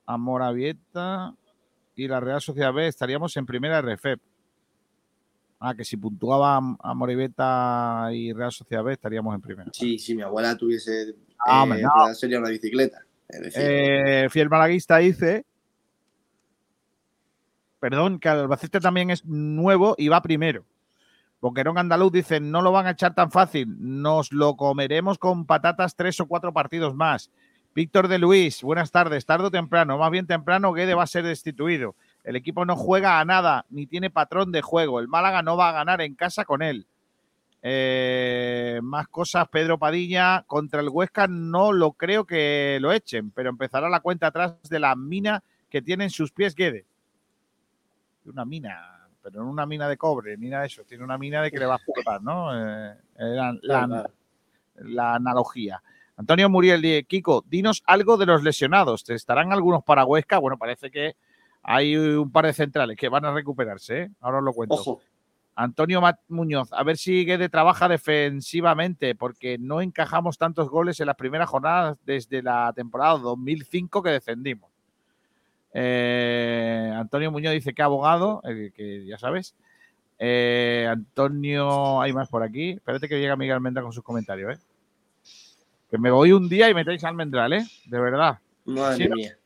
[0.06, 1.34] Amorabieta
[1.96, 4.20] y la Real Sociedad B, estaríamos en primera RFEP.
[5.60, 9.70] Ah, que si puntuaba Am- Amorabieta y Real Sociedad B, estaríamos en primera.
[9.74, 11.16] Sí, si mi abuela tuviese,
[11.48, 12.14] Ah, eh, no.
[12.14, 13.00] sería una bicicleta.
[13.28, 15.46] Es decir, Eh, Fiel Malaguista dice.
[17.82, 20.66] Perdón, que Albacete también es nuevo y va primero.
[21.42, 23.66] Boquerón Andaluz dice: No lo van a echar tan fácil.
[23.80, 27.32] Nos lo comeremos con patatas tres o cuatro partidos más.
[27.74, 29.26] Víctor de Luis, buenas tardes.
[29.26, 31.96] Tarde o temprano, más bien temprano, Guede va a ser destituido.
[32.24, 35.00] El equipo no juega a nada, ni tiene patrón de juego.
[35.00, 36.86] El Málaga no va a ganar en casa con él.
[37.64, 40.44] Eh, más cosas, Pedro Padilla.
[40.46, 44.80] Contra el Huesca no lo creo que lo echen, pero empezará la cuenta atrás de
[44.80, 46.86] la mina que tiene en sus pies Guede.
[48.26, 50.84] Una mina, pero no una mina de cobre, de eso.
[50.84, 52.52] Tiene una mina de que le va a explotar, ¿no?
[52.54, 55.82] Eh, era la, analogía.
[56.18, 59.04] Antonio Muriel dice, Kiko, dinos algo de los lesionados.
[59.04, 60.38] ¿Te estarán algunos para Huesca?
[60.38, 61.16] Bueno, parece que
[61.64, 64.12] hay un par de centrales que van a recuperarse, ¿eh?
[64.22, 64.76] Ahora os lo cuento.
[64.76, 65.02] Ojo,
[65.56, 71.08] Antonio Mat- Muñoz, a ver si Guede trabaja defensivamente, porque no encajamos tantos goles en
[71.08, 74.71] las primeras jornadas desde la temporada 2005 que defendimos.
[75.74, 79.56] Eh, Antonio Muñoz dice que abogado, eh, que ya sabes.
[80.20, 82.72] Eh, Antonio, hay más por aquí.
[82.72, 84.62] Espérate que llega Miguel Almendra con sus comentarios, ¿eh?
[85.90, 87.66] Que me voy un día y metéis Almendral, ¿eh?
[87.86, 88.40] De verdad.
[88.66, 89.16] madre no.
[89.16, 89.38] mía.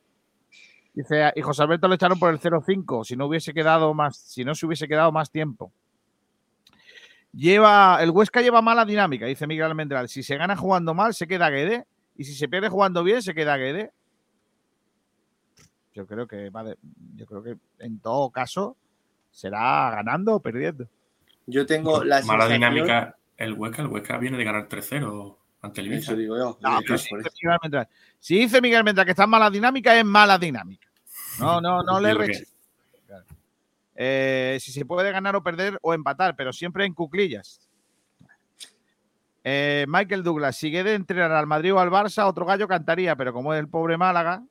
[0.93, 4.45] Dice, y José Alberto lo echaron por el 0-5, si no hubiese quedado más, si
[4.45, 5.73] no se hubiese quedado más tiempo.
[7.33, 10.07] Lleva, el Huesca lleva mala dinámica, dice Miguel Almendral.
[10.07, 11.85] Si se gana jugando mal, se queda Guede.
[12.15, 13.91] Y si se pierde jugando bien, se queda Guede.
[15.95, 16.77] Yo creo que va de-
[17.15, 18.75] yo creo que en todo caso
[19.31, 20.87] será ganando o perdiendo.
[21.47, 23.81] Yo tengo la Mala sensación- dinámica el Huesca.
[23.81, 26.11] El Huesca viene de ganar 3-0 ante el Ibiza.
[26.11, 26.57] Eso digo yo.
[26.61, 27.87] No, pero por si dice Miguel Almendral,
[28.19, 30.87] si dice Miguel Almendral que está en mala dinámica, es mala dinámica.
[31.39, 32.51] No, no, no le reches.
[33.97, 37.61] Eh, si se puede ganar o perder o empatar, pero siempre en cuclillas.
[39.43, 43.31] Eh, Michael Douglas, si Guede entrenara al Madrid o al Barça, otro gallo cantaría, pero
[43.31, 44.43] como es el pobre Málaga,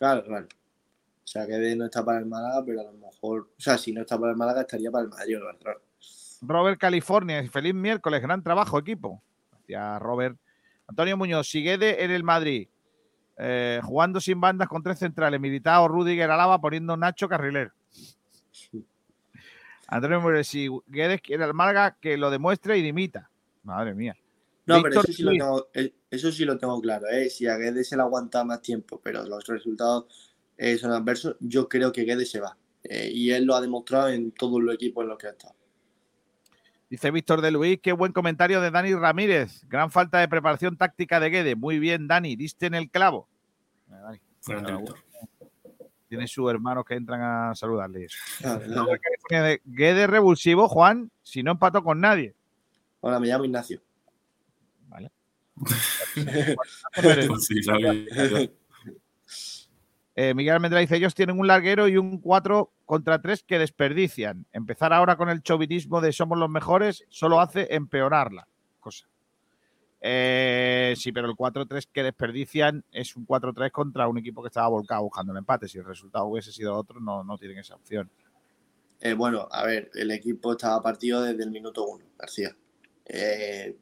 [0.00, 0.46] Claro, claro.
[0.46, 3.50] O sea, que no está para el Málaga, pero a lo mejor.
[3.56, 5.80] O sea, si no está para el Málaga, estaría para el Madrid o el Barcelona.
[6.40, 9.22] Robert California, feliz miércoles, gran trabajo, equipo.
[9.52, 10.38] Gracias, Robert.
[10.88, 12.66] Antonio Muñoz, si Guede en el Madrid,
[13.36, 17.72] eh, jugando sin bandas con tres centrales, Militao, Rudiger, Alaba, poniendo Nacho Carrilero.
[19.86, 23.28] Antonio Muñoz, si Guedes quiere al Málaga, que lo demuestre y dimita.
[23.64, 24.16] Madre mía.
[24.70, 25.40] No, Víctor pero eso sí, lo Ruiz.
[25.40, 27.28] tengo, eh, eso sí lo tengo claro, ¿eh?
[27.28, 31.68] Si a Guedes se le aguanta más tiempo, pero los resultados eh, son adversos, yo
[31.68, 32.56] creo que Guedes se va.
[32.84, 35.54] Eh, y él lo ha demostrado en todos los equipos en los que ha estado.
[36.88, 39.64] Dice Víctor de Luis, qué buen comentario de Dani Ramírez.
[39.68, 41.54] Gran falta de preparación táctica de Guede.
[41.54, 43.28] Muy bien, Dani, diste en el clavo.
[43.86, 44.18] Dani,
[46.08, 48.08] tiene sus hermanos que entran a saludarle.
[48.38, 48.86] Claro, no.
[48.86, 52.34] California de Guede revulsivo, Juan, si no empató con nadie.
[52.98, 53.80] Hola, me llamo Ignacio.
[60.16, 64.44] Eh, Miguel Almendra dice, ellos tienen un larguero y un 4 contra 3 que desperdician.
[64.52, 68.46] Empezar ahora con el chauvinismo de somos los mejores solo hace empeorarla.
[68.80, 69.06] Cosa.
[70.02, 74.68] Eh, sí, pero el 4-3 que desperdician es un 4-3 contra un equipo que estaba
[74.68, 75.68] volcado buscando el empate.
[75.68, 78.10] Si el resultado hubiese sido otro, no, no tienen esa opción.
[79.00, 82.54] Eh, bueno, a ver, el equipo estaba partido desde el minuto uno, García.
[83.06, 83.76] Eh,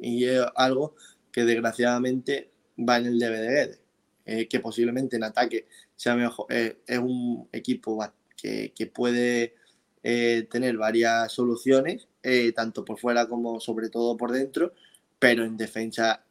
[0.00, 0.94] y es algo
[1.32, 3.78] que desgraciadamente va en el DVD,
[4.24, 5.66] eh, que posiblemente en ataque
[5.96, 6.46] sea mejor.
[6.50, 7.98] es un equipo
[8.36, 9.54] que, que puede
[10.02, 12.08] tener varias soluciones,
[12.54, 14.74] tanto por fuera como sobre todo por dentro,
[15.18, 16.24] pero en defensa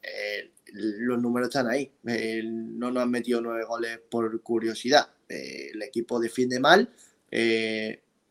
[0.74, 1.91] los números están ahí.
[2.04, 5.08] no nos han metido nueve goles por curiosidad.
[5.30, 6.89] el equipo defiende mal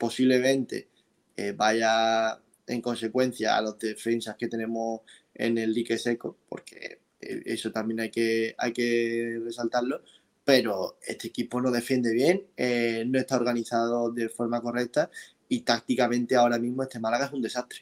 [0.00, 0.88] posiblemente
[1.36, 5.02] eh, vaya en consecuencia a las defensas que tenemos
[5.40, 10.02] en el dique seco, porque eh, eso también hay que, hay que resaltarlo,
[10.44, 15.10] pero este equipo no defiende bien, eh, no está organizado de forma correcta
[15.48, 17.80] y tácticamente ahora mismo este Málaga es un desastre.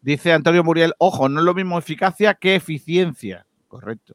[0.00, 3.46] Dice Antonio Muriel, ojo, no es lo mismo eficacia que eficiencia.
[3.66, 4.14] Correcto.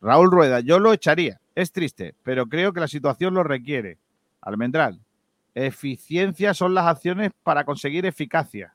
[0.00, 1.40] Raúl Rueda, yo lo echaría.
[1.54, 3.98] Es triste, pero creo que la situación lo requiere.
[4.40, 5.00] Almendral,
[5.54, 8.74] Eficiencia son las acciones para conseguir eficacia.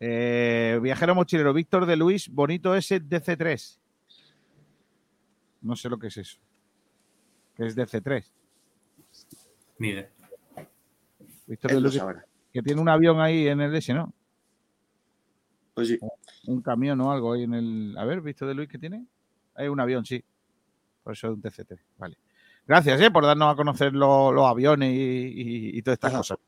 [0.00, 3.78] Eh, viajero mochilero, Víctor de Luis, bonito ese DC3.
[5.62, 6.38] No sé lo que es eso.
[7.54, 8.24] ¿Qué es DC3?
[9.78, 9.94] Ni
[11.46, 12.00] Víctor de Luis,
[12.52, 14.12] que tiene un avión ahí en el S, ¿no?
[15.74, 15.98] Pues sí.
[16.46, 17.98] Un camión o algo ahí en el.
[17.98, 19.06] A ver, Víctor de Luis, ¿qué tiene?
[19.54, 20.22] Hay un avión, sí.
[21.02, 21.78] Por eso es un DC3.
[21.98, 22.18] Vale.
[22.66, 26.38] Gracias eh, por darnos a conocer los aviones y, todas estas cosas.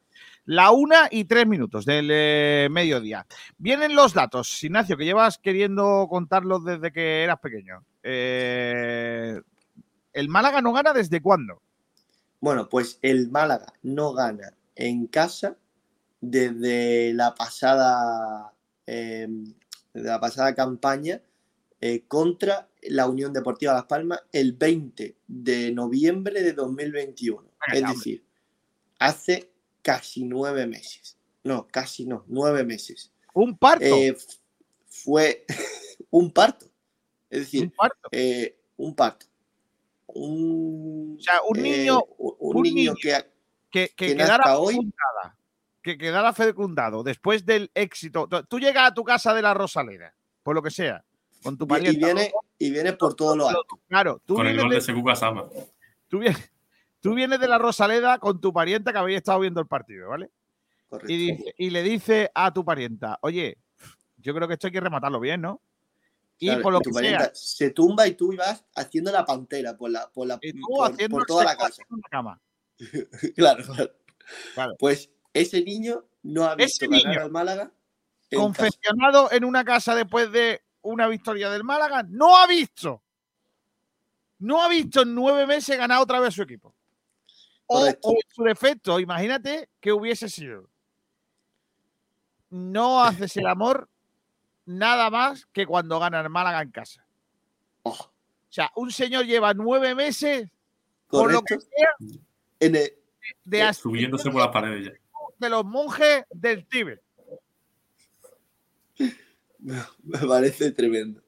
[0.47, 3.27] La una y tres minutos del eh, mediodía.
[3.59, 7.85] Vienen los datos, Ignacio, que llevas queriendo contarlos desde que eras pequeño.
[8.05, 9.41] Eh,
[10.13, 11.61] ¿El Málaga no gana desde cuándo?
[12.41, 15.57] Bueno, pues el Málaga no gana en casa
[16.21, 18.53] desde la pasada,
[18.87, 19.53] desde
[19.95, 21.21] la pasada campaña
[22.07, 27.43] contra la Unión Deportiva Las Palmas el 20 de noviembre de 2021.
[27.73, 28.25] es decir,
[28.99, 29.51] hace
[29.87, 31.17] casi nueve meses.
[31.45, 33.13] No, casi no, nueve meses.
[33.33, 33.85] ¿Un parto?
[33.85, 34.17] Eh,
[34.89, 35.45] fue
[36.11, 36.67] un parto.
[37.31, 38.09] Es decir, un parto.
[38.11, 39.27] Eh, un parto.
[40.09, 43.15] Un, o sea, un niño, eh, un, niño, que,
[43.71, 44.77] que, que, quedara hoy.
[45.83, 48.29] Que quedara fecundado después del éxito.
[48.49, 51.05] Tú llegas a tu casa de la Rosaleda, por lo que sea,
[51.45, 52.01] con tu pariente.
[52.01, 53.79] Y viene, y viene por todo lo alto.
[53.87, 55.45] Claro, tú con el gol de, Sekuka Sama.
[56.09, 56.51] Tú vienes,
[57.07, 60.31] tú vienes de la Rosaleda con tu parienta que habéis estado viendo el partido, ¿vale?
[60.89, 61.13] Correcto.
[61.57, 63.59] Y, le dice a tu parienta, oye,
[64.19, 65.61] yo creo que esto hay que rematarlo bien, ¿no?
[66.39, 70.11] Y por lo que sea, se tumba y tú ibas haciendo la pantera por la
[70.11, 70.39] por la
[71.09, 71.83] por, toda la casa.
[71.89, 72.41] La cama.
[73.37, 73.65] claro,
[74.55, 77.73] claro, Pues ese niño no ha visto ganar al Málaga.
[78.31, 83.03] confeccionado en una casa después de una victoria del Málaga, no ha visto,
[84.41, 86.76] no ha visto en nueve meses ganar otra vez su equipo.
[87.67, 87.93] O,
[88.29, 90.69] su defecto, imagínate que hubiese sido.
[92.51, 93.89] No haces el amor
[94.67, 97.05] nada más que cuando gana el Málaga en casa.
[97.83, 97.91] Oh.
[97.91, 100.49] O sea, un señor lleva nueve meses,
[101.09, 101.91] por lo que sea,
[102.59, 104.93] de, subiéndose por las paredes
[105.39, 107.03] De los monjes del Tíbet.
[109.59, 111.23] Me parece tremendo.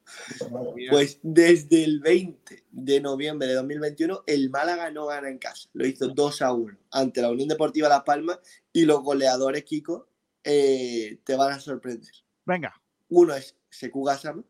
[0.90, 5.68] Pues desde el 20 de noviembre de 2021, el Málaga no gana en casa.
[5.72, 8.38] Lo hizo 2 a 1 ante la Unión Deportiva Las Palmas
[8.72, 10.08] y los goleadores, Kiko,
[10.44, 12.12] eh, te van a sorprender.
[12.46, 12.80] Venga.
[13.08, 14.44] Uno es Seku Gasama,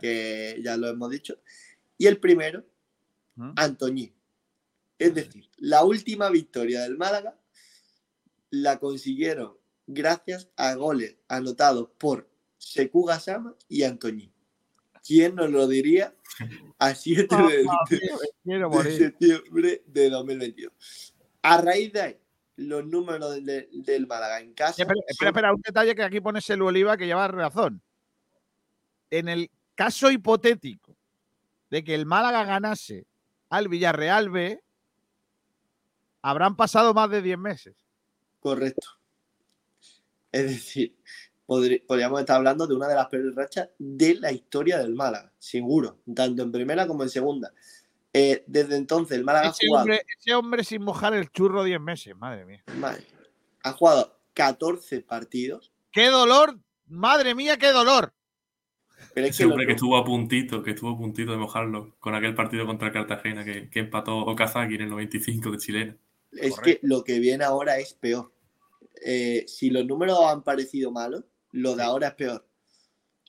[0.00, 1.38] que ya lo hemos dicho,
[1.96, 2.64] y el primero,
[3.36, 3.52] ¿Mm?
[3.56, 4.12] Antoñí.
[4.98, 7.38] Es decir, la última victoria del Málaga
[8.50, 12.28] la consiguieron gracias a goles anotados por
[12.58, 14.32] Seku Sama y Antoñi.
[15.06, 16.14] ¿Quién nos lo diría
[16.78, 17.36] a 7
[18.44, 21.14] de, septiembre de 2022?
[21.42, 22.18] A raíz de ahí,
[22.56, 24.82] los números del Málaga en casa.
[24.82, 27.80] Espera, espera, un detalle que aquí pone el Oliva que lleva razón.
[29.10, 30.96] En el caso hipotético
[31.70, 33.06] de que el Málaga ganase
[33.48, 34.60] al Villarreal B,
[36.22, 37.76] habrán pasado más de 10 meses.
[38.40, 38.88] Correcto.
[40.32, 40.96] Es decir,
[41.46, 46.00] podríamos estar hablando de una de las peores rachas de la historia del Málaga, seguro,
[46.14, 47.52] tanto en primera como en segunda.
[48.12, 49.84] Eh, desde entonces el Málaga ese ha jugado.
[49.84, 52.64] Hombre, ese hombre sin mojar el churro 10 meses, madre mía.
[53.62, 55.72] ha jugado 14 partidos.
[55.92, 56.58] ¡Qué dolor!
[56.88, 58.12] ¡Madre mía, qué dolor!
[59.14, 62.34] Pero ese hombre que estuvo a puntito, que estuvo a puntito de mojarlo con aquel
[62.34, 65.96] partido contra Cartagena que, empató Okazaki en el 95 de chilena.
[66.32, 68.32] Es que lo que viene ahora es peor.
[69.04, 71.24] Eh, si los números han parecido malos,
[71.56, 72.46] lo de ahora es peor.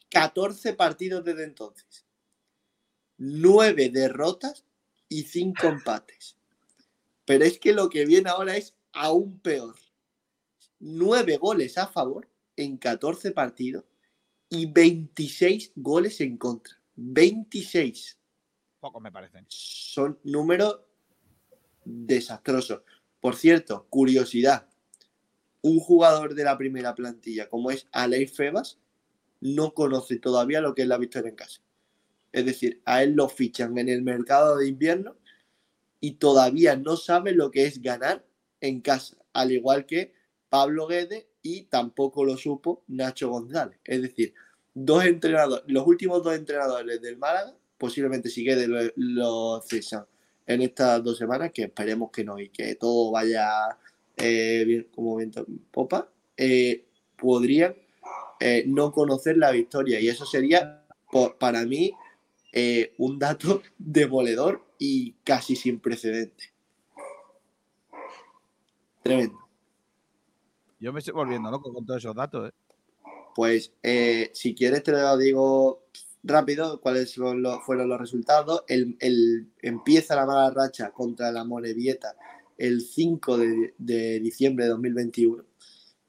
[0.09, 2.05] 14 partidos desde entonces.
[3.17, 4.65] 9 derrotas
[5.09, 6.37] y 5 empates.
[7.25, 9.75] Pero es que lo que viene ahora es aún peor.
[10.79, 13.85] Nueve goles a favor en 14 partidos
[14.49, 16.79] y 26 goles en contra.
[16.95, 18.17] 26.
[18.79, 19.45] Poco me parecen.
[19.49, 20.81] Son números
[21.83, 22.81] desastrosos.
[23.19, 24.66] Por cierto, curiosidad.
[25.61, 28.77] Un jugador de la primera plantilla, como es Aleix Febas,
[29.41, 31.61] no conoce todavía lo que es la victoria en casa.
[32.31, 35.15] Es decir, a él lo fichan en el mercado de invierno
[35.99, 38.25] y todavía no sabe lo que es ganar
[38.61, 40.13] en casa, al igual que
[40.49, 43.79] Pablo Guede y tampoco lo supo Nacho González.
[43.83, 44.33] Es decir,
[44.73, 50.05] dos entrenadores, los últimos dos entrenadores del Málaga, posiblemente si Guede lo, lo cesan
[50.45, 53.77] en estas dos semanas, que esperemos que no y que todo vaya
[54.17, 56.85] eh, como viento en popa, eh,
[57.17, 57.75] podrían
[58.39, 59.99] eh, no conocer la victoria.
[59.99, 61.91] Y eso sería, por- para mí,
[62.97, 66.51] un dato demoledor y casi sin precedente.
[69.03, 69.37] Tremendo.
[70.79, 72.51] Yo me estoy volviendo loco con todos esos datos.
[73.35, 73.71] Pues
[74.33, 75.83] si quieres te lo digo
[76.23, 78.63] rápido cuáles son los- fueron los resultados.
[78.67, 82.15] El, el- empieza la mala racha contra la Morevieta
[82.57, 85.45] el 5 de, diciembre de 2021.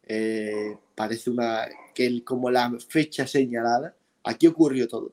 [0.04, 3.94] Eh, parece una que el- como la fecha señalada.
[4.24, 5.12] Aquí ocurrió todo.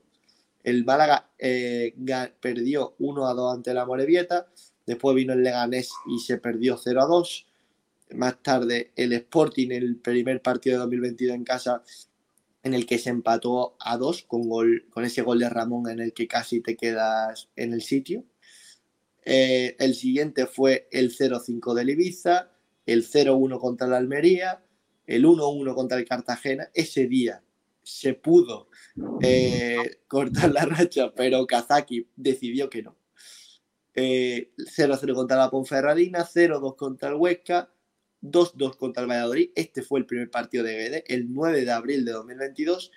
[0.64, 1.94] El Málaga eh,
[2.40, 4.48] perdió 1 a 2 ante la Morevieta.
[4.86, 7.46] Después vino el Leganés y se perdió 0 a 2.
[8.14, 11.82] Más tarde el Sporting, el primer partido de 2022 en casa,
[12.62, 14.48] en el que se empató a 2 con,
[14.90, 18.24] con ese gol de Ramón en el que casi te quedas en el sitio.
[19.28, 22.52] Eh, el siguiente fue el 0-5 del Ibiza,
[22.86, 24.62] el 0-1 contra la Almería,
[25.04, 26.70] el 1-1 contra el Cartagena.
[26.72, 27.42] Ese día
[27.82, 28.68] se pudo
[29.20, 32.96] eh, cortar la racha, pero Kazaki decidió que no.
[33.94, 37.68] Eh, 0-0 contra la Ponferradina, 0-2 contra el Huesca,
[38.22, 39.50] 2-2 contra el Valladolid.
[39.56, 42.92] Este fue el primer partido de Guede, el 9 de abril de 2022.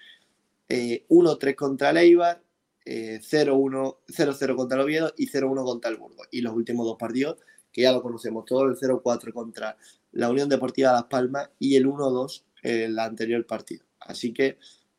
[0.68, 2.44] Eh, 1-3 contra el Eibar,
[2.86, 6.28] eh, 0-1, 0-0 contra el Oviedo y 0-1 contra el Burgos.
[6.32, 7.38] Y los últimos dos partidos,
[7.72, 9.78] que ya lo conocemos todos, el 0-4 contra
[10.12, 13.86] la Unión Deportiva Las Palmas y el 1-2 el anterior partido.
[14.00, 14.58] Así que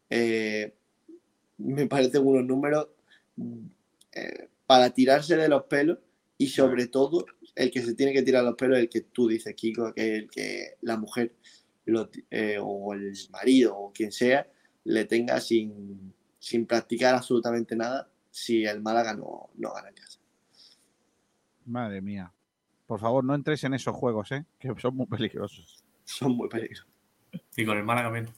[0.08, 0.74] eh,
[1.58, 2.88] me parecen unos números
[4.12, 5.98] eh, para tirarse de los pelos
[6.38, 9.28] y sobre todo el que se tiene que tirar los pelos es el que tú
[9.28, 11.34] dices, Kiko, que el que la mujer
[11.84, 14.46] lo eh, o el marido o quien sea
[14.84, 20.18] le tenga sin, sin practicar absolutamente nada si el Málaga no, no gana en casa.
[21.66, 22.32] Madre mía.
[22.86, 24.44] Por favor, no entres en esos juegos, ¿eh?
[24.58, 25.84] Que son muy peligrosos.
[26.04, 26.88] Son muy peligrosos.
[27.56, 28.32] Y con el Málaga menos.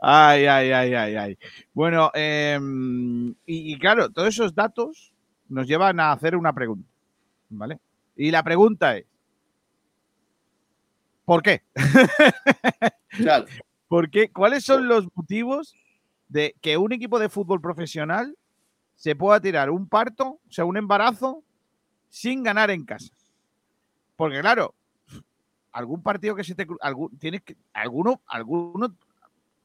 [0.00, 1.38] Ay, ay, ay, ay, ay.
[1.74, 5.12] Bueno, em, y, y claro, todos esos datos
[5.50, 6.88] nos llevan a hacer una pregunta,
[7.50, 7.78] ¿vale?
[8.16, 9.04] Y la pregunta es,
[11.26, 11.62] ¿por qué?
[13.10, 13.44] Claro,
[13.88, 14.30] ¿Por qué?
[14.30, 15.74] ¿Cuáles son los motivos
[16.30, 18.36] de que un equipo de fútbol profesional
[18.94, 21.42] se pueda tirar un parto, o sea, un embarazo,
[22.08, 23.12] sin ganar en casa?
[24.16, 24.74] Porque claro,
[25.72, 28.94] algún partido que se te algún, tienes que alguno alguno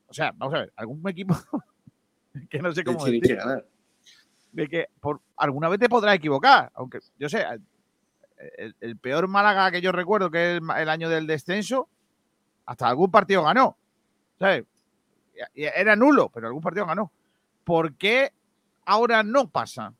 [0.07, 1.35] o sea, vamos a ver, algún equipo
[2.49, 3.37] que no sé cómo decir,
[4.51, 7.45] de que por alguna vez te podrás equivocar, aunque yo sé,
[8.57, 11.89] el, el peor Málaga que yo recuerdo, que es el, el año del descenso,
[12.65, 13.77] hasta algún partido ganó.
[14.39, 14.65] ¿sabes?
[15.53, 17.11] Era nulo, pero algún partido ganó.
[17.63, 18.31] ¿Por qué
[18.85, 19.93] ahora no pasa?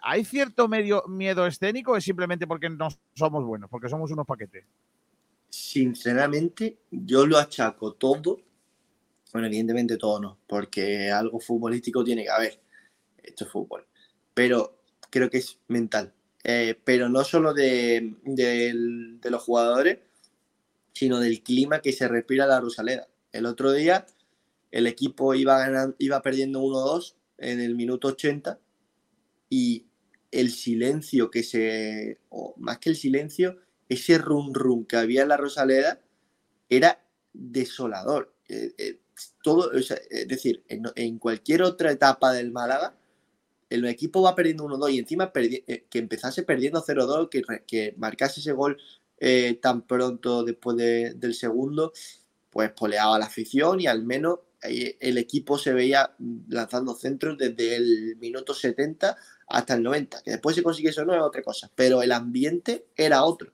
[0.00, 4.26] ¿Hay cierto medio miedo escénico o es simplemente porque no somos buenos, porque somos unos
[4.26, 4.64] paquetes?
[5.48, 8.40] Sinceramente, yo lo achaco todo.
[9.32, 12.60] Bueno, evidentemente todo no, porque algo futbolístico tiene que haber.
[13.22, 13.86] Esto es fútbol.
[14.34, 14.78] Pero
[15.10, 16.12] creo que es mental.
[16.44, 18.14] Eh, pero no solo de,
[19.24, 19.98] los jugadores,
[20.92, 23.08] sino del clima que se respira la Rosaleda.
[23.32, 24.06] El otro día
[24.70, 28.58] el equipo iba, ganando, iba perdiendo 1-2 en el minuto 80
[29.48, 29.86] y
[30.30, 33.56] el silencio que se, o más que el silencio,
[33.88, 36.00] ese rum rum que había en la Rosaleda
[36.68, 38.34] era desolador.
[38.48, 39.00] Eh, eh,
[39.42, 42.94] todo, o sea, es decir, en, en cualquier otra etapa del Málaga,
[43.70, 47.94] el equipo va perdiendo 1-2 y encima perdi- eh, que empezase perdiendo 0-2, que, que
[47.98, 48.78] marcase ese gol
[49.18, 51.92] eh, tan pronto después de- del segundo,
[52.50, 56.14] pues poleaba la afición y al menos el equipo se veía
[56.48, 59.16] lanzando centros desde el minuto 70
[59.46, 60.22] hasta el 90.
[60.22, 63.52] Que después se consigue eso no es otra cosa, pero el ambiente era otro.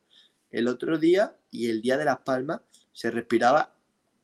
[0.51, 2.61] El otro día y el día de Las Palmas
[2.93, 3.75] se respiraba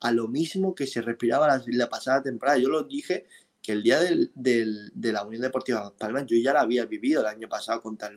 [0.01, 2.59] a lo mismo que se respiraba la, pasada temporada.
[2.59, 3.27] Yo lo dije
[3.62, 7.20] que el día del- de la Unión Deportiva Las Palmas yo ya la había vivido
[7.20, 8.16] el año pasado contra el.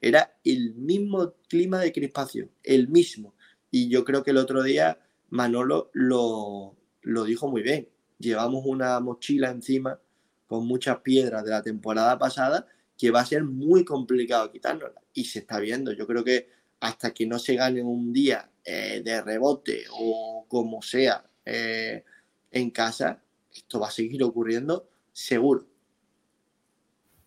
[0.00, 3.34] Era el mismo clima de crispación, el mismo.
[3.70, 4.98] Y yo creo que el otro día
[5.30, 7.88] Manolo lo, lo dijo muy bien.
[8.18, 9.98] Llevamos una mochila encima
[10.46, 12.66] con muchas piedras de la temporada pasada
[12.98, 15.00] que va a ser muy complicado quitárnosla.
[15.14, 15.92] Y se está viendo.
[15.92, 16.48] Yo creo que
[16.80, 22.04] hasta que no se gane un día eh, de rebote o como sea eh,
[22.50, 23.22] en casa,
[23.54, 25.66] esto va a seguir ocurriendo seguro.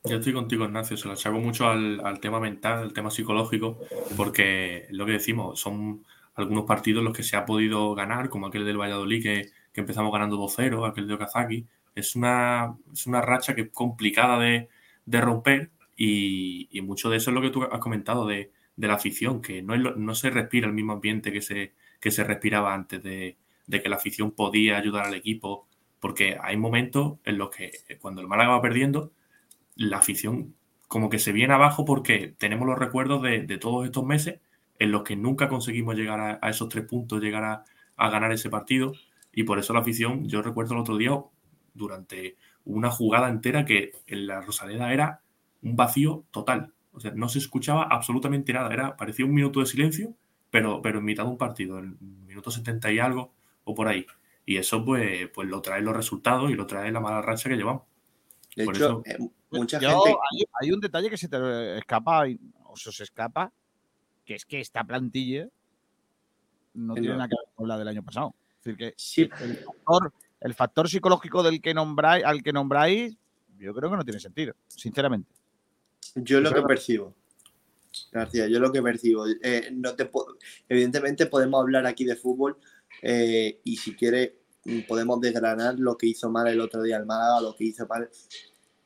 [0.05, 0.97] Yo estoy contigo, Ignacio.
[0.97, 3.79] Se lo achaco mucho al, tema mental, al tema psicológico,
[4.17, 6.03] porque lo que decimos, son
[6.35, 9.51] algunos partidos los que se ha podido ganar, como aquel del Valladolid que,
[9.81, 11.65] empezamos ganando 2-0, aquel de Okazaki.
[11.95, 14.69] Es una, es una racha que es complicada de,
[15.05, 19.61] romper y, mucho de eso es lo que tú has comentado de, la afición, que
[19.61, 23.37] no, no se respira el mismo ambiente que se, que se respiraba antes de,
[23.67, 25.67] de que la afición podía ayudar al equipo,
[25.99, 27.71] porque hay momentos en los que
[28.01, 29.11] cuando el Málaga va perdiendo,
[29.75, 30.55] la afición
[30.87, 34.39] como que se viene abajo porque tenemos los recuerdos de, todos estos meses
[34.77, 37.65] en los que nunca conseguimos llegar a, esos tres puntos, llegar
[37.97, 38.93] a, ganar ese partido.
[39.34, 41.11] Y por eso la afición, yo recuerdo el otro día,
[41.73, 45.22] durante una jugada entera que en la Rosaleda era
[45.61, 46.73] un vacío total.
[46.93, 48.72] O sea, no se escuchaba absolutamente nada.
[48.72, 50.14] Era, parecía un minuto de silencio,
[50.51, 51.97] pero, pero en mitad de un partido, en
[52.27, 53.34] minuto 70 y algo
[53.64, 54.05] o por ahí.
[54.45, 57.55] Y eso pues, pues lo trae los resultados y lo trae la mala racha que
[57.55, 57.84] llevamos.
[58.55, 59.18] De hecho, eh,
[59.49, 60.15] mucha gente...
[60.61, 62.26] Hay, un detalle que se te escapa,
[62.65, 63.51] o se os escapa,
[64.26, 65.47] que es que esta plantilla
[66.73, 68.35] no tiene nada que ver con la del año pasado.
[68.64, 69.30] Es decir, que sí.
[70.40, 73.18] el, factor, psicológico del que nombráis, al que nombráis,
[73.57, 75.30] yo creo que no tiene sentido, sinceramente.
[76.15, 77.14] Yo lo que percibo.
[78.11, 79.26] García, yo lo que percibo.
[79.27, 80.10] Eh, no te
[80.69, 82.57] evidentemente podemos hablar aquí de fútbol
[83.02, 84.40] eh, y si quiere
[84.88, 88.10] podemos desgranar lo que hizo mal el otro día el Málaga, lo que hizo mal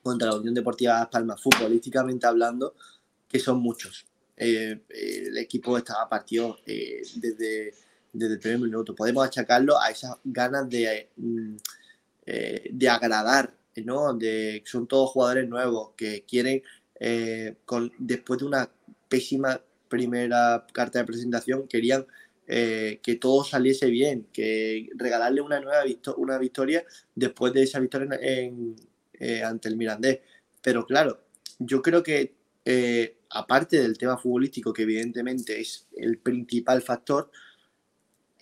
[0.01, 2.73] contra la Unión Deportiva Las Palmas, futbolísticamente hablando,
[3.27, 4.07] que son muchos.
[4.35, 7.75] Eh, el equipo estaba partido desde,
[8.13, 8.95] desde el primer minuto.
[8.95, 11.55] Podemos achacarlo a esas ganas de, mm,
[12.25, 14.13] eh, de agradar, ¿no?
[14.13, 16.63] De, son todos jugadores nuevos que quieren,
[17.65, 18.71] con, después de una
[19.07, 22.07] pésima primera carta de presentación, querían
[22.47, 25.83] que todo saliese bien, que regalarle una nueva
[26.15, 28.75] una victoria después de esa victoria en,
[29.19, 30.19] eh, ante el Mirandés.
[30.61, 31.21] Pero claro,
[31.59, 32.35] yo creo que
[32.65, 37.31] eh, aparte del tema futbolístico, que evidentemente es el principal factor,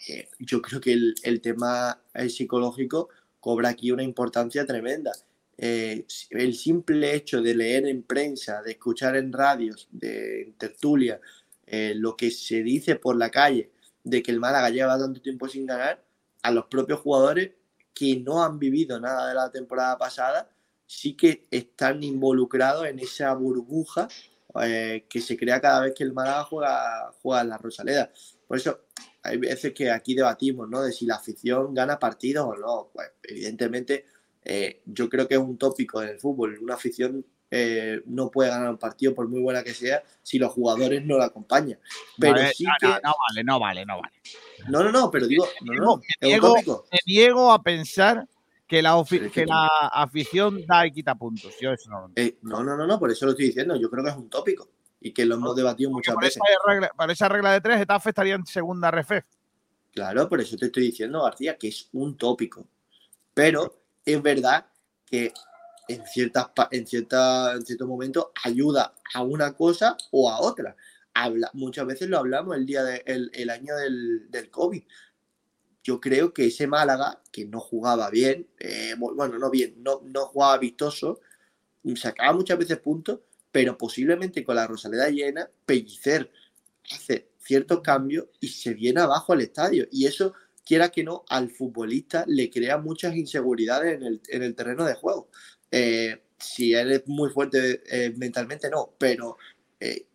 [0.07, 3.10] eh, yo creo que el, tema psicológico
[3.40, 5.11] cobra aquí una importancia tremenda.
[5.57, 11.19] el simple hecho de leer en prensa, de escuchar en radios, de tertulia,
[11.95, 13.72] lo que se dice por la calle
[14.03, 16.03] de que el Málaga lleva tanto tiempo sin ganar,
[16.44, 17.52] a los propios jugadores
[17.94, 20.49] que no han vivido nada de la temporada pasada,
[20.86, 24.07] sí que están involucrados en esa burbuja
[24.61, 28.11] eh, que se crea cada vez que el Málaga juega, juega en la Rosaleda.
[28.47, 28.81] Por eso
[29.23, 30.81] hay veces que aquí debatimos, ¿no?
[30.81, 32.89] De si la afición gana partidos o no.
[32.93, 34.05] Pues evidentemente
[34.43, 36.57] eh, yo creo que es un tópico en el fútbol.
[36.61, 40.51] Una afición eh, no puede ganar un partido por muy buena que sea si los
[40.51, 41.80] jugadores no la acompañan.
[42.17, 42.88] Pero sí que...
[42.88, 44.15] no, vale, no vale, no vale.
[44.69, 48.27] No, no, no, pero digo, no, no, me niego a pensar
[48.67, 51.53] que la, que la afición da y quita puntos.
[51.61, 53.76] Yo eso no, eh, no, no, no, no, por eso lo estoy diciendo.
[53.76, 54.69] Yo creo que es un tópico
[55.06, 56.41] y que lo hemos debatido muchas veces.
[56.98, 59.23] para esa regla de tres, Getafe estaría en segunda RF.
[59.94, 62.68] Claro, por eso te estoy diciendo, García, que es un tópico.
[63.32, 64.65] Pero es verdad
[65.06, 65.32] que
[65.88, 70.76] en, ciertas, en, cierta, en ciertos momentos ayuda a una cosa o a otra.
[71.14, 74.84] Habla, muchas veces lo hablamos el día del el año del, del COVID
[75.84, 80.26] yo creo que ese Málaga, que no jugaba bien, eh, bueno, no bien, no, no
[80.26, 81.19] jugaba vistoso,
[81.95, 83.19] sacaba muchas veces puntos,
[83.56, 86.30] pero posiblemente con la Rosaleda llena, Pellicer
[86.91, 89.88] hace ciertos cambios y se viene abajo al estadio.
[89.94, 90.34] Y eso,
[90.65, 95.30] quiera que no, al futbolista le crea muchas inseguridades en el, terreno de juego.
[95.72, 99.38] Eh, si él es muy fuerte eh, mentalmente, no, pero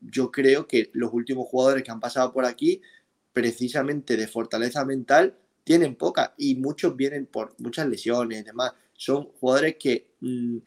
[0.03, 2.83] yo creo que los últimos jugadores que han pasado por aquí,
[3.33, 5.35] precisamente de fortaleza mental,
[5.65, 8.75] tienen poca y muchos vienen por muchas lesiones y demás.
[8.93, 10.59] Son jugadores que mm,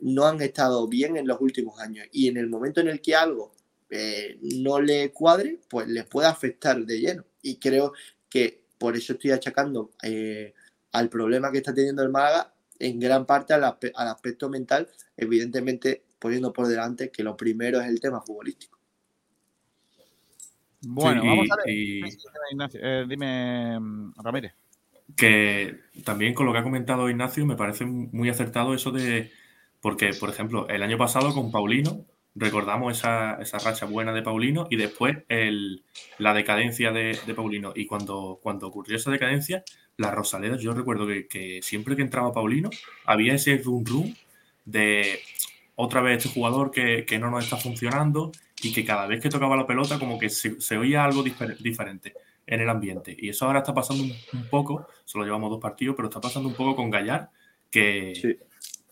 [0.00, 3.14] no han estado bien en los últimos años y en el momento en el que
[3.14, 3.52] algo
[3.90, 7.24] eh, no le cuadre, pues les puede afectar de lleno.
[7.42, 7.92] Y creo
[8.28, 10.54] que por eso estoy achacando eh,
[10.92, 16.04] al problema que está teniendo el Málaga en gran parte al, al aspecto mental, evidentemente
[16.18, 18.80] poniendo por delante que lo primero es el tema futbolístico.
[20.82, 21.64] Bueno, vamos a ver.
[22.74, 24.52] Eh, dime, mm, Ramírez.
[25.16, 29.30] Que también con lo que ha comentado Ignacio me parece muy acertado eso de.
[29.80, 32.04] Porque, por ejemplo, el año pasado con Paulino
[32.34, 35.84] recordamos esa, esa racha buena de Paulino y después el,
[36.18, 37.72] la decadencia de, de, Paulino.
[37.74, 39.64] Y cuando, cuando ocurrió esa decadencia,
[39.96, 42.70] la Rosaleda, yo recuerdo que, que siempre que entraba Paulino,
[43.04, 44.14] había ese rum rum
[44.64, 45.20] de
[45.74, 48.32] otra vez este jugador que, que, no nos está funcionando
[48.62, 52.14] y que cada vez que tocaba la pelota como que se, oía algo diferente
[52.46, 53.16] en el ambiente.
[53.18, 56.54] Y eso ahora está pasando un, poco, solo llevamos dos partidos, pero está pasando un
[56.54, 57.30] poco con Gallar,
[57.70, 58.38] que.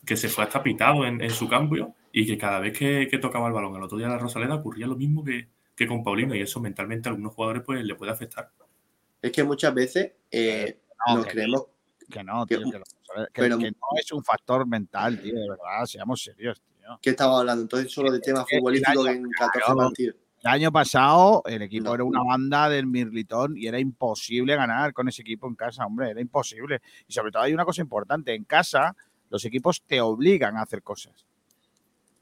[0.09, 3.19] Que se fue hasta pitado en, en, su cambio y que cada vez que, que,
[3.19, 6.03] tocaba el balón el otro día en la Rosaleda ocurría lo mismo que, que, con
[6.03, 8.49] Paulino y eso mentalmente a algunos jugadores pues le puede afectar.
[9.21, 11.67] Es que muchas veces eh, no, nos creemos...
[12.09, 12.81] Que no, tío, que,
[13.35, 16.97] pero, que, no es un factor mental, tío, de verdad, seamos serios, tío.
[16.99, 17.61] ¿Qué estaba hablando?
[17.61, 20.15] Entonces solo de temas futbolísticos en 14 claro, partidos.
[20.41, 24.91] El año pasado el equipo no, era una banda del Mirlitón y era imposible ganar
[24.93, 26.81] con ese equipo en casa, hombre, era imposible.
[27.07, 28.95] Y sobre todo hay una cosa importante, en casa
[29.29, 31.25] los equipos te obligan a hacer cosas.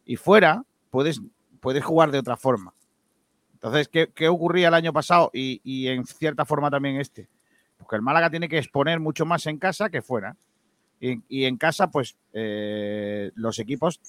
[0.05, 1.21] Y fuera puedes,
[1.59, 2.73] puedes jugar de otra forma.
[3.53, 7.27] Entonces, ¿qué, qué ocurría el año pasado y, y, en cierta forma también este?
[7.77, 10.35] Porque el Málaga tiene que exponer mucho más en casa que fuera.
[10.99, 13.99] Y, y en casa, pues, eh, los equipos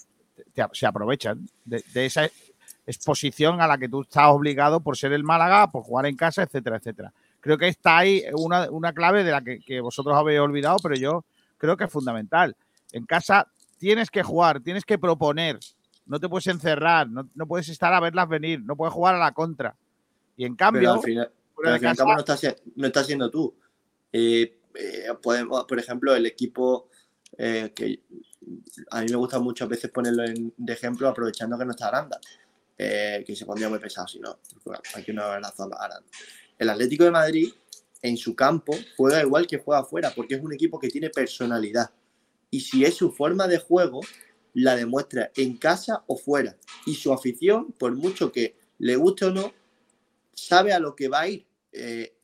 [0.73, 2.29] se aprovechan de, de esa
[2.87, 6.43] exposición a la que tú estás obligado por ser el Málaga, por jugar en casa,
[6.43, 7.12] etcétera, etcétera.
[7.41, 10.95] Creo que está ahí una, una clave de la que, que, vosotros habéis olvidado, pero
[10.95, 11.25] yo
[11.57, 12.57] creo que es fundamental.
[12.93, 15.59] En casa tienes que jugar, tienes que proponer,
[16.06, 19.19] no te puedes encerrar, no, no puedes estar a verlas venir, no puedes jugar a
[19.19, 19.77] la contra.
[20.36, 23.55] Y en cambio, pero al final, pero al casa, no, estás, no estás siendo tú.
[24.12, 26.89] Eh, eh, podemos, por ejemplo, el equipo
[27.36, 28.01] eh, que
[28.90, 32.20] a mí me gusta muchas veces ponerlo en, de ejemplo, aprovechando que no está Aranda
[32.77, 34.39] que se pondría muy pesado si no.
[34.94, 36.06] Aquí no hay razón Aranda.
[36.56, 37.52] El Atlético de Madrid,
[38.01, 41.90] en su campo, juega igual que juega afuera, porque es un equipo que tiene personalidad.
[42.51, 44.01] Y si es su forma de juego,
[44.55, 46.57] la demuestra en casa o fuera.
[46.87, 49.53] Y su afición, por mucho que le guste o no,
[50.35, 51.47] sabe a lo que va a ir.
[51.73, 52.15] Eh,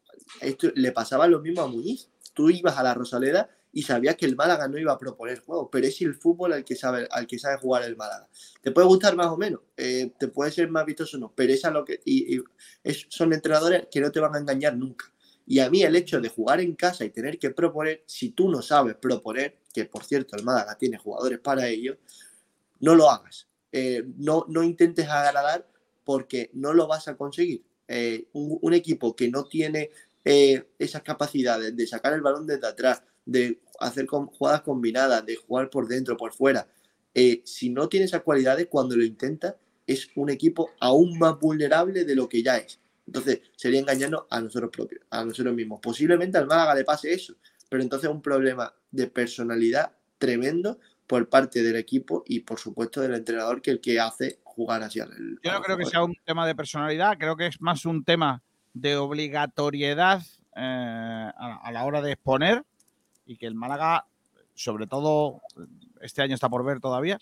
[0.41, 2.09] esto le pasaba lo mismo a Muñiz.
[2.33, 5.69] Tú ibas a la Rosaleda y sabías que el Málaga no iba a proponer juego,
[5.69, 8.29] pero es el fútbol al que sabe, al que sabe jugar el Málaga.
[8.63, 11.53] Te puede gustar más o menos, eh, te puede ser más vistoso o no, pero
[11.53, 12.45] es a lo que y, y
[12.85, 15.13] es, son entrenadores que no te van a engañar nunca.
[15.47, 18.49] Y a mí el hecho de jugar en casa y tener que proponer, si tú
[18.49, 21.99] no sabes proponer, que por cierto el Málaga tiene jugadores para ello,
[22.81, 23.49] no lo hagas.
[23.73, 25.69] Eh, no, no intentes agradar
[26.05, 27.65] porque no lo vas a conseguir.
[27.89, 29.91] Eh, un, equipo que no tiene
[30.25, 35.37] eh, esas capacidades de sacar el balón desde atrás, de hacer con, jugadas combinadas, de
[35.37, 36.67] jugar por dentro, por fuera.
[37.45, 39.57] Si no tiene esas cualidades, cuando lo intenta,
[39.87, 42.81] es un equipo aún más vulnerable de lo que ya es.
[43.07, 45.81] Entonces, sería engañarnos a nosotros propios, a nosotros mismos.
[45.81, 47.35] Posiblemente al Málaga le pase eso,
[47.69, 53.01] pero entonces es un problema de personalidad tremendo por parte del equipo y, por supuesto,
[53.01, 55.39] del entrenador que el que hace jugar hacia el.
[55.43, 58.43] Yo no creo que sea un tema de personalidad, creo que es más un tema
[58.73, 60.23] de obligatoriedad
[60.57, 62.65] eh, a, a la hora de exponer
[63.27, 64.07] y que el Málaga,
[64.55, 65.43] sobre todo,
[66.01, 67.19] este año está por ver todavía,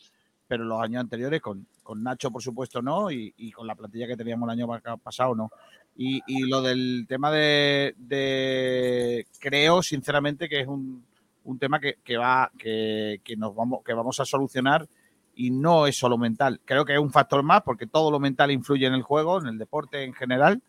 [0.53, 4.07] pero los años anteriores, con, con Nacho, por supuesto, no, y, y, con la plantilla
[4.07, 4.69] que teníamos el año
[5.03, 5.51] pasado, no.
[5.97, 11.07] Y, y lo del tema de, de, creo, sinceramente, que es un,
[11.45, 14.87] un tema que, que va, que, que, nos vamos, que vamos a solucionar
[15.35, 16.61] y no es solo mental.
[16.67, 19.47] Creo que es un factor más porque todo lo mental influye en el juego, en
[19.47, 20.61] el deporte en general,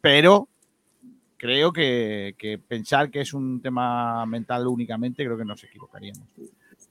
[0.00, 0.48] pero
[1.36, 6.26] creo que, que, pensar que es un tema mental únicamente, creo que nos equivocaríamos.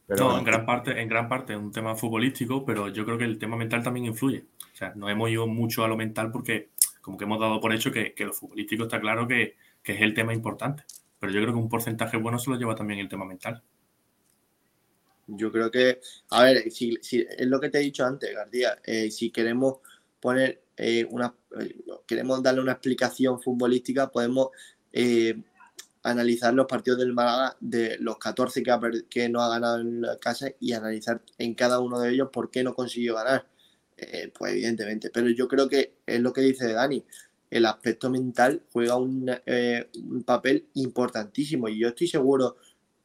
[0.09, 3.19] Pero, no, en gran parte, en gran parte es un tema futbolístico, pero yo creo
[3.19, 4.43] que el tema mental también influye.
[4.73, 6.69] O sea, no hemos ido mucho a lo mental porque
[6.99, 10.01] como que hemos dado por hecho que, que lo futbolístico está claro que, que, es
[10.01, 10.83] el tema importante.
[11.19, 13.61] Pero yo creo que un porcentaje bueno se lo lleva también el tema mental.
[15.27, 15.99] Yo creo que,
[16.31, 19.77] a ver, si, si es lo que te he dicho antes, García, eh, si queremos
[20.19, 21.75] poner eh, una, eh,
[22.07, 24.49] queremos darle una explicación futbolística, podemos
[24.91, 25.39] eh,
[26.09, 28.79] analizar los partidos del Málaga de los 14 que, ha,
[29.09, 32.49] que no ha ganado en la casa y analizar en cada uno de ellos por
[32.51, 33.47] qué no consiguió ganar.
[33.97, 37.03] Eh, pues evidentemente, pero yo creo que es lo que dice Dani,
[37.49, 42.57] el aspecto mental juega un, eh, un papel importantísimo y yo estoy seguro,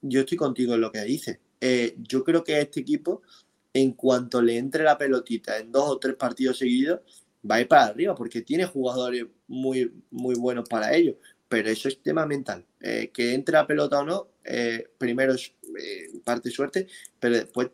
[0.02, 1.40] yo estoy contigo en lo que dice.
[1.60, 3.22] Eh, yo creo que este equipo,
[3.72, 7.00] en cuanto le entre la pelotita en dos o tres partidos seguidos,
[7.48, 11.16] va a ir para arriba porque tiene jugadores muy, muy buenos para ello.
[11.48, 12.64] Pero eso es tema mental.
[12.86, 16.86] Eh, que entre la pelota o no, eh, primero es eh, parte suerte,
[17.18, 17.70] pero después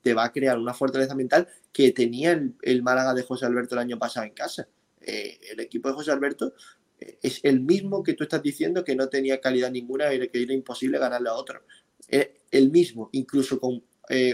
[0.00, 3.74] te va a crear una fortaleza mental que tenía el, el Málaga de José Alberto
[3.74, 4.66] el año pasado en casa.
[5.02, 6.54] Eh, el equipo de José Alberto
[6.98, 10.42] eh, es el mismo que tú estás diciendo que no tenía calidad ninguna y que
[10.42, 11.60] era imposible ganarle a otro.
[12.08, 13.82] el mismo, incluso con,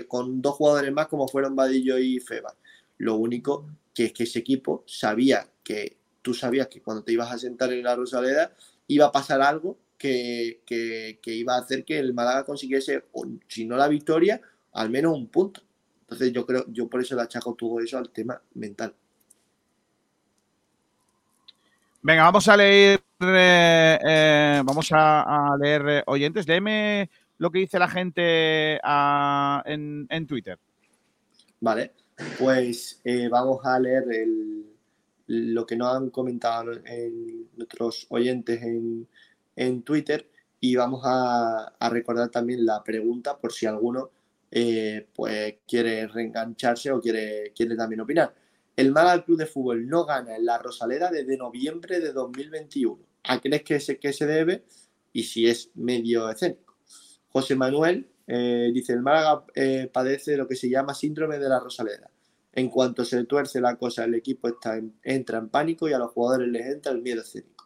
[0.07, 2.55] con dos jugadores más como fueron Vadillo y Feba
[2.99, 7.33] Lo único que es que ese equipo sabía que tú sabías que cuando te ibas
[7.33, 8.55] a sentar en la Rosaleda
[8.87, 13.05] iba a pasar algo que, que, que iba a hacer que el Málaga consiguiese,
[13.47, 14.41] si no la victoria,
[14.73, 15.61] al menos un punto.
[16.03, 18.95] Entonces yo creo, yo por eso le achaco todo eso al tema mental.
[22.03, 26.49] Venga, vamos a leer, eh, eh, vamos a, a leer eh, oyentes.
[26.49, 28.81] Léeme lo que dice la gente
[29.71, 30.59] en, en Twitter.
[31.61, 31.93] Vale,
[32.39, 34.65] pues eh, vamos a leer el-
[35.27, 39.07] lo que nos han comentado en nuestros oyentes en,
[39.57, 44.11] en Twitter y vamos a, recordar también la pregunta por si alguno
[44.51, 48.35] eh, pues quiere reengancharse o quiere, quiere también opinar.
[48.77, 52.99] El Málaga Club de Fútbol no gana en la Rosaleda desde noviembre de 2021.
[53.25, 54.65] ¿A crees que se, que se debe?
[55.13, 56.77] Y si es medio escénico.
[57.29, 61.61] José Manuel eh, dice, el Málaga eh, padece lo que se llama síndrome de la
[61.61, 62.11] Rosaleda.
[62.53, 64.49] En cuanto se tuerce la cosa, el equipo
[65.03, 67.60] entra en pánico y a los jugadores les entra el miedo escénico.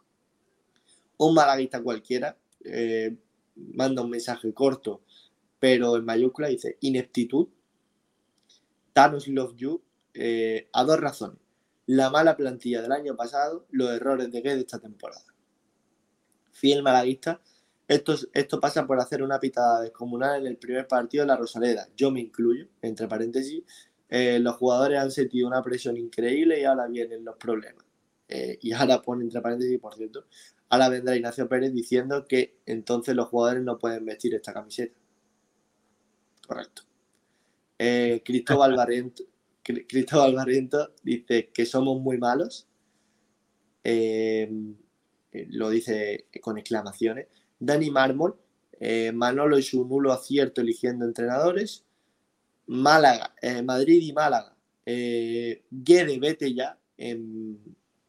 [1.17, 3.15] Un malaguista cualquiera eh,
[3.55, 5.01] manda un mensaje corto,
[5.59, 7.47] pero en mayúscula dice ineptitud.
[8.93, 9.81] Thanos love you
[10.13, 11.39] eh, a dos razones.
[11.85, 15.23] La mala plantilla del año pasado, los errores de Guedes esta temporada.
[16.51, 17.41] Fiel malaguista,
[17.87, 21.87] esto, esto pasa por hacer una pitada descomunal en el primer partido de la Rosaleda.
[21.95, 23.63] Yo me incluyo, entre paréntesis.
[24.09, 27.85] Eh, los jugadores han sentido una presión increíble y ahora vienen los problemas.
[28.27, 30.25] Y ahora pone entre paréntesis, por cierto,
[30.69, 34.95] ahora vendrá Ignacio Pérez diciendo que entonces los jugadores no pueden vestir esta camiseta.
[36.47, 36.83] Correcto.
[37.79, 39.23] Eh, Cristóbal Barriento,
[39.63, 42.67] Cri- Cristóbal Barriento dice que somos muy malos.
[43.83, 44.49] Eh,
[45.31, 47.27] eh, lo dice con exclamaciones.
[47.59, 48.35] Dani Mármol,
[48.79, 51.83] eh, Manolo y su nulo acierto eligiendo entrenadores.
[52.67, 54.55] Málaga, Madrid y Málaga.
[54.85, 57.59] Guede, vete ya en,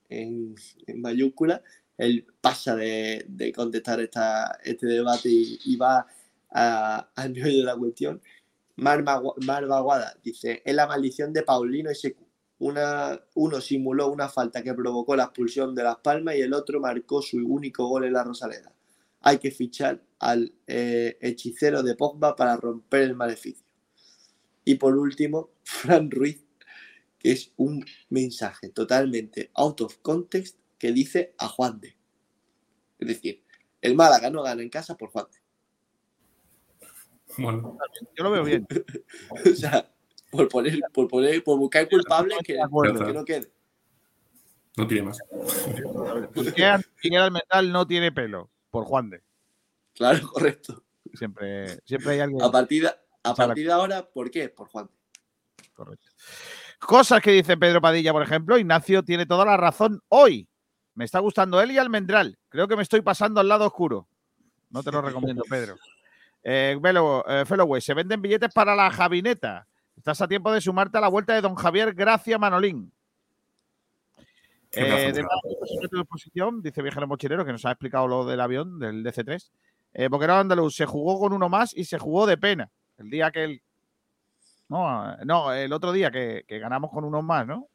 [0.08, 0.54] en,
[0.86, 1.62] en mayúscula.
[1.98, 6.06] Él pasa de, contestar esta, este debate y, va
[6.50, 8.20] al meollo de la cuestión.
[8.76, 12.16] Marva Guada dice: Es la maldición de Paulino SQ.
[12.58, 16.80] Una, uno simuló una falta que provocó la expulsión de Las Palmas y el otro
[16.80, 18.72] marcó su único gol en la Rosaleda.
[19.20, 23.66] Hay que fichar al eh, hechicero de Pogba para romper el maleficio.
[24.64, 26.44] Y por último, Fran Ruiz,
[27.18, 31.96] que es un mensaje totalmente out of context que dice a Juan de.
[32.98, 33.44] Es decir,
[33.80, 35.38] el Málaga no gana en casa por Juan de.
[37.38, 37.76] Bueno,
[38.16, 38.66] Yo lo veo bien.
[39.30, 39.92] O sea,
[40.30, 43.52] por poner, por poner, por buscar culpables que, De no quede.
[44.76, 45.18] no tiene más.
[46.34, 48.50] ¿Por qué Miguel Almendral no tiene pelo?
[48.70, 49.22] Por Juan de.
[49.94, 50.82] Claro, correcto.
[51.14, 52.42] Siempre, siempre hay alguien.
[52.42, 52.90] A partir de,
[53.22, 54.48] a partir de ahora, ¿por qué?
[54.48, 54.90] Por Juan.
[55.74, 56.10] Correcto.
[56.78, 58.58] Cosas que dice Pedro Padilla, por ejemplo.
[58.58, 60.48] Ignacio tiene toda la razón hoy.
[60.96, 62.36] Me está gustando él y Almendral.
[62.48, 64.08] Creo que me estoy pasando al lado oscuro.
[64.70, 65.76] No te lo recomiendo, Pedro.
[66.42, 69.66] Eh, Velo, eh, Fellowway, se venden billetes para la Javineta.
[69.96, 72.92] Estás a tiempo de sumarte a la vuelta de don Javier Gracia Manolín.
[74.72, 79.04] Eh, de de exposición, dice Viajero Mochilero, que nos ha explicado lo del avión, del
[79.04, 79.50] DC3.
[79.94, 82.70] Eh, Boquerón Andaluz se jugó con uno más y se jugó de pena.
[82.98, 83.62] El día que el.
[84.68, 87.68] No, eh, no el otro día que, que ganamos con unos más, ¿no?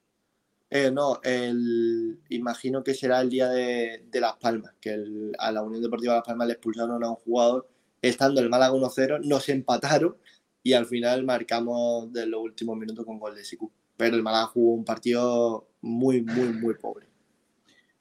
[0.73, 5.51] Eh, no, el, imagino que será el día de, de Las Palmas, que el- a
[5.51, 7.67] la Unión Deportiva Las Palmas le expulsaron a un jugador
[8.01, 10.15] estando el Málaga 1-0, nos empataron
[10.63, 13.69] y al final marcamos de los últimos minutos con gol de Siku.
[13.97, 17.07] Pero el Málaga jugó un partido muy, muy, muy pobre.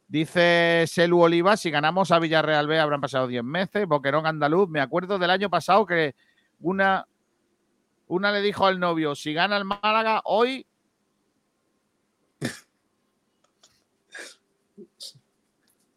[0.06, 3.84] Dice Selu Oliva, si ganamos a Villarreal B habrán pasado 10 meses.
[3.86, 6.14] Boquerón Andaluz, me acuerdo del año pasado que
[6.60, 7.06] una,
[8.06, 10.66] una le dijo al novio, si gana el Málaga hoy...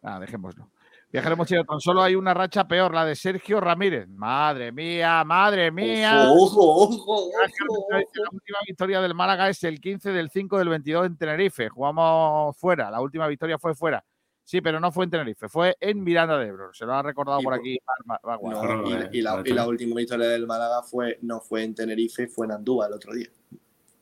[0.01, 0.69] Ah, dejémoslo.
[1.11, 4.07] Viajero mochilero, tan solo hay una racha peor, la de Sergio Ramírez.
[4.07, 6.26] Madre mía, madre mía.
[6.27, 11.18] Ojo, ojo, La última victoria del Málaga es el 15 del 5 del 22 en
[11.18, 11.69] Tenerife.
[11.69, 12.89] Jugamos fuera.
[12.89, 14.03] La última victoria fue fuera.
[14.43, 16.73] Sí, pero no fue en Tenerife, fue en Miranda de Ebro.
[16.73, 17.80] Se lo ha recordado Y por aquí.
[18.41, 22.51] No, y, la, y última historia del Málaga fue, no fue en Tenerife, fue en
[22.51, 23.30] Andúa el otro día.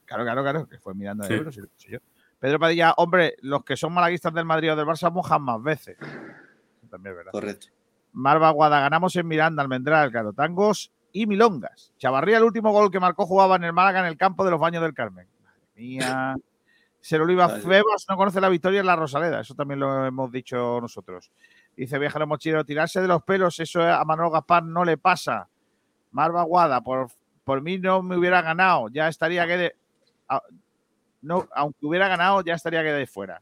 [0.05, 1.39] Claro, claro, claro, que fue en Miranda de Sí.
[1.39, 1.51] Ebro.
[1.51, 1.99] sí lo sé yo.
[2.41, 5.95] Pedro Padilla, hombre, los que son malaguistas del Madrid o del Barça mojan más veces.
[6.01, 7.31] Eso También es verdad.
[7.31, 7.67] Correcto.
[8.13, 11.93] Marva Guada, ganamos en Miranda, Almendral, Carotangos y Milongas.
[11.99, 14.59] Chavarría, el último gol que marcó, jugaba en el Málaga en el campo de los
[14.59, 15.27] Baños del Carmen.
[15.43, 16.35] Madre mía.
[16.99, 17.47] Ser Oliva.
[17.49, 21.31] Febas no conoce la victoria en la Rosaleda, eso también lo hemos dicho nosotros.
[21.75, 25.47] Dice Viajero Mochilero, tirarse de los pelos, eso a Manuel Gaspar no le pasa.
[26.11, 27.07] Marva Guada, por,
[27.43, 29.75] por mí no me hubiera ganado, ya estaría que de-
[31.21, 33.41] no, aunque hubiera ganado, ya estaría que de fuera.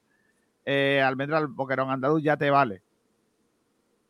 [0.66, 2.82] Eh, Almendral Boquerón Andaluz ya te vale.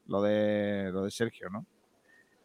[0.08, 1.66] Lo de, lo de Sergio, ¿no?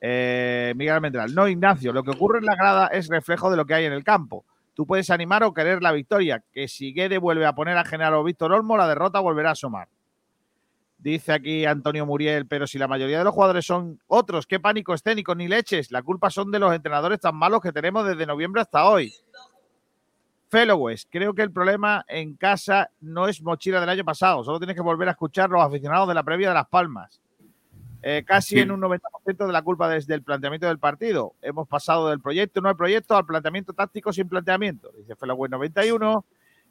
[0.00, 1.34] Eh, Miguel Almendral.
[1.34, 3.92] No, Ignacio, lo que ocurre en la grada es reflejo de lo que hay en
[3.92, 4.44] el campo.
[4.74, 8.22] Tú puedes animar o querer la victoria, que si Guede vuelve a poner a Genaro
[8.24, 9.88] Víctor Olmo, la derrota volverá a asomar.
[10.98, 14.94] Dice aquí Antonio Muriel, pero si la mayoría de los jugadores son otros, qué pánico
[14.94, 15.90] escénico, ni leches.
[15.90, 19.12] La culpa son de los entrenadores tan malos que tenemos desde noviembre hasta hoy.
[20.54, 24.76] Fellows, creo que el problema en casa no es mochila del año pasado, solo tienes
[24.76, 27.20] que volver a escuchar los aficionados de la previa de Las Palmas.
[28.02, 28.60] Eh, casi Sí.
[28.60, 31.34] en un 90% de la culpa desde el planteamiento del partido.
[31.42, 34.92] Hemos pasado del proyecto, no el proyecto, al planteamiento táctico sin planteamiento.
[34.92, 36.24] Dice Fellows 91.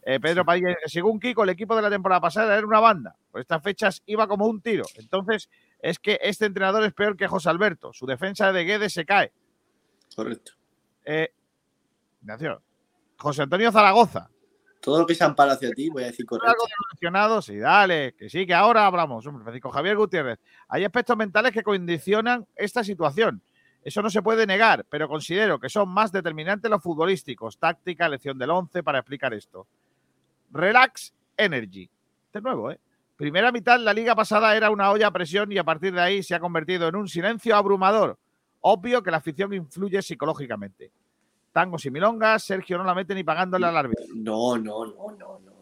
[0.04, 3.16] Eh, Pedro Padilla, según Kiko, el equipo de la temporada pasada era una banda.
[3.32, 4.84] Por estas fechas iba como un tiro.
[4.96, 5.50] Entonces,
[5.80, 7.92] es que este entrenador es peor que José Alberto.
[7.94, 9.32] Su defensa de Guedes se cae.
[10.16, 10.54] Correcto.
[11.04, 11.34] Eh,
[12.22, 12.62] Ignacio,
[13.24, 14.30] José Antonio Zaragoza.
[14.82, 16.52] Todo lo que se ampara hacia ti, voy a decir correcto.
[16.52, 19.24] Algo de sí, dale, que sí, que ahora hablamos.
[19.24, 20.40] Francisco Javier Gutiérrez.
[20.68, 23.42] Hay aspectos mentales que condicionan esta situación.
[23.82, 27.58] Eso no se puede negar, pero considero que son más determinantes los futbolísticos.
[27.58, 29.68] Táctica, elección del 11 para explicar esto.
[30.52, 31.90] Relax Energy.
[32.34, 32.80] Es nuevo, ¿eh?
[33.16, 36.24] Primera mitad, la liga pasada era una olla a presión y a partir de ahí
[36.24, 38.20] se ha convertido en un silencio abrumador.
[38.60, 40.92] Obvio que la afición influye psicológicamente.
[41.54, 44.06] Tangos y milongas, Sergio no la mete ni pagándole al árbitro.
[44.16, 45.40] No, no, no, no, no.
[45.40, 45.54] no.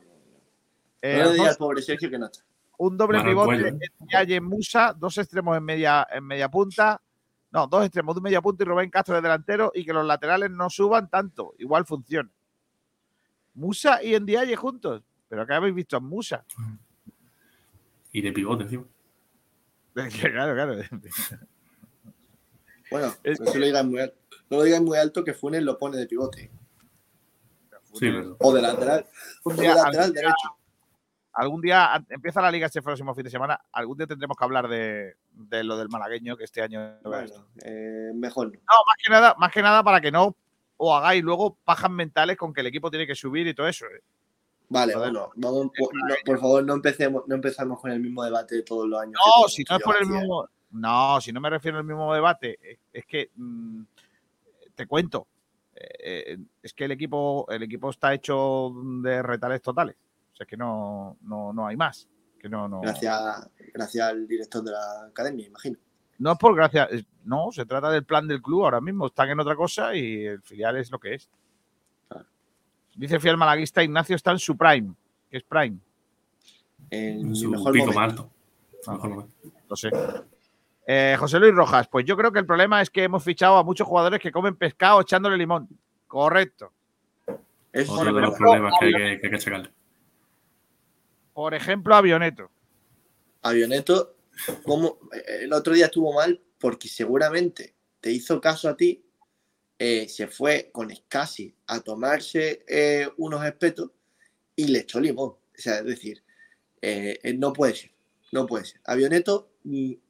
[1.01, 2.43] Eh, no le digas pobre Sergio que no está.
[2.77, 7.01] un doble Bueno, pivote entre Yaye Musa, dos extremos en media, en media punta.
[7.51, 10.49] No, dos extremos de media punta y Rubén Castro de delantero y que los laterales
[10.49, 11.53] no suban tanto.
[11.57, 12.29] Igual funciona.
[13.55, 15.03] Musa y Ndiaye juntos.
[15.27, 16.45] Pero acá habéis visto a Musa.
[18.13, 18.85] Y de pivote, encima.
[19.93, 20.75] claro, claro.
[22.89, 24.20] Bueno, Es- se lo muy alto.
[24.51, 26.51] No lo digáis muy alto que Funes lo pone de pivote.
[27.93, 29.05] Sí, O de lateral.
[29.43, 30.57] O de lateral algún, día, derecho.
[31.33, 33.61] algún día empieza la liga este próximo fin de semana.
[33.71, 36.97] Algún día tendremos que hablar de, de lo del malagueño que este año.
[37.01, 38.53] Bueno, eh, mejor no.
[38.53, 40.35] No, más que nada, más que nada para que no
[40.75, 43.85] os hagáis luego pajas mentales con que el equipo tiene que subir y todo eso.
[43.85, 44.03] ¿eh?
[44.67, 48.23] Vale, Joder, bueno, vamos, por, no, por favor, no empecemos, no empezamos con el mismo
[48.23, 49.13] debate de todos los años.
[49.13, 50.47] No, si no es por el mismo.
[50.71, 53.81] No, si no me refiero al mismo debate, es, es que mm,
[54.81, 55.27] te cuento.
[55.75, 59.95] eh, eh, es que el equipo, el equipo está hecho de retales totales.
[60.33, 62.07] O sea, es que no, no, no hay más.
[62.39, 65.77] Que no, no, Gracias, gracias al director de la academia, imagino.
[66.17, 66.89] no es por gracia.
[67.23, 69.05] No, se trata del plan del club ahora mismo.
[69.07, 71.29] Están en otra cosa y el filial es lo que es.
[72.09, 72.25] Claro.
[72.95, 74.93] Dice el fiel malaguista, Ignacio está en su prime.
[75.29, 75.77] que es prime?
[76.89, 77.99] En su mejor pico momento.
[77.99, 78.31] más alto.
[78.81, 79.35] Su mejor momento.
[79.69, 79.91] Lo sé.
[80.87, 83.63] Eh, José Luis Rojas, pues yo creo que el problema es que hemos fichado a
[83.63, 85.67] muchos jugadores que comen pescado echándole limón.
[86.07, 86.71] Correcto.
[87.71, 89.71] Eso Otro de los problemas que hay que, que hay que checarle.
[91.33, 92.51] Por ejemplo, Avioneto.
[93.43, 94.15] Avioneto,
[94.63, 99.03] como el otro día estuvo mal porque seguramente te hizo caso a ti,
[99.79, 103.91] eh, se fue con Scassi a tomarse eh, unos espetos
[104.55, 105.29] y le echó limón.
[105.29, 106.23] O sea, es decir,
[106.81, 107.91] eh, no puede ser,
[108.31, 108.81] no puede ser.
[108.85, 109.50] Avioneto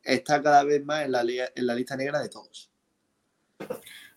[0.03, 2.69] está cada vez más en la, li- en la lista negra de todos.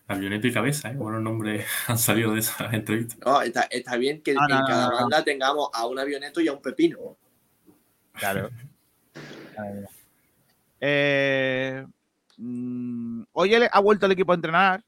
[0.07, 0.95] Avioneto y cabeza, ¿eh?
[0.95, 3.17] Buenos nombres han salido de esas entrevistas.
[3.25, 4.95] No, está, está bien que en no, cada no, no.
[5.01, 7.17] banda tengamos a un avioneto y a un pepino.
[8.17, 8.49] Claro.
[10.79, 11.85] Eh,
[12.37, 14.83] mm, hoy él ha vuelto el equipo a entrenar,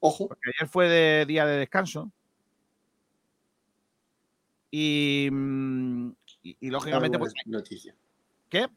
[0.00, 2.10] Ojo, porque ayer fue de día de descanso.
[4.70, 6.10] Y, mm,
[6.42, 7.96] y, lógicamente, pues, noticias.
[8.50, 8.68] ¿qué?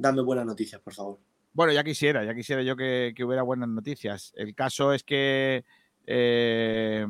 [0.00, 1.18] Dame buenas noticias, por favor.
[1.52, 4.32] Bueno, ya quisiera, ya quisiera yo que, hubiera buenas noticias.
[4.34, 5.66] El caso es que
[6.06, 7.06] eh,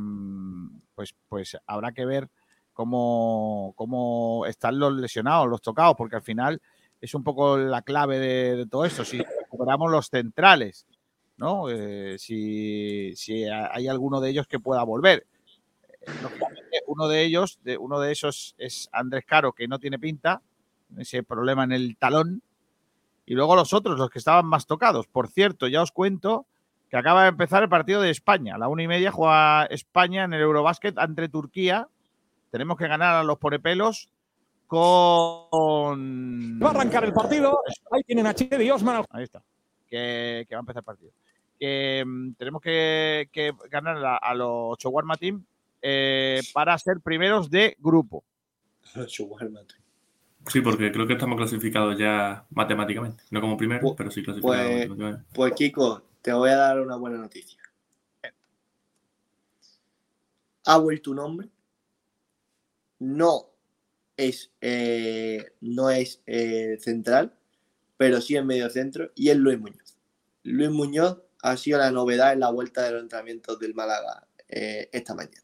[0.97, 2.29] pues, pues habrá que ver
[2.73, 6.61] cómo, cómo están los lesionados, los tocados, porque al final
[7.01, 9.05] es un poco la clave de, todo esto.
[9.05, 10.85] Si recuperamos los centrales,
[11.37, 11.71] ¿no?
[11.71, 15.29] Eh, si, si hay alguno de ellos que pueda volver.
[16.89, 20.43] Uno de ellos, uno de esos es Andrés Caro, que no tiene pinta,
[20.99, 22.43] ese problema en el talón.
[23.31, 25.07] Y luego los otros, los que estaban más tocados.
[25.07, 26.47] Por cierto, ya os cuento
[26.89, 28.57] que acaba de empezar el partido de España.
[28.57, 31.87] A la una y media juega España en el Eurobásquet ante Turquía.
[32.51, 34.11] Tenemos que ganar a los porepelos
[34.67, 36.59] con.
[36.61, 37.61] Va a arrancar el partido.
[37.93, 39.05] Ahí tienen a Chedi y Osman.
[39.11, 39.41] Ahí está.
[39.87, 41.13] Que, que va a empezar el partido.
[41.57, 45.45] Que mm, tenemos que, que ganar a, a los Chowarma Team
[45.81, 48.25] eh, para ser primeros de grupo.
[50.47, 53.25] Sí, porque creo que estamos clasificados ya matemáticamente.
[53.31, 55.25] No como primero, Pues- pero sí clasificados pues- matemáticamente.
[55.35, 57.59] Pues Kiko, te voy a dar una buena noticia.
[60.67, 61.49] Ha vuelto un hombre
[62.99, 63.47] no
[64.17, 67.35] es, eh, no es eh, central,
[67.97, 69.97] pero sí en medio centro, y es Luis Muñoz.
[70.43, 74.91] Luis Muñoz ha sido la novedad en la vuelta de los entrenamientos del Málaga eh,
[74.93, 75.43] esta mañana.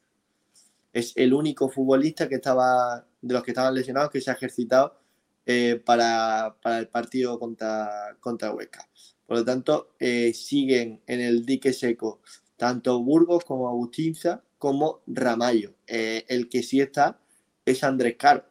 [0.93, 4.99] Es el único futbolista que estaba, de los que estaban lesionados, que se ha ejercitado
[5.45, 8.89] eh, para, para el partido contra, contra Huesca.
[9.27, 12.21] Por lo tanto, eh, siguen en el dique seco
[12.57, 15.75] tanto Burgos como Agustinza como Ramallo.
[15.87, 17.21] Eh, el que sí está
[17.65, 18.45] es Andrés Caro.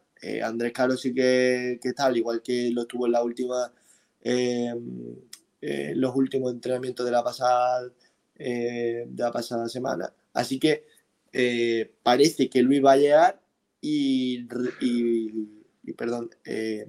[0.44, 3.72] Andrés Caro sí que, que está, al igual que lo estuvo en la última,
[4.22, 4.74] eh,
[5.96, 7.92] los últimos entrenamientos de la pasada,
[8.36, 10.12] de la pasada semana.
[10.34, 10.86] Así que
[12.02, 13.45] parece que Luis va a llegar
[13.86, 16.88] y, perdón, eh,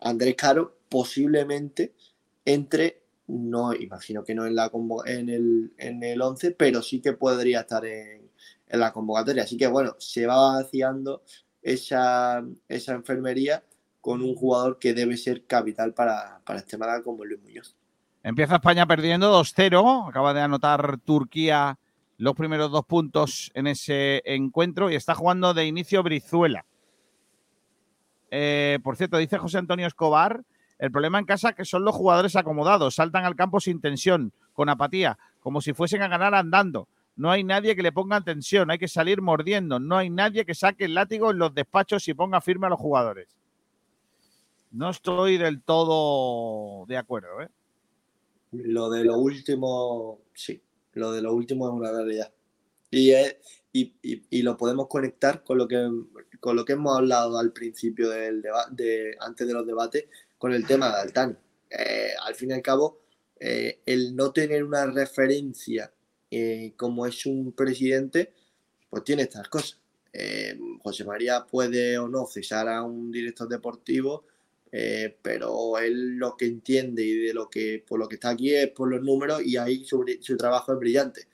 [0.00, 1.94] Andrés Caro posiblemente
[2.44, 4.70] entre, no imagino que no en, la
[5.06, 8.30] en, el, en el 11, pero sí que podría estar en,
[8.66, 9.44] en la convocatoria.
[9.44, 11.22] Así que bueno, se va vaciando
[11.62, 13.62] esa, esa enfermería
[14.00, 17.76] con un jugador que debe ser capital para, para este Málaga como Luis Muñoz.
[18.22, 20.08] Empieza España perdiendo 2-0.
[20.08, 21.78] Acaba de anotar Turquía
[22.20, 26.66] los primeros dos puntos en ese encuentro y está jugando de inicio Brizuela.
[28.30, 30.44] Eh, por cierto, dice José Antonio Escobar,
[30.78, 34.68] el problema en casa que son los jugadores acomodados, saltan al campo sin tensión, con
[34.68, 36.88] apatía, como si fuesen a ganar andando.
[37.16, 39.80] No hay nadie que le ponga tensión, hay que salir mordiendo.
[39.80, 42.78] No hay nadie que saque el látigo en los despachos y ponga firme a los
[42.78, 43.28] jugadores.
[44.72, 47.48] No estoy del todo de acuerdo, ¿eh?
[48.52, 50.60] Lo de lo último, sí,
[50.92, 52.32] lo de lo último es una realidad.
[52.90, 53.36] Y, es-
[53.72, 55.88] y, y- y lo podemos conectar con lo que,
[56.40, 60.06] con lo que hemos hablado al principio del debate, antes de los debates,
[60.38, 61.34] con el tema de Altani.
[61.70, 63.00] Eh, al fin y al cabo,
[63.38, 65.92] eh, el no tener una referencia
[66.30, 68.32] eh, como es un presidente,
[68.88, 69.78] pues tiene estas cosas.
[70.82, 74.24] José María puede o no cesar a un director deportivo,
[74.72, 78.54] eh, pero él lo que entiende y de lo que por lo que está aquí
[78.54, 80.04] es por los números y ahí su,
[80.38, 81.28] trabajo es brillante.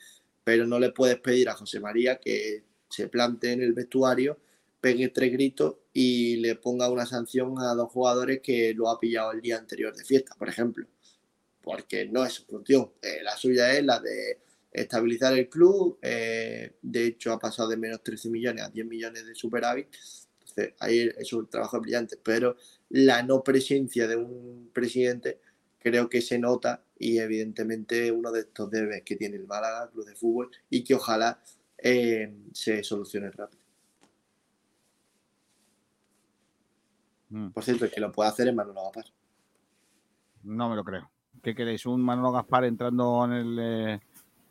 [0.44, 4.38] Pero no le puedes pedir a José María que se plante en el vestuario,
[4.80, 9.32] pegue tres gritos y le ponga una sanción a dos jugadores que lo ha pillado
[9.32, 10.86] el día anterior de fiesta, por ejemplo.
[11.62, 12.92] Porque no es su función.
[13.02, 14.40] Eh, la suya es la de
[14.70, 15.98] estabilizar el club.
[16.02, 19.88] eh, de hecho, ha pasado de menos 13 millones a 10 millones de superávit.
[20.40, 22.16] Entonces, ahí es un trabajo brillante.
[22.22, 22.56] Pero
[22.90, 25.40] la no presencia de un presidente
[25.78, 30.06] creo que se nota y evidentemente uno de estos debes que tiene el Málaga, Club
[30.06, 31.40] de Fútbol, y que ojalá
[31.78, 33.62] eh, se solucione rápido.
[37.28, 37.50] Mm.
[37.50, 39.04] Por cierto, el que lo puede hacer es Manolo Gaspar.
[40.42, 41.10] No me lo creo.
[41.42, 41.84] ¿Qué queréis?
[41.86, 44.00] ¿Un Manolo Gaspar entrando en el, eh,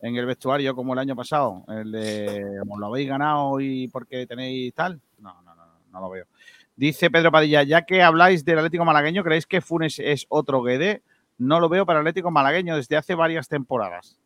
[0.01, 1.65] en el vestuario como el año pasado?
[1.67, 5.01] El de ¿os lo habéis ganado y porque tenéis tal?
[5.19, 6.27] No, no, no, no lo veo.
[6.77, 11.03] Dice Pedro Padilla, ya que habláis del Atlético Malagueño, ¿creéis que Funes es otro Guede?
[11.37, 14.19] No lo veo para el Atlético Malagueño desde hace varias temporadas.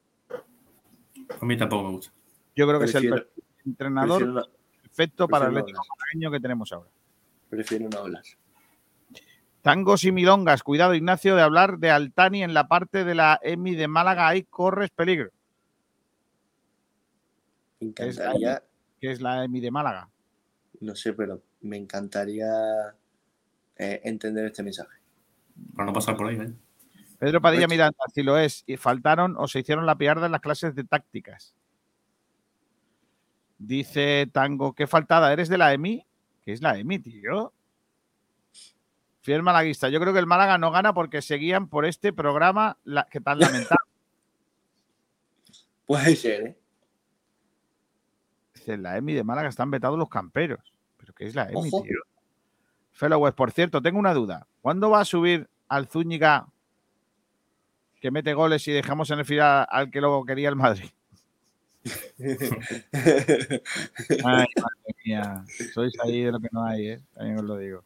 [1.39, 2.11] A mí tampoco me gusta.
[2.55, 3.27] Yo creo que es el
[3.65, 4.49] entrenador
[4.81, 6.89] perfecto para el Atlético Malagueño que tenemos ahora.
[7.49, 8.23] prefiero no hablar.
[9.61, 10.63] Tangos y milongas.
[10.63, 14.27] Cuidado, Ignacio, de hablar de Altani en la parte de la EMI de Málaga.
[14.27, 15.31] Ahí corres peligro.
[17.79, 18.63] Encantaría,
[18.99, 20.09] que es la EMI de Málaga.
[20.79, 22.95] no sé, pero me encantaría
[23.75, 24.97] eh, entender este mensaje.
[25.75, 26.53] Para no pasar por ahí, ¿eh?
[27.19, 30.31] Pedro Padilla Pues- Miranda, si lo es, y faltaron o se hicieron la piarda en
[30.31, 31.53] las clases de tácticas.
[33.57, 36.05] Dice Tango, qué faltada, ¿eres de la EMI?
[36.41, 37.53] ¿Qué es la EMI, tío?
[39.21, 43.05] Fiel malaguista, yo creo que el Málaga no gana porque seguían por este programa la,
[43.11, 43.83] que tan lamentable.
[45.85, 46.57] Puede ser, ¿eh?
[48.53, 50.73] Dice, la EMI de Málaga están vetados los camperos.
[51.19, 52.01] ¿Pero qué es la EMI, tío?
[52.91, 54.47] Fellowes, por cierto, tengo una duda.
[54.61, 56.47] ¿Cuándo va a subir al Zúñiga
[58.01, 60.89] que mete goles y dejamos en el final al que luego quería el Madrid?
[62.19, 63.61] Ay,
[64.23, 65.45] madre mía.
[65.73, 67.01] Sois ahí de lo que no hay, ¿eh?
[67.13, 67.83] También os lo digo.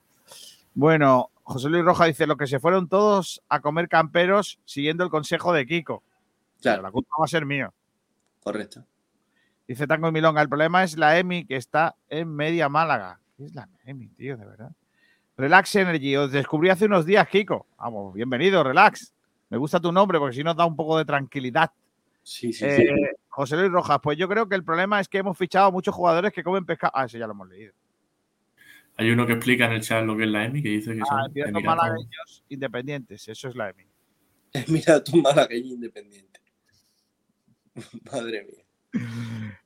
[0.73, 5.11] Bueno, José Luis Roja dice, lo que se fueron todos a comer camperos siguiendo el
[5.11, 6.01] consejo de Kiko.
[6.01, 7.71] Pero claro, la culpa va a ser mío.
[8.41, 8.83] correcto.
[9.67, 13.21] Dice Tango y Milonga, el problema es la EMI que está en media Málaga.
[13.43, 14.71] ¿Qué es la EMI, tío, de verdad?
[15.35, 17.67] Relax Energy, os descubrí hace unos días, Kiko.
[17.77, 19.13] Vamos, bienvenido, Relax.
[19.49, 21.69] Me gusta tu nombre porque si nos da un poco de tranquilidad.
[22.21, 22.85] Sí, sí, Eh, sí.
[23.27, 25.93] José Luis Rojas, pues yo creo que el problema es que hemos fichado a muchos
[25.93, 26.93] jugadores que comen pescado.
[26.95, 27.73] Ah, ese ya lo hemos leído.
[28.95, 31.01] Hay uno que explica en el chat lo que es la EMI, que dice que
[31.01, 33.27] Ah, son Emiratos- malagueños independientes.
[33.27, 33.85] Eso es la EMI.
[34.69, 36.39] Mira tu malagueño independiente.
[38.09, 39.03] Madre mía.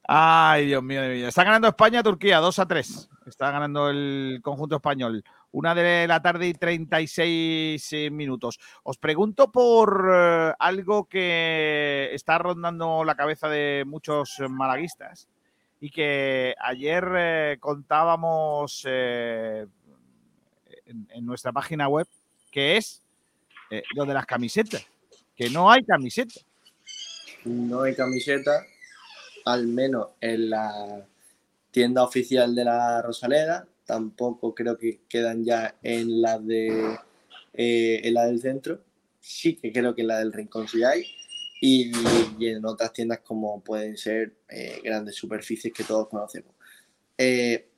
[0.08, 1.28] Ay, Dios mío de mi vida.
[1.28, 5.22] Está ganando España Turquía 2 a 3 Está ganando el conjunto español.
[5.52, 8.58] Una de la tarde y 36 eh, minutos.
[8.84, 15.28] Os pregunto por eh, algo que está rondando la cabeza de muchos malaguistas
[15.82, 19.70] y que ayer eh, contábamos en,
[21.22, 22.08] nuestra página web,
[22.49, 23.04] que es
[23.94, 24.88] lo de las camisetas.
[25.36, 26.45] Que no hay camisetas.
[27.44, 28.66] No hay camiseta,
[29.45, 31.06] al menos en la
[31.72, 33.68] tienda oficial de la Rosaleda.
[33.85, 36.98] Tampoco creo que quedan ya en la de
[37.53, 38.84] eh, en la del centro.
[39.19, 41.06] Sí que creo que en la del Rincón sí hay.
[41.60, 41.91] Y,
[42.38, 46.53] y en otras tiendas como pueden ser eh, grandes superficies que todos conocemos.
[47.18, 47.69] Eh,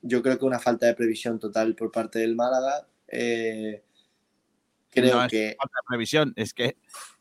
[0.00, 2.86] yo creo que una falta de previsión total por parte del Málaga.
[4.96, 6.74] Creo No es que falta de previsión, es que, es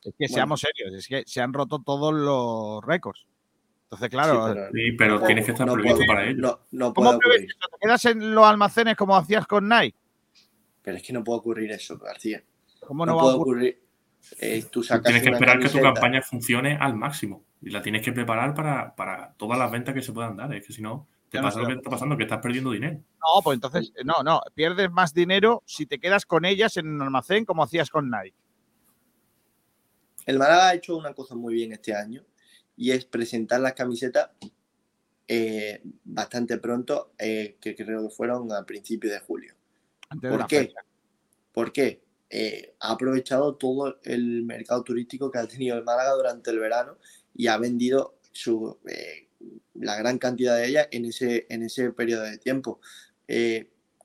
[0.03, 0.33] que Bueno.
[0.33, 3.25] seamos serios, es que se han roto todos los récords.
[3.95, 6.41] Entonces, claro, Sí, pero Sí, pero no- tienes que estar no previsto puedo- para ello.
[6.41, 7.19] No, no ¿cómo eso?
[7.19, 7.47] ¿Te
[7.81, 9.97] quedas en los almacenes como hacías con Nike?
[10.81, 12.43] Pero es que no puede ocurrir eso, García.
[12.81, 13.79] ¿Cómo No, no, va a puede ocurrir?
[13.79, 13.85] ocurrir.
[14.39, 17.81] Eh, tú Tú sacas tienes que esperar que tu campaña funcione al máximo y la
[17.81, 20.53] tienes que preparar para, para todas las ventas que se puedan dar.
[20.53, 22.71] Es que si no, te Ya no pasa lo que está pasando, que estás perdiendo
[22.71, 22.97] dinero.
[22.97, 27.01] No, pues entonces, no, no, pierdes más dinero si te quedas con ellas en un
[27.03, 28.35] almacén como hacías con Nike.
[30.25, 32.23] El Málaga ha hecho una cosa muy bien este año
[32.77, 34.29] y es presentar las camisetas
[35.27, 39.55] eh, bastante pronto, eh, que creo que fueron a principios de julio.
[40.09, 40.73] Antes ¿Por qué?
[41.51, 42.03] ¿Por qué?
[42.29, 46.97] Eh, ha aprovechado todo el mercado turístico que ha tenido el Málaga durante el verano
[47.33, 49.29] y ha vendido su, eh,
[49.73, 52.79] la gran cantidad de ellas en ese, en ese periodo de tiempo.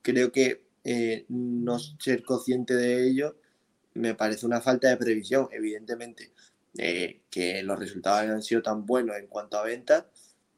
[0.02, 0.64] Creo que
[1.28, 3.36] no ser consciente de ello
[3.94, 6.32] me parece una falta de previsión, evidentemente.
[6.78, 10.04] Eh, que los resultados hayan sido tan buenos en cuanto a ventas,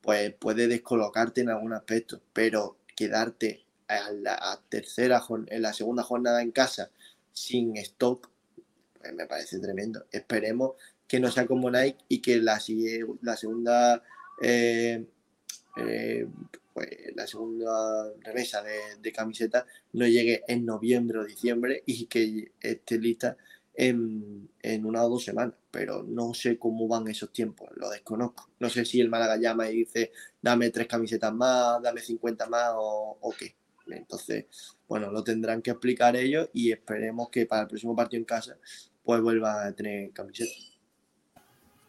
[0.01, 6.43] pues puede descolocarte en algún aspecto, pero quedarte a la tercera, en la segunda jornada
[6.43, 6.91] en casa
[7.33, 8.31] sin stock,
[8.99, 10.07] pues me parece tremendo.
[10.11, 10.73] Esperemos
[11.07, 12.61] que no sea como Nike y que la,
[13.23, 14.03] la segunda
[14.41, 15.05] eh,
[15.77, 16.27] eh,
[16.73, 22.53] pues, la segunda remesa de, de camisetas no llegue en noviembre o diciembre y que
[22.61, 23.37] esté lista
[23.75, 25.55] en, en una o dos semanas.
[25.71, 28.51] Pero no sé cómo van esos tiempos, lo desconozco.
[28.61, 32.73] No sé si el Málaga llama y dice dame tres camisetas más, dame 50 más
[32.77, 33.57] o, qué.
[33.89, 34.47] Entonces,
[34.89, 38.57] bueno, lo tendrán que explicar ellos y esperemos que para el próximo partido en casa
[39.05, 40.79] pues vuelva a tener camisetas.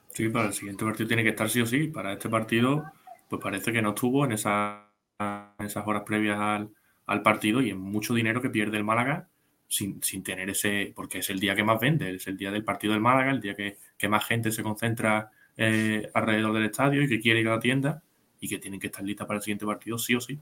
[0.10, 1.88] Sí, para el siguiente partido tiene que estar sí o sí.
[1.88, 2.84] Para este partido,
[3.30, 6.72] pues parece que no estuvo en, esa- en esas horas previas al,
[7.08, 9.30] al partido y es mucho dinero que pierde el Málaga
[9.74, 12.64] sin, sin tener ese, porque es el día que más vende, es el día del
[12.64, 17.02] partido del Málaga, el día que, que más gente se concentra eh, alrededor del estadio
[17.02, 18.04] y que quiere ir a la tienda
[18.40, 20.40] y que tienen que estar listas para el siguiente partido sí o sí.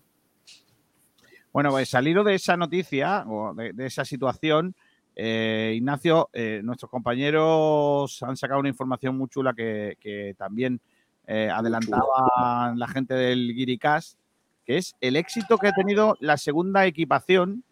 [1.54, 4.76] Bueno, pues salido de esa noticia o de, esa situación,
[5.16, 10.82] eh, Ignacio, eh, nuestros compañeros han sacado una información muy chula que, que también
[11.26, 14.18] eh, adelantaba la gente del Guiricast,
[14.66, 17.64] que es el éxito que ha tenido la segunda equipación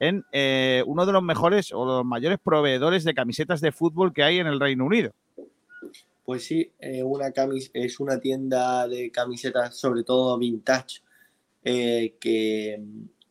[0.00, 4.22] en eh, uno de los mejores o los mayores proveedores de camisetas de fútbol que
[4.22, 5.12] hay en el Reino Unido.
[6.24, 7.32] Pues sí, eh, una
[7.72, 11.00] es una tienda de camisetas, sobre todo vintage,
[11.64, 12.80] eh, que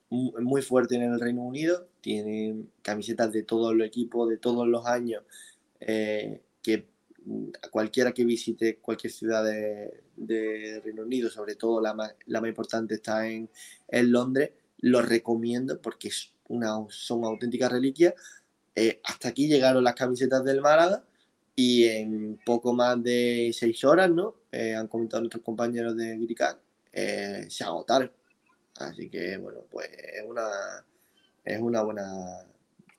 [0.10, 1.88] mm, muy fuerte en el Reino Unido.
[2.02, 5.24] Tiene camisetas de todos los equipos, de todos los años,
[5.80, 6.86] que
[7.24, 12.50] mm, cualquiera que visite cualquier ciudad de, Reino Unido, sobre todo la más, la más
[12.50, 13.50] importante está en,
[13.88, 18.14] en Londres, lo recomiendo porque es una, son auténticas reliquias.
[18.76, 21.04] Eh, hasta aquí llegaron las camisetas del Málaga
[21.56, 24.36] y en poco más de seis horas, ¿no?
[24.52, 26.58] Eh, han comentado nuestros compañeros de Gricán,
[26.94, 28.12] eh, se agotaron.
[28.76, 30.48] Así que, bueno, pues es una,
[31.44, 32.08] es una buena,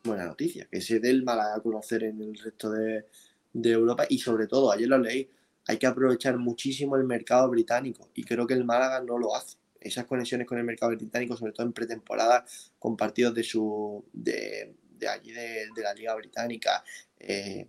[0.02, 3.06] buena noticia, que se dé el Málaga a conocer en el resto de,
[3.52, 5.30] de Europa y sobre todo, ayer lo leí,
[5.68, 9.56] hay que aprovechar muchísimo el mercado británico y creo que el Málaga no lo hace.
[9.80, 12.44] Esas conexiones con el mercado británico, sobre todo en pretemporada,
[12.78, 16.82] con partidos de su de, de allí de, de la Liga Británica,
[17.18, 17.66] eh,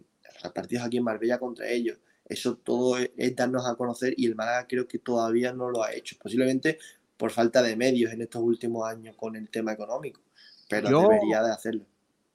[0.54, 2.00] partidos aquí en Marbella contra ellos.
[2.26, 5.84] Eso todo es, es, darnos a conocer y el Málaga creo que todavía no lo
[5.84, 6.16] ha hecho.
[6.20, 6.80] Posiblemente
[7.18, 10.22] por falta de medios en estos últimos años con el tema económico,
[10.70, 11.86] pero Yo- debería de hacerlo.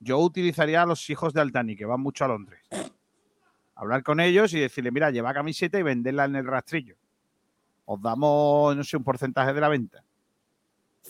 [0.00, 2.60] Yo utilizaría a los hijos de Altani, que van mucho a Londres.
[3.74, 6.96] Hablar con ellos y decirle, mira, lleva camiseta y venderla en el rastrillo.
[7.86, 10.02] Os damos, no sé, un porcentaje de la venta.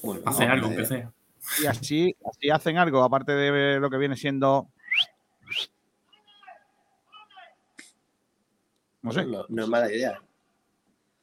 [0.03, 1.13] Bueno, Hace no, algo, aunque sea.
[1.63, 4.69] Y así, así hacen algo, aparte de lo que viene siendo.
[9.03, 9.25] No sé.
[9.25, 10.21] no, no es mala idea.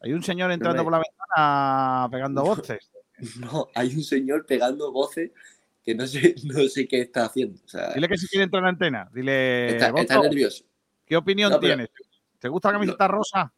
[0.01, 2.89] Hay un señor entrando me- por la ventana pegando voces.
[3.39, 5.29] No, hay un señor pegando voces
[5.83, 7.59] que no sé, no sé qué está haciendo.
[7.63, 9.09] O sea, Dile que si quiere entrar en la antena.
[9.13, 9.75] Dile.
[9.77, 9.91] está,
[10.21, 10.63] nervioso.
[11.05, 11.89] ¿Qué opinión No, pero- tienes?
[12.39, 13.53] ¿Te gusta la camiseta rosa?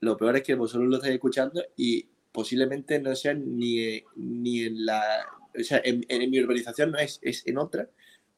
[0.00, 4.84] Lo peor es que vosotros lo estáis escuchando y posiblemente no sea ni, ni en
[4.86, 5.02] la.
[5.58, 7.88] O sea, en, en mi urbanización no es, es en otra,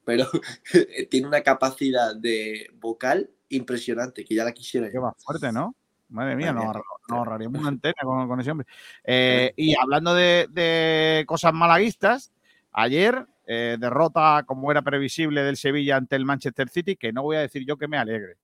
[0.05, 0.25] pero
[1.09, 5.01] tiene una capacidad de vocal impresionante que ya la quisiera Qué yo.
[5.01, 5.75] más fuerte, ¿no?
[6.09, 8.67] Madre mía, nos, nos ahorraríamos una antena con, con ese hombre.
[9.03, 12.31] Eh, y hablando de, de cosas malaguistas,
[12.71, 17.37] ayer eh, derrota, como era previsible, del Sevilla ante el Manchester City, que no voy
[17.37, 18.35] a decir yo que me alegre.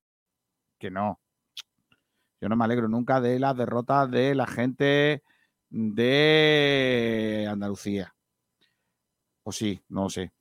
[0.79, 1.19] Que no.
[2.41, 5.23] Yo no me alegro nunca de las derrotas de la gente
[5.69, 8.13] de Andalucía.
[9.43, 10.31] O sí, no lo sé.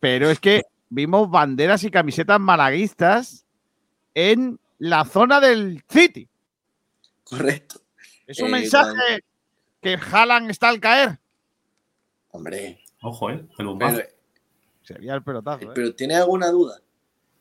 [0.00, 3.44] Pero es que vimos banderas y camisetas malaguistas
[4.14, 6.28] en la zona del City.
[7.24, 7.80] Correcto.
[8.26, 9.24] Es un Eh, mensaje
[9.80, 11.18] que Haaland está al caer.
[12.30, 13.46] Hombre, Ojo, ¿eh?
[13.58, 13.96] El bombazo.
[13.96, 14.08] pero,
[14.82, 15.64] Sería el pelotazo.
[15.70, 15.72] ¿eh?
[15.74, 16.80] pero ¿tiene alguna duda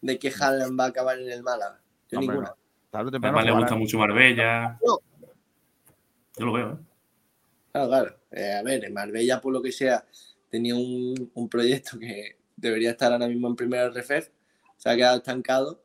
[0.01, 1.81] de que Haaland va a acabar en el Málaga?
[2.11, 2.55] Yo Hombre, ninguna.
[2.97, 4.79] Tarde o temprano Además le gusta mucho Marbella.
[4.83, 6.77] Yo lo veo, ¿eh?
[7.71, 8.19] Claro, claro.
[8.31, 10.03] Eh, a ver, en Marbella, por lo que sea,
[10.49, 14.29] tenía un, un proyecto que debería estar ahora mismo en primera RFEF,
[14.77, 15.83] se ha quedado estancado.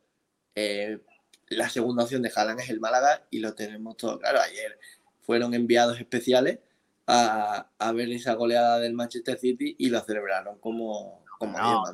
[0.55, 1.01] Eh,
[1.49, 4.41] la segunda opción de Haaland es el Málaga y lo tenemos todo claro.
[4.41, 4.79] Ayer
[5.21, 6.61] fueron enviados especiales
[7.07, 11.85] a, a ver esa goleada del Manchester City y lo celebraron como, no,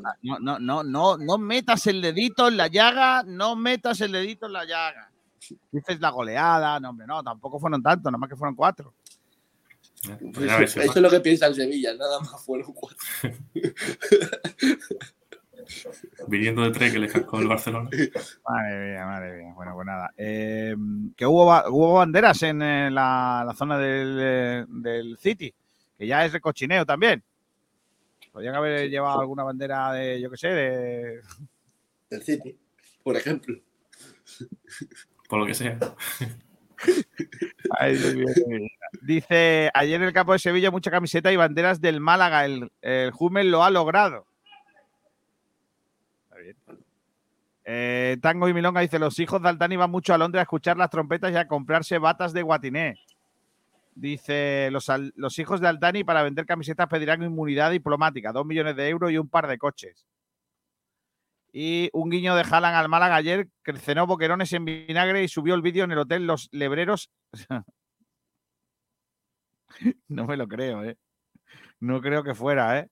[0.41, 4.53] no, no, no, no metas el dedito en la llaga, no metas el dedito en
[4.53, 5.08] la llaga.
[5.71, 8.95] Dices la goleada, no, hombre, no, tampoco fueron tantos, nada más que fueron cuatro.
[10.03, 12.99] Pues ves, eso, eso es lo que piensa el Sevilla, nada más fueron cuatro.
[16.29, 17.91] Viniendo de tres que le cascó el Barcelona.
[18.49, 19.53] Madre mía, madre mía.
[19.55, 20.11] Bueno, pues nada.
[20.17, 20.75] Eh,
[21.17, 25.53] que hubo, ba- hubo banderas en, eh, la, la zona del, eh, del City,
[25.99, 27.23] que ya es de cochineo también.
[28.33, 31.21] Podrían haber llevado alguna bandera de, yo qué sé, de.
[32.11, 32.57] El City,
[33.03, 33.59] por ejemplo.
[35.29, 35.79] Por lo que sea.
[39.03, 42.45] Dice, ayer en el campo de Sevilla mucha camiseta y banderas del Málaga.
[42.45, 43.13] El, el
[43.51, 44.27] lo ha logrado.
[46.25, 46.57] Está bien.
[47.71, 50.79] Eh, Tango y Milonga dice, los hijos de Altani van mucho a Londres a escuchar
[50.79, 52.99] las trompetas y a comprarse batas de guatiné.
[53.95, 58.89] Dice, los, los hijos de Altani para vender camisetas pedirán inmunidad diplomática, dos millones de
[58.89, 60.07] euros y un par de coches.
[61.53, 65.55] Y un guiño de Haaland al Málaga ayer, que cenó boquerones en vinagre y subió
[65.55, 67.11] el vídeo en el hotel Los Lebreros.
[70.09, 70.97] no me lo creo, ¿eh?
[71.81, 72.89] No creo que fuera, ¿eh?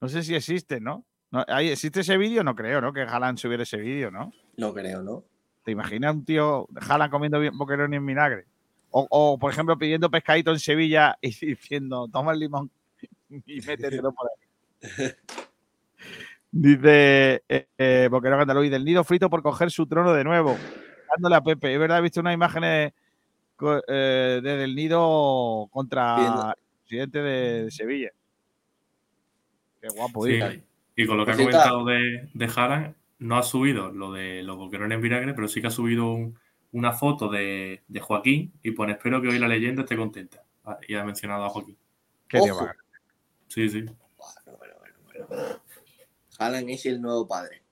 [0.00, 1.04] No sé si existe, ¿no?
[1.30, 2.44] no ¿hay- ¿Existe ese vídeo?
[2.44, 2.92] No creo, ¿no?
[2.92, 4.32] Que Haaland subiera ese vídeo, ¿no?
[4.56, 5.24] No creo, ¿no?
[5.64, 8.44] ¿Te imaginas un tío Haaland comiendo boquerones en vinagre?
[8.90, 12.70] O, o, por ejemplo, pidiendo pescadito en Sevilla y diciendo, toma el limón
[13.28, 14.82] y métetelo por ahí.
[16.50, 20.56] Dice eh, eh, Boquerón Andaluz, y del nido frito por coger su trono de nuevo,
[21.14, 21.72] dándole a Pepe.
[21.74, 22.94] Es verdad, he visto una imagen de,
[23.56, 28.10] co- eh, de del nido contra el presidente de, de Sevilla.
[29.80, 30.32] Qué guapo, Sí.
[30.32, 30.62] dice.
[30.96, 34.42] Y con lo que ha Pues comentado de, de Haaland, no ha subido lo de
[34.42, 36.38] los boquerones en vinagre, pero sí que ha subido un-
[36.72, 40.42] una foto de, de Joaquín y pone espero que hoy la leyenda esté contenta.
[40.64, 41.76] Ah, Y ha mencionado a Joaquín.
[42.28, 42.66] Qué Ojo.
[43.48, 43.82] Sí, sí.
[43.82, 43.98] Bueno,
[44.58, 44.74] bueno,
[45.28, 45.60] bueno,
[46.38, 47.62] Haaland es el nuevo padre.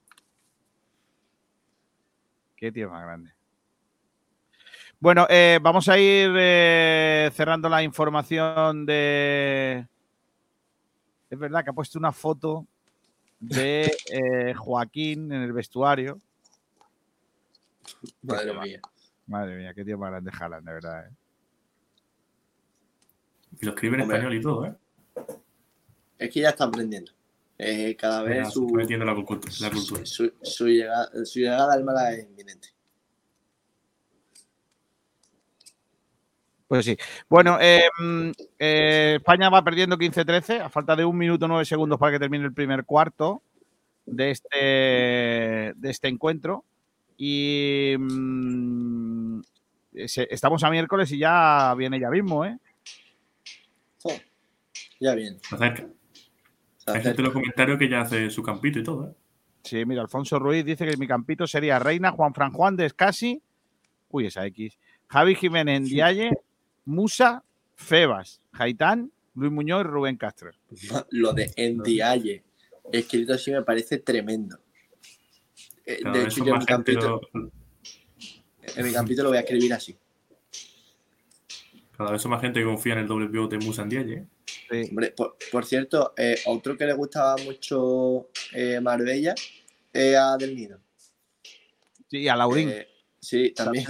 [2.57, 3.33] Qué tío más grande.
[5.01, 9.87] Bueno, eh, vamos a ir eh, cerrando la información de.
[11.29, 12.67] Es verdad que ha puesto una foto
[13.39, 16.19] de eh, Joaquín en el vestuario.
[18.23, 18.81] Madre mía.
[19.27, 21.07] Madre mía, qué tío más grande Haaland, de verdad.
[21.07, 21.11] ¿eh?
[23.61, 24.17] Y lo escribe en Hombre.
[24.17, 24.75] español y todo, ¿eh?
[26.19, 27.13] Es que ya está aprendiendo.
[27.59, 30.05] Eh, cada vez se su, la, cultu- la cultura.
[30.05, 32.69] su, su llegada, su llegada al Málaga es inminente.
[36.67, 36.97] Pues sí.
[37.29, 41.99] Bueno, eh, mm, eh, España va perdiendo 15-13 a falta de un minuto 9 segundos
[41.99, 43.43] para que termine el primer cuarto
[44.07, 44.59] de este,
[45.77, 46.65] de este encuentro.
[47.17, 49.41] Y mm,
[50.07, 52.59] se- estamos a miércoles y ya viene ya mismo, ¿eh?
[55.01, 55.15] Ya
[55.53, 55.87] acerca.
[56.87, 59.15] Hay gente en los comentarios que ya hace su campito y todo, ¿eh?
[59.63, 63.43] Sí, mira, Alfonso Ruiz dice que mi campito sería Reina, Juan Fran Juan de Escasi,
[64.11, 64.79] uy, esa X,
[65.09, 66.31] Javi Jiménez Ndiaye,
[66.85, 67.43] Musa,
[67.75, 70.51] Febas, Jaitán, Luis Muñoz y Rubén Castro.
[71.11, 72.45] Lo de Endiaye,
[72.93, 74.59] escrito así me parece tremendo.
[75.87, 77.51] Eh, de hecho, yo en mi, campito, lo-
[78.77, 79.97] en mi campito lo voy a escribir así.
[81.97, 84.27] Cada vez son más gente que confía en el doble pivote Musa ¿eh?
[84.71, 84.89] Sí.
[84.91, 89.35] Hombre, por, por cierto, eh, otro que le gustaba mucho eh, Marbella
[89.93, 90.79] es a Del Nido.
[92.11, 92.69] Sí, a Laurín.
[92.71, 92.89] Eh,
[93.21, 93.87] sí, también.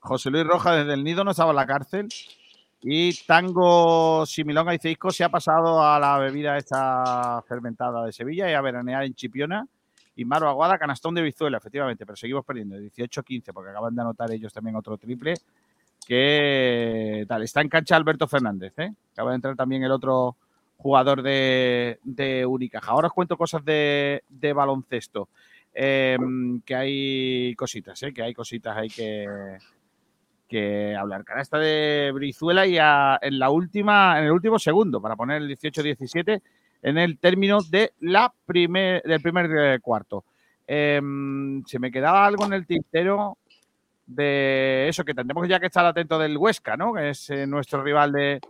[0.00, 2.08] José Luis Rojas desde el Nido no estaba en la cárcel.
[2.82, 8.50] Y Tango Similonga y Ceisco se ha pasado a la bebida esta fermentada de Sevilla
[8.50, 9.66] y a veranear en Chipiona.
[10.16, 14.30] Y Maro Aguada, canastón de Vizuela, efectivamente, pero seguimos perdiendo, 18-15, porque acaban de anotar
[14.32, 15.34] ellos también otro triple.
[16.10, 18.92] Que tal, está en cancha Alberto Fernández, ¿eh?
[19.12, 20.34] acaba de entrar también el otro
[20.76, 22.90] jugador de, de Unicaja.
[22.90, 25.28] Ahora os cuento cosas de, de baloncesto,
[25.72, 26.16] eh,
[26.66, 28.12] que hay cositas, ¿eh?
[28.12, 29.24] que hay cositas hay que,
[30.48, 31.22] que hablar.
[31.22, 35.48] Canasta de Brizuela y a- en la última, en el último segundo, para poner el
[35.56, 36.42] 18-17
[36.82, 40.24] en el término de la primer, del primer eh, cuarto.
[40.66, 43.38] Em, se me quedaba algo en el tintero
[44.14, 46.92] de eso, que tendremos ya que estar atentos del Huesca, ¿no?
[46.92, 48.40] Que es eh, nuestro rival de,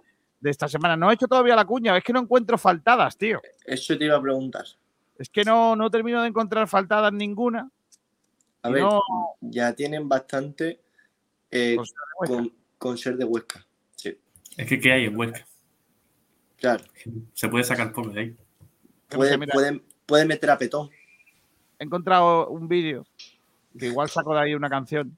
[0.41, 0.97] de esta semana.
[0.97, 3.41] No he hecho todavía la cuña, es que no encuentro faltadas, tío.
[3.67, 4.65] Eso te iba a preguntar.
[5.19, 7.71] Es que no, no termino de encontrar faltadas ninguna.
[8.63, 9.01] A ver, no-
[9.41, 10.81] ya tienen bastante
[11.51, 12.35] eh, Con ser de Huesca.
[12.37, 13.67] con, con ser de Huesca.
[13.97, 14.17] Sí,
[14.57, 15.47] Es que ¿qué hay en Huesca?
[16.57, 16.85] claro.
[17.35, 18.37] Se puede sacar poco de ahí.
[19.09, 20.89] Pueden, pueden meter a Petón.
[21.79, 23.05] he encontrado un vídeo
[23.79, 25.17] que igual saco de ahí una canción.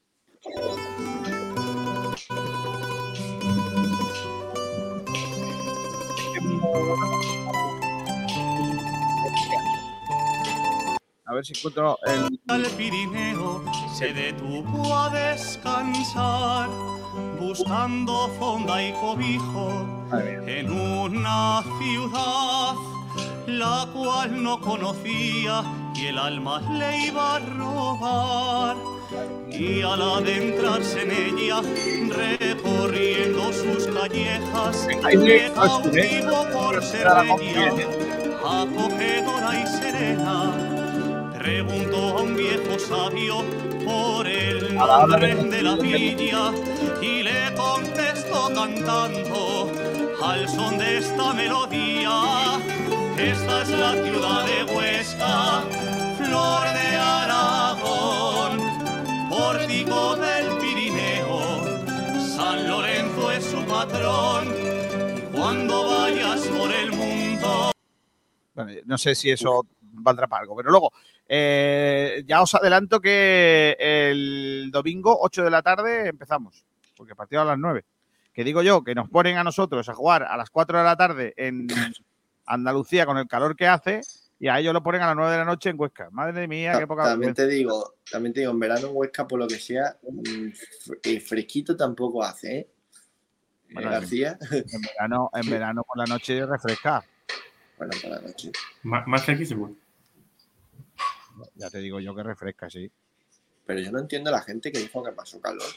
[11.24, 12.40] A ver si encuentro el.
[12.48, 13.64] al Pirineo
[13.94, 16.68] se detuvo a descansar,
[17.40, 19.86] buscando fonda y cobijo
[20.46, 22.74] en una ciudad
[23.46, 25.62] la cual no conocía
[25.94, 28.76] y el alma le iba a robar.
[29.50, 31.60] Y al adentrarse en ella,
[32.08, 35.52] recorriendo sus callejas, que, ¿eh?
[35.54, 37.86] cautivo por ser bella, bien,
[38.44, 41.30] acogedora y serena.
[41.38, 43.44] Preguntó a un viejo sabio
[43.84, 46.52] por el nombre de- la villa
[47.02, 49.70] y le contestó cantando
[50.24, 52.22] al son de esta melodía.
[53.18, 54.72] Esta es la ciudad de
[56.16, 58.58] Flor de Aragón,
[59.28, 61.40] pórtico del Pirineo,
[62.36, 64.54] San Lorenzo es su patrón.
[65.32, 67.72] Cuando vayas por el mundo
[68.54, 70.92] Bueno, no sé si eso valdrá para algo, pero luego
[71.28, 76.64] eh, ya os adelanto que el domingo, 8 de la tarde, empezamos,
[76.96, 77.84] porque partido a las 9.
[78.32, 80.96] Que digo yo, que nos ponen a nosotros a jugar a las 4 de la
[80.96, 81.68] tarde en
[82.46, 84.00] Andalucía con el calor que hace
[84.42, 86.10] y a ellos lo ponen a las 9 de la noche en Huesca.
[86.10, 87.42] Madre mía, qué poca también vergüenza.
[87.44, 91.20] te digo, también te digo, en verano en Huesca, por lo que sea, mm, fr-
[91.20, 92.68] fresquito tampoco hace, ¿eh?
[93.68, 97.04] Eh, Bueno, García, En verano, en verano por la noche refresca.
[97.78, 98.50] bueno, por la noche.
[98.82, 99.76] Más, más seguro.
[101.54, 102.90] Ya te digo yo que refresca, sí.
[103.64, 105.68] Pero yo no entiendo a la gente que dijo que pasó calor.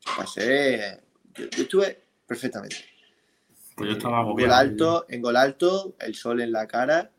[0.00, 0.98] Yo pasé.
[1.34, 2.76] Yo, yo estuve perfectamente.
[3.76, 7.10] Pues yo estaba En gol alto, en gol alto, el sol en la cara.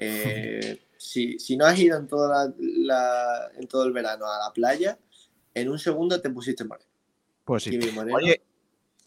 [0.00, 4.38] Eh, si, si no has ido en, toda la, la- en todo el verano a
[4.38, 4.98] la playa,
[5.54, 6.88] en un segundo te pusiste moreno.
[7.44, 7.78] Pues sí.
[7.94, 8.40] Moreno, Oye,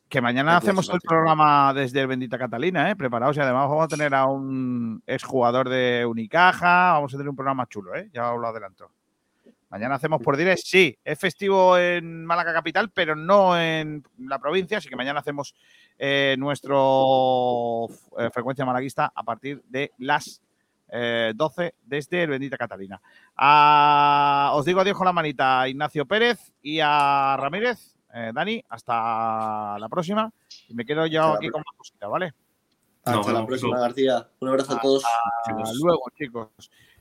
[0.09, 2.95] que mañana hacemos el programa desde el Bendita Catalina, ¿eh?
[2.95, 7.35] Preparaos y además vamos a tener a un exjugador de Unicaja, vamos a tener un
[7.35, 8.09] programa chulo, ¿eh?
[8.13, 8.91] Ya os lo adelanto.
[9.69, 14.77] Mañana hacemos por direct, sí, es festivo en Málaga Capital, pero no en la provincia,
[14.77, 15.55] así que mañana hacemos
[15.97, 17.87] eh, nuestro
[18.19, 20.43] eh, frecuencia malaguista a partir de las
[20.95, 23.01] eh, 12 desde el Bendita Catalina.
[23.35, 27.95] A- os digo adiós con la manita a Ignacio Pérez y a Ramírez.
[28.13, 30.31] Eh, Dani, hasta la próxima.
[30.67, 32.33] Y me quedo yo Hasta aquí con más cositas, ¿vale?
[33.05, 33.79] hasta la próxima.
[33.79, 34.27] García.
[34.39, 35.03] Un abrazo a todos.
[35.45, 36.49] Hasta luego, chicos.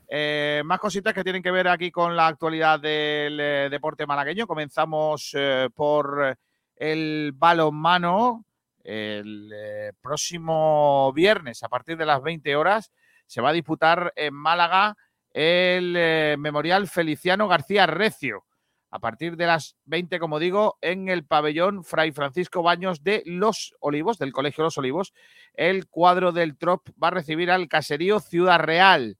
[0.07, 4.47] Eh, más cositas que tienen que ver aquí con la actualidad del eh, deporte malagueño.
[4.47, 6.35] Comenzamos eh, por
[6.75, 8.43] el balonmano.
[8.83, 12.91] El eh, próximo viernes, a partir de las 20 horas,
[13.33, 14.95] se va a disputar en Málaga
[15.31, 18.45] el eh, Memorial Feliciano García Recio.
[18.91, 23.73] A partir de las 20, como digo, en el pabellón Fray Francisco Baños de Los
[23.79, 25.15] Olivos, del Colegio Los Olivos,
[25.55, 29.17] el cuadro del TROP va a recibir al caserío Ciudad Real.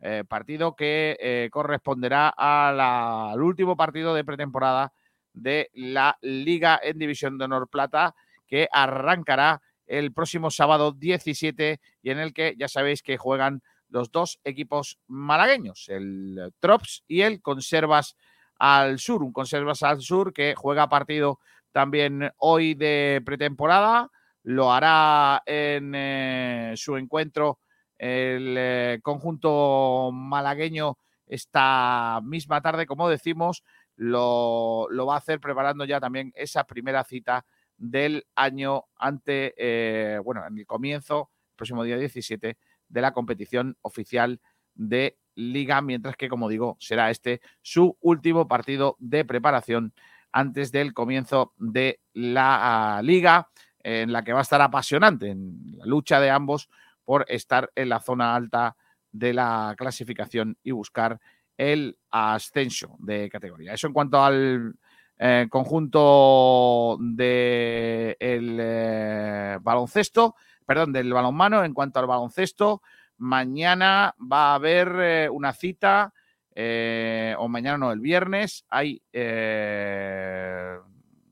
[0.00, 4.92] eh, partido que eh, corresponderá al último partido de pretemporada
[5.32, 8.14] de la Liga en División de Honor Plata,
[8.46, 14.10] que arrancará el próximo sábado 17 y en el que ya sabéis que juegan los
[14.10, 18.16] dos equipos malagueños, el Trops y el Conservas
[18.58, 21.38] al Sur, un Conservas al Sur que juega partido
[21.72, 24.10] también hoy de pretemporada.
[24.42, 27.60] Lo hará en eh, su encuentro
[27.98, 33.64] el eh, conjunto malagueño esta misma tarde, como decimos,
[33.96, 37.46] lo, lo, va a hacer preparando ya también esa primera cita
[37.76, 42.56] del año ante, eh, bueno, en el comienzo, el próximo día 17,
[42.88, 44.40] de la competición oficial
[44.74, 49.92] de liga, mientras que, como digo, será este su último partido de preparación
[50.32, 53.48] antes del comienzo de la liga,
[53.80, 56.68] en la que va a estar apasionante en la lucha de ambos
[57.04, 58.76] por estar en la zona alta
[59.12, 61.20] de la clasificación y buscar
[61.56, 63.74] el ascenso de categoría.
[63.74, 64.74] Eso en cuanto al
[65.16, 70.34] eh, conjunto del eh, baloncesto,
[70.66, 71.64] perdón, del balonmano.
[71.64, 72.82] En cuanto al baloncesto,
[73.18, 76.12] mañana va a haber eh, una cita,
[76.56, 79.02] o mañana no, el viernes, hay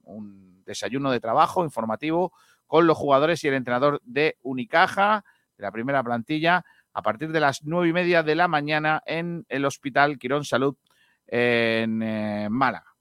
[0.04, 2.32] un desayuno de trabajo informativo
[2.66, 5.24] con los jugadores y el entrenador de Unicaja,
[5.56, 9.46] de la primera plantilla, a partir de las nueve y media de la mañana en
[9.48, 10.76] el Hospital Quirón Salud
[11.26, 12.91] en Málaga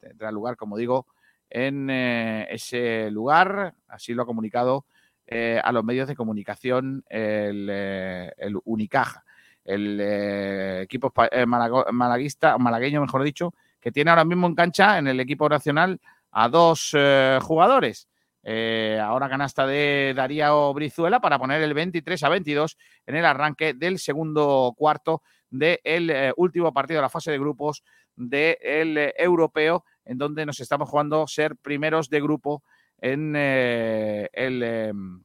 [0.00, 1.06] tendrá lugar, como digo,
[1.50, 3.74] en eh, ese lugar.
[3.88, 4.86] Así lo ha comunicado
[5.26, 8.32] eh, a los medios de comunicación el, eh,
[8.64, 9.24] Unicaja,
[9.64, 10.00] el
[10.82, 11.12] equipo
[11.46, 16.00] malaguista, malagueño, mejor dicho, que tiene ahora mismo en cancha en el equipo nacional
[16.32, 16.96] a dos
[17.42, 18.08] jugadores.
[19.00, 23.98] ahora canasta de Darío Brizuela para poner el 23 a 22 en el arranque del
[23.98, 27.84] segundo cuarto del último partido de la fase de grupos
[28.16, 32.64] del europeo en donde nos estamos jugando ser primeros de grupo
[33.00, 35.22] en eh, el em,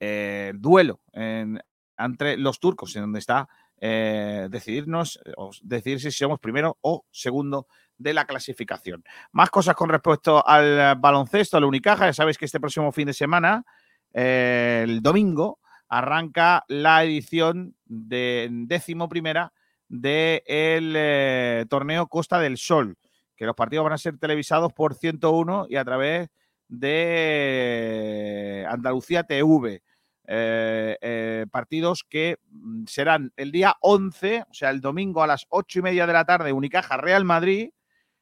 [0.00, 3.48] eh, duelo entre los turcos, en donde está
[3.80, 9.04] eh, decidirnos, o decidir si somos primero o segundo de la clasificación.
[9.32, 12.06] Más cosas con respecto al baloncesto, al Unicaja.
[12.06, 13.64] Ya sabéis que este próximo fin de semana,
[14.12, 19.52] el domingo, arranca la edición de décimo primera
[19.88, 22.96] del torneo Costa del Sol
[23.36, 26.28] que los partidos van a ser televisados por 101 y a través
[26.68, 29.82] de Andalucía TV.
[30.26, 35.44] Eh, eh, partidos que mm, serán el día 11, o sea, el domingo a las
[35.50, 37.72] 8 y media de la tarde, Unicaja Real Madrid,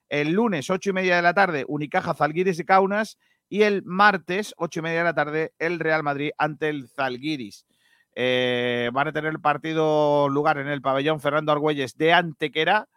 [0.09, 3.19] el lunes 8 y media de la tarde, Unicaja Zalguiris y Kaunas,
[3.49, 7.67] y el martes 8 y media de la tarde, el Real Madrid ante el Zalguiris.
[8.15, 12.89] Eh, van a tener el partido lugar en el pabellón Fernando Argüelles de Antequera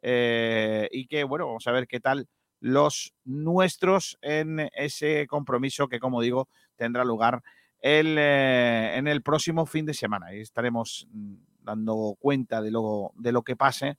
[0.00, 2.28] eh, y que, bueno, vamos a ver qué tal
[2.60, 7.42] los nuestros en ese compromiso que, como digo, tendrá lugar
[7.80, 10.34] el, eh, en el próximo fin de semana.
[10.34, 13.98] Y estaremos mm, dando cuenta de lo, de lo que pase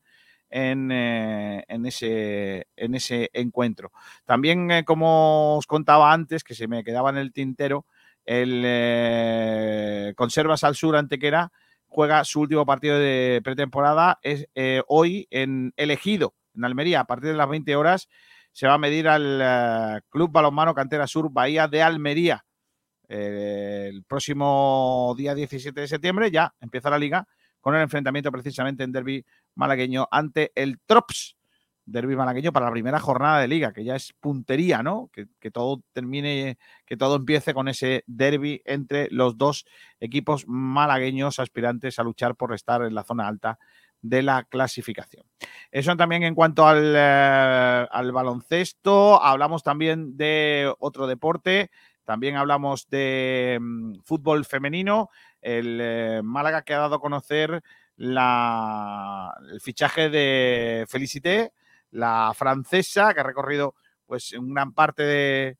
[0.50, 3.91] en, en, ese, en ese encuentro.
[4.26, 7.86] También, como os contaba antes, que se me quedaba en el tintero,
[8.26, 11.52] el Conservas al Sur Antequera
[11.94, 17.30] juega su último partido de pretemporada es eh, hoy en Elegido, en Almería, a partir
[17.30, 18.10] de las 20 horas
[18.52, 22.45] se va a medir al eh, Club Balonmano Cantera Sur Bahía de Almería.
[23.08, 27.28] Eh, el próximo día 17 de septiembre ya empieza la liga
[27.62, 29.26] con el enfrentamiento precisamente en derby
[29.56, 31.38] malagueño ante el Trops
[31.86, 35.10] derby malagueño para la primera jornada de liga, que ya es puntería, ¿no?
[35.12, 39.66] Que, todo termine, que todo empiece con ese derby entre los dos
[40.00, 43.60] equipos malagueños aspirantes a luchar por estar en la zona alta
[44.02, 45.26] de la clasificación.
[45.72, 51.72] Eso también en cuanto al, eh, al baloncesto, hablamos también de otro deporte,
[52.04, 55.10] también hablamos de mm, fútbol femenino,
[55.42, 57.64] el eh, Málaga que ha dado a conocer
[57.98, 61.54] el fichaje de Felicité,
[61.94, 63.76] la francesa, que ha recorrido
[64.06, 65.57] pues gran parte de,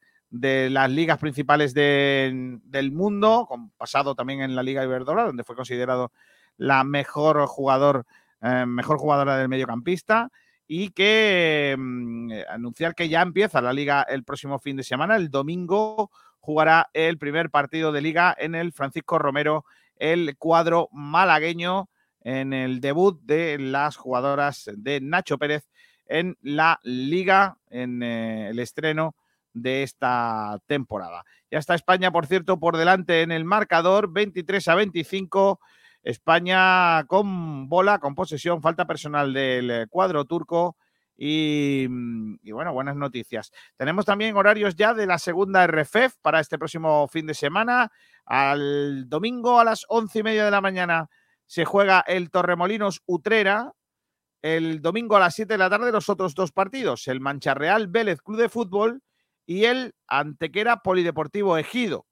[0.69, 6.11] las ligas principales del mundo, con pasado también en la Liga Iberdrola, donde fue considerado
[6.57, 8.05] la mejor jugador,
[8.41, 10.30] eh, mejor jugadora del mediocampista,
[10.68, 15.15] y que mm, anunciar que ya empieza la liga el próximo fin de semana.
[15.15, 19.65] El domingo jugará el primer partido de liga en el Francisco Romero,
[19.97, 21.89] el cuadro malagueño,
[22.22, 25.68] en el debut de las jugadoras de Nacho Pérez
[26.05, 29.15] en la liga, en eh, el estreno
[29.53, 31.23] de esta temporada.
[31.51, 35.59] Ya está España, por cierto, por delante en el marcador, 23 a 25.
[36.01, 40.75] España con bola, con posesión, falta personal del cuadro turco.
[41.15, 43.51] Y, mm, y, bueno, buenas noticias.
[43.77, 47.91] Tenemos también horarios ya de la segunda RFEF para este próximo fin de semana.
[48.25, 51.09] Al domingo a las once y media de la mañana
[51.45, 53.73] se juega el Torremolinos Utrera
[54.44, 57.88] el domingo a las 7 de la tarde los otros dos partidos, el Mancha Real
[57.88, 59.02] Vélez Club de Fútbol
[59.45, 62.06] y el Antequera Polideportivo Ejido.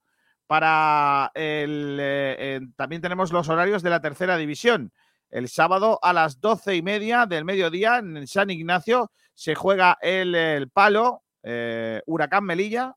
[0.48, 4.94] Para el, eh, también tenemos los horarios de la tercera división.
[5.30, 10.34] El sábado a las doce y media del mediodía en San Ignacio se juega el,
[10.34, 12.96] el palo eh, Huracán Melilla,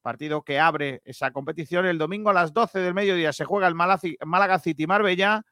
[0.00, 1.84] partido que abre esa competición.
[1.84, 5.44] El domingo a las 12 del mediodía se juega el Málaga City Marbella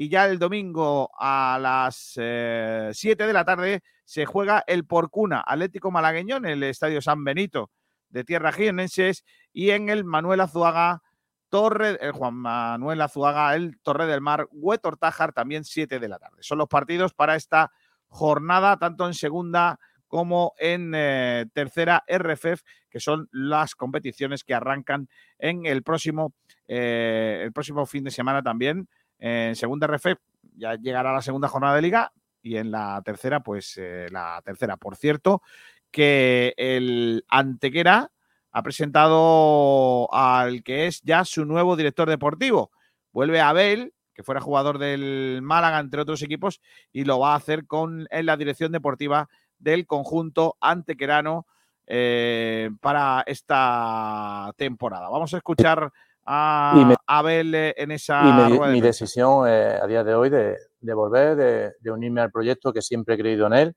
[0.00, 5.42] y ya el domingo a las eh, 7 de la tarde se juega el Porcuna
[5.44, 7.72] Atlético Malagueño en el Estadio San Benito
[8.08, 11.02] de Tierra Jienenses y en el Manuel Azuaga
[11.48, 16.20] Torre, el Juan Manuel Azuaga, el Torre del Mar, Huetor Tájar, también 7 de la
[16.20, 16.36] tarde.
[16.42, 17.72] Son los partidos para esta
[18.06, 25.08] jornada, tanto en segunda como en eh, tercera RFF, que son las competiciones que arrancan
[25.40, 26.34] en el próximo,
[26.68, 28.88] eh, el próximo fin de semana también.
[29.18, 30.20] En segunda RFF
[30.56, 32.12] ya llegará la segunda jornada de liga
[32.42, 34.76] y en la tercera, pues eh, la tercera.
[34.76, 35.42] Por cierto,
[35.90, 38.10] que el Antequera
[38.50, 42.70] ha presentado al que es ya su nuevo director deportivo.
[43.12, 46.60] Vuelve Abel, que fuera jugador del Málaga, entre otros equipos,
[46.92, 49.28] y lo va a hacer con en la dirección deportiva
[49.58, 51.46] del conjunto antequerano
[51.86, 55.08] eh, para esta temporada.
[55.08, 55.92] Vamos a escuchar
[56.28, 58.86] a Y me- Abel eh, en esa Y mi, rueda de mi prensa.
[59.04, 62.82] decisión eh, a día de hoy de, de volver, de, de unirme al proyecto que
[62.82, 63.74] siempre he creído en él.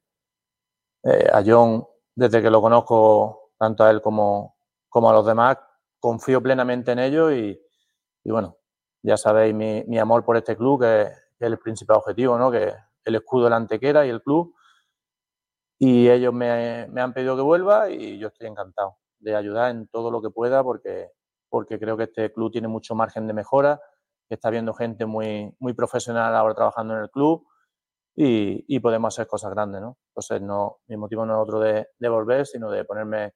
[1.03, 4.55] Eh, a John, desde que lo conozco, tanto a él como,
[4.89, 5.57] como a los demás,
[5.99, 7.59] confío plenamente en ellos y,
[8.23, 8.57] y bueno,
[9.03, 12.51] ya sabéis mi, mi amor por este club, que, que es el principal objetivo, ¿no?
[12.51, 12.73] que
[13.05, 14.53] el escudo de la Antequera y el club.
[15.79, 19.87] Y ellos me, me han pedido que vuelva y yo estoy encantado de ayudar en
[19.87, 21.09] todo lo que pueda porque,
[21.51, 23.81] porque creo que este club tiene mucho margen de mejora,
[24.27, 27.45] que está viendo gente muy, muy profesional ahora trabajando en el club
[28.15, 29.97] y, y podemos hacer cosas grandes, ¿no?
[30.09, 33.33] Entonces, no, mi motivo no es otro de, de volver, sino de ponerme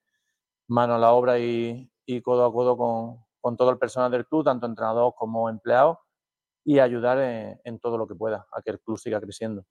[0.69, 4.25] mano a la obra y, y codo a codo con, con todo el personal del
[4.27, 5.97] club, tanto entrenador como empleados,
[6.65, 9.65] y ayudar en, en todo lo que pueda a que el club siga creciendo.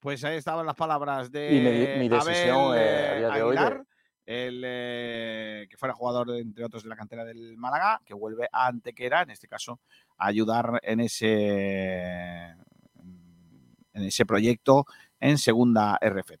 [0.00, 3.30] Pues ahí estaban las palabras de Y mi- mi decisión, Abel, eh, a eh, día
[3.30, 3.86] de hoy Aguilar,
[4.26, 8.66] el, eh, que fuera jugador, entre otros, de la cantera del Málaga, que vuelve a
[8.66, 9.80] Antequera, en este caso,
[10.18, 12.50] a ayudar en ese,
[13.92, 14.86] en ese proyecto
[15.22, 16.32] en segunda RF.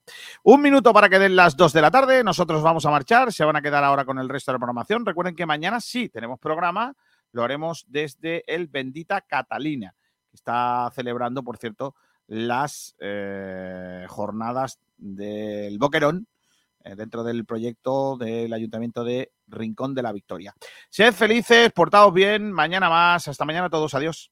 [0.42, 2.24] Un minuto para que den las 2 de la tarde.
[2.24, 3.32] Nosotros vamos a marchar.
[3.32, 5.06] Se van a quedar ahora con el resto de la programación.
[5.06, 6.94] Recuerden que mañana sí tenemos programa.
[7.30, 9.94] Lo haremos desde el Bendita Catalina,
[10.28, 11.94] que está celebrando, por cierto,
[12.26, 16.26] las eh, jornadas del Boquerón
[16.96, 20.54] dentro del proyecto del Ayuntamiento de Rincón de la Victoria.
[20.90, 22.52] Sed felices, portaos bien.
[22.52, 23.28] Mañana más.
[23.28, 23.94] Hasta mañana a todos.
[23.94, 24.30] Adiós.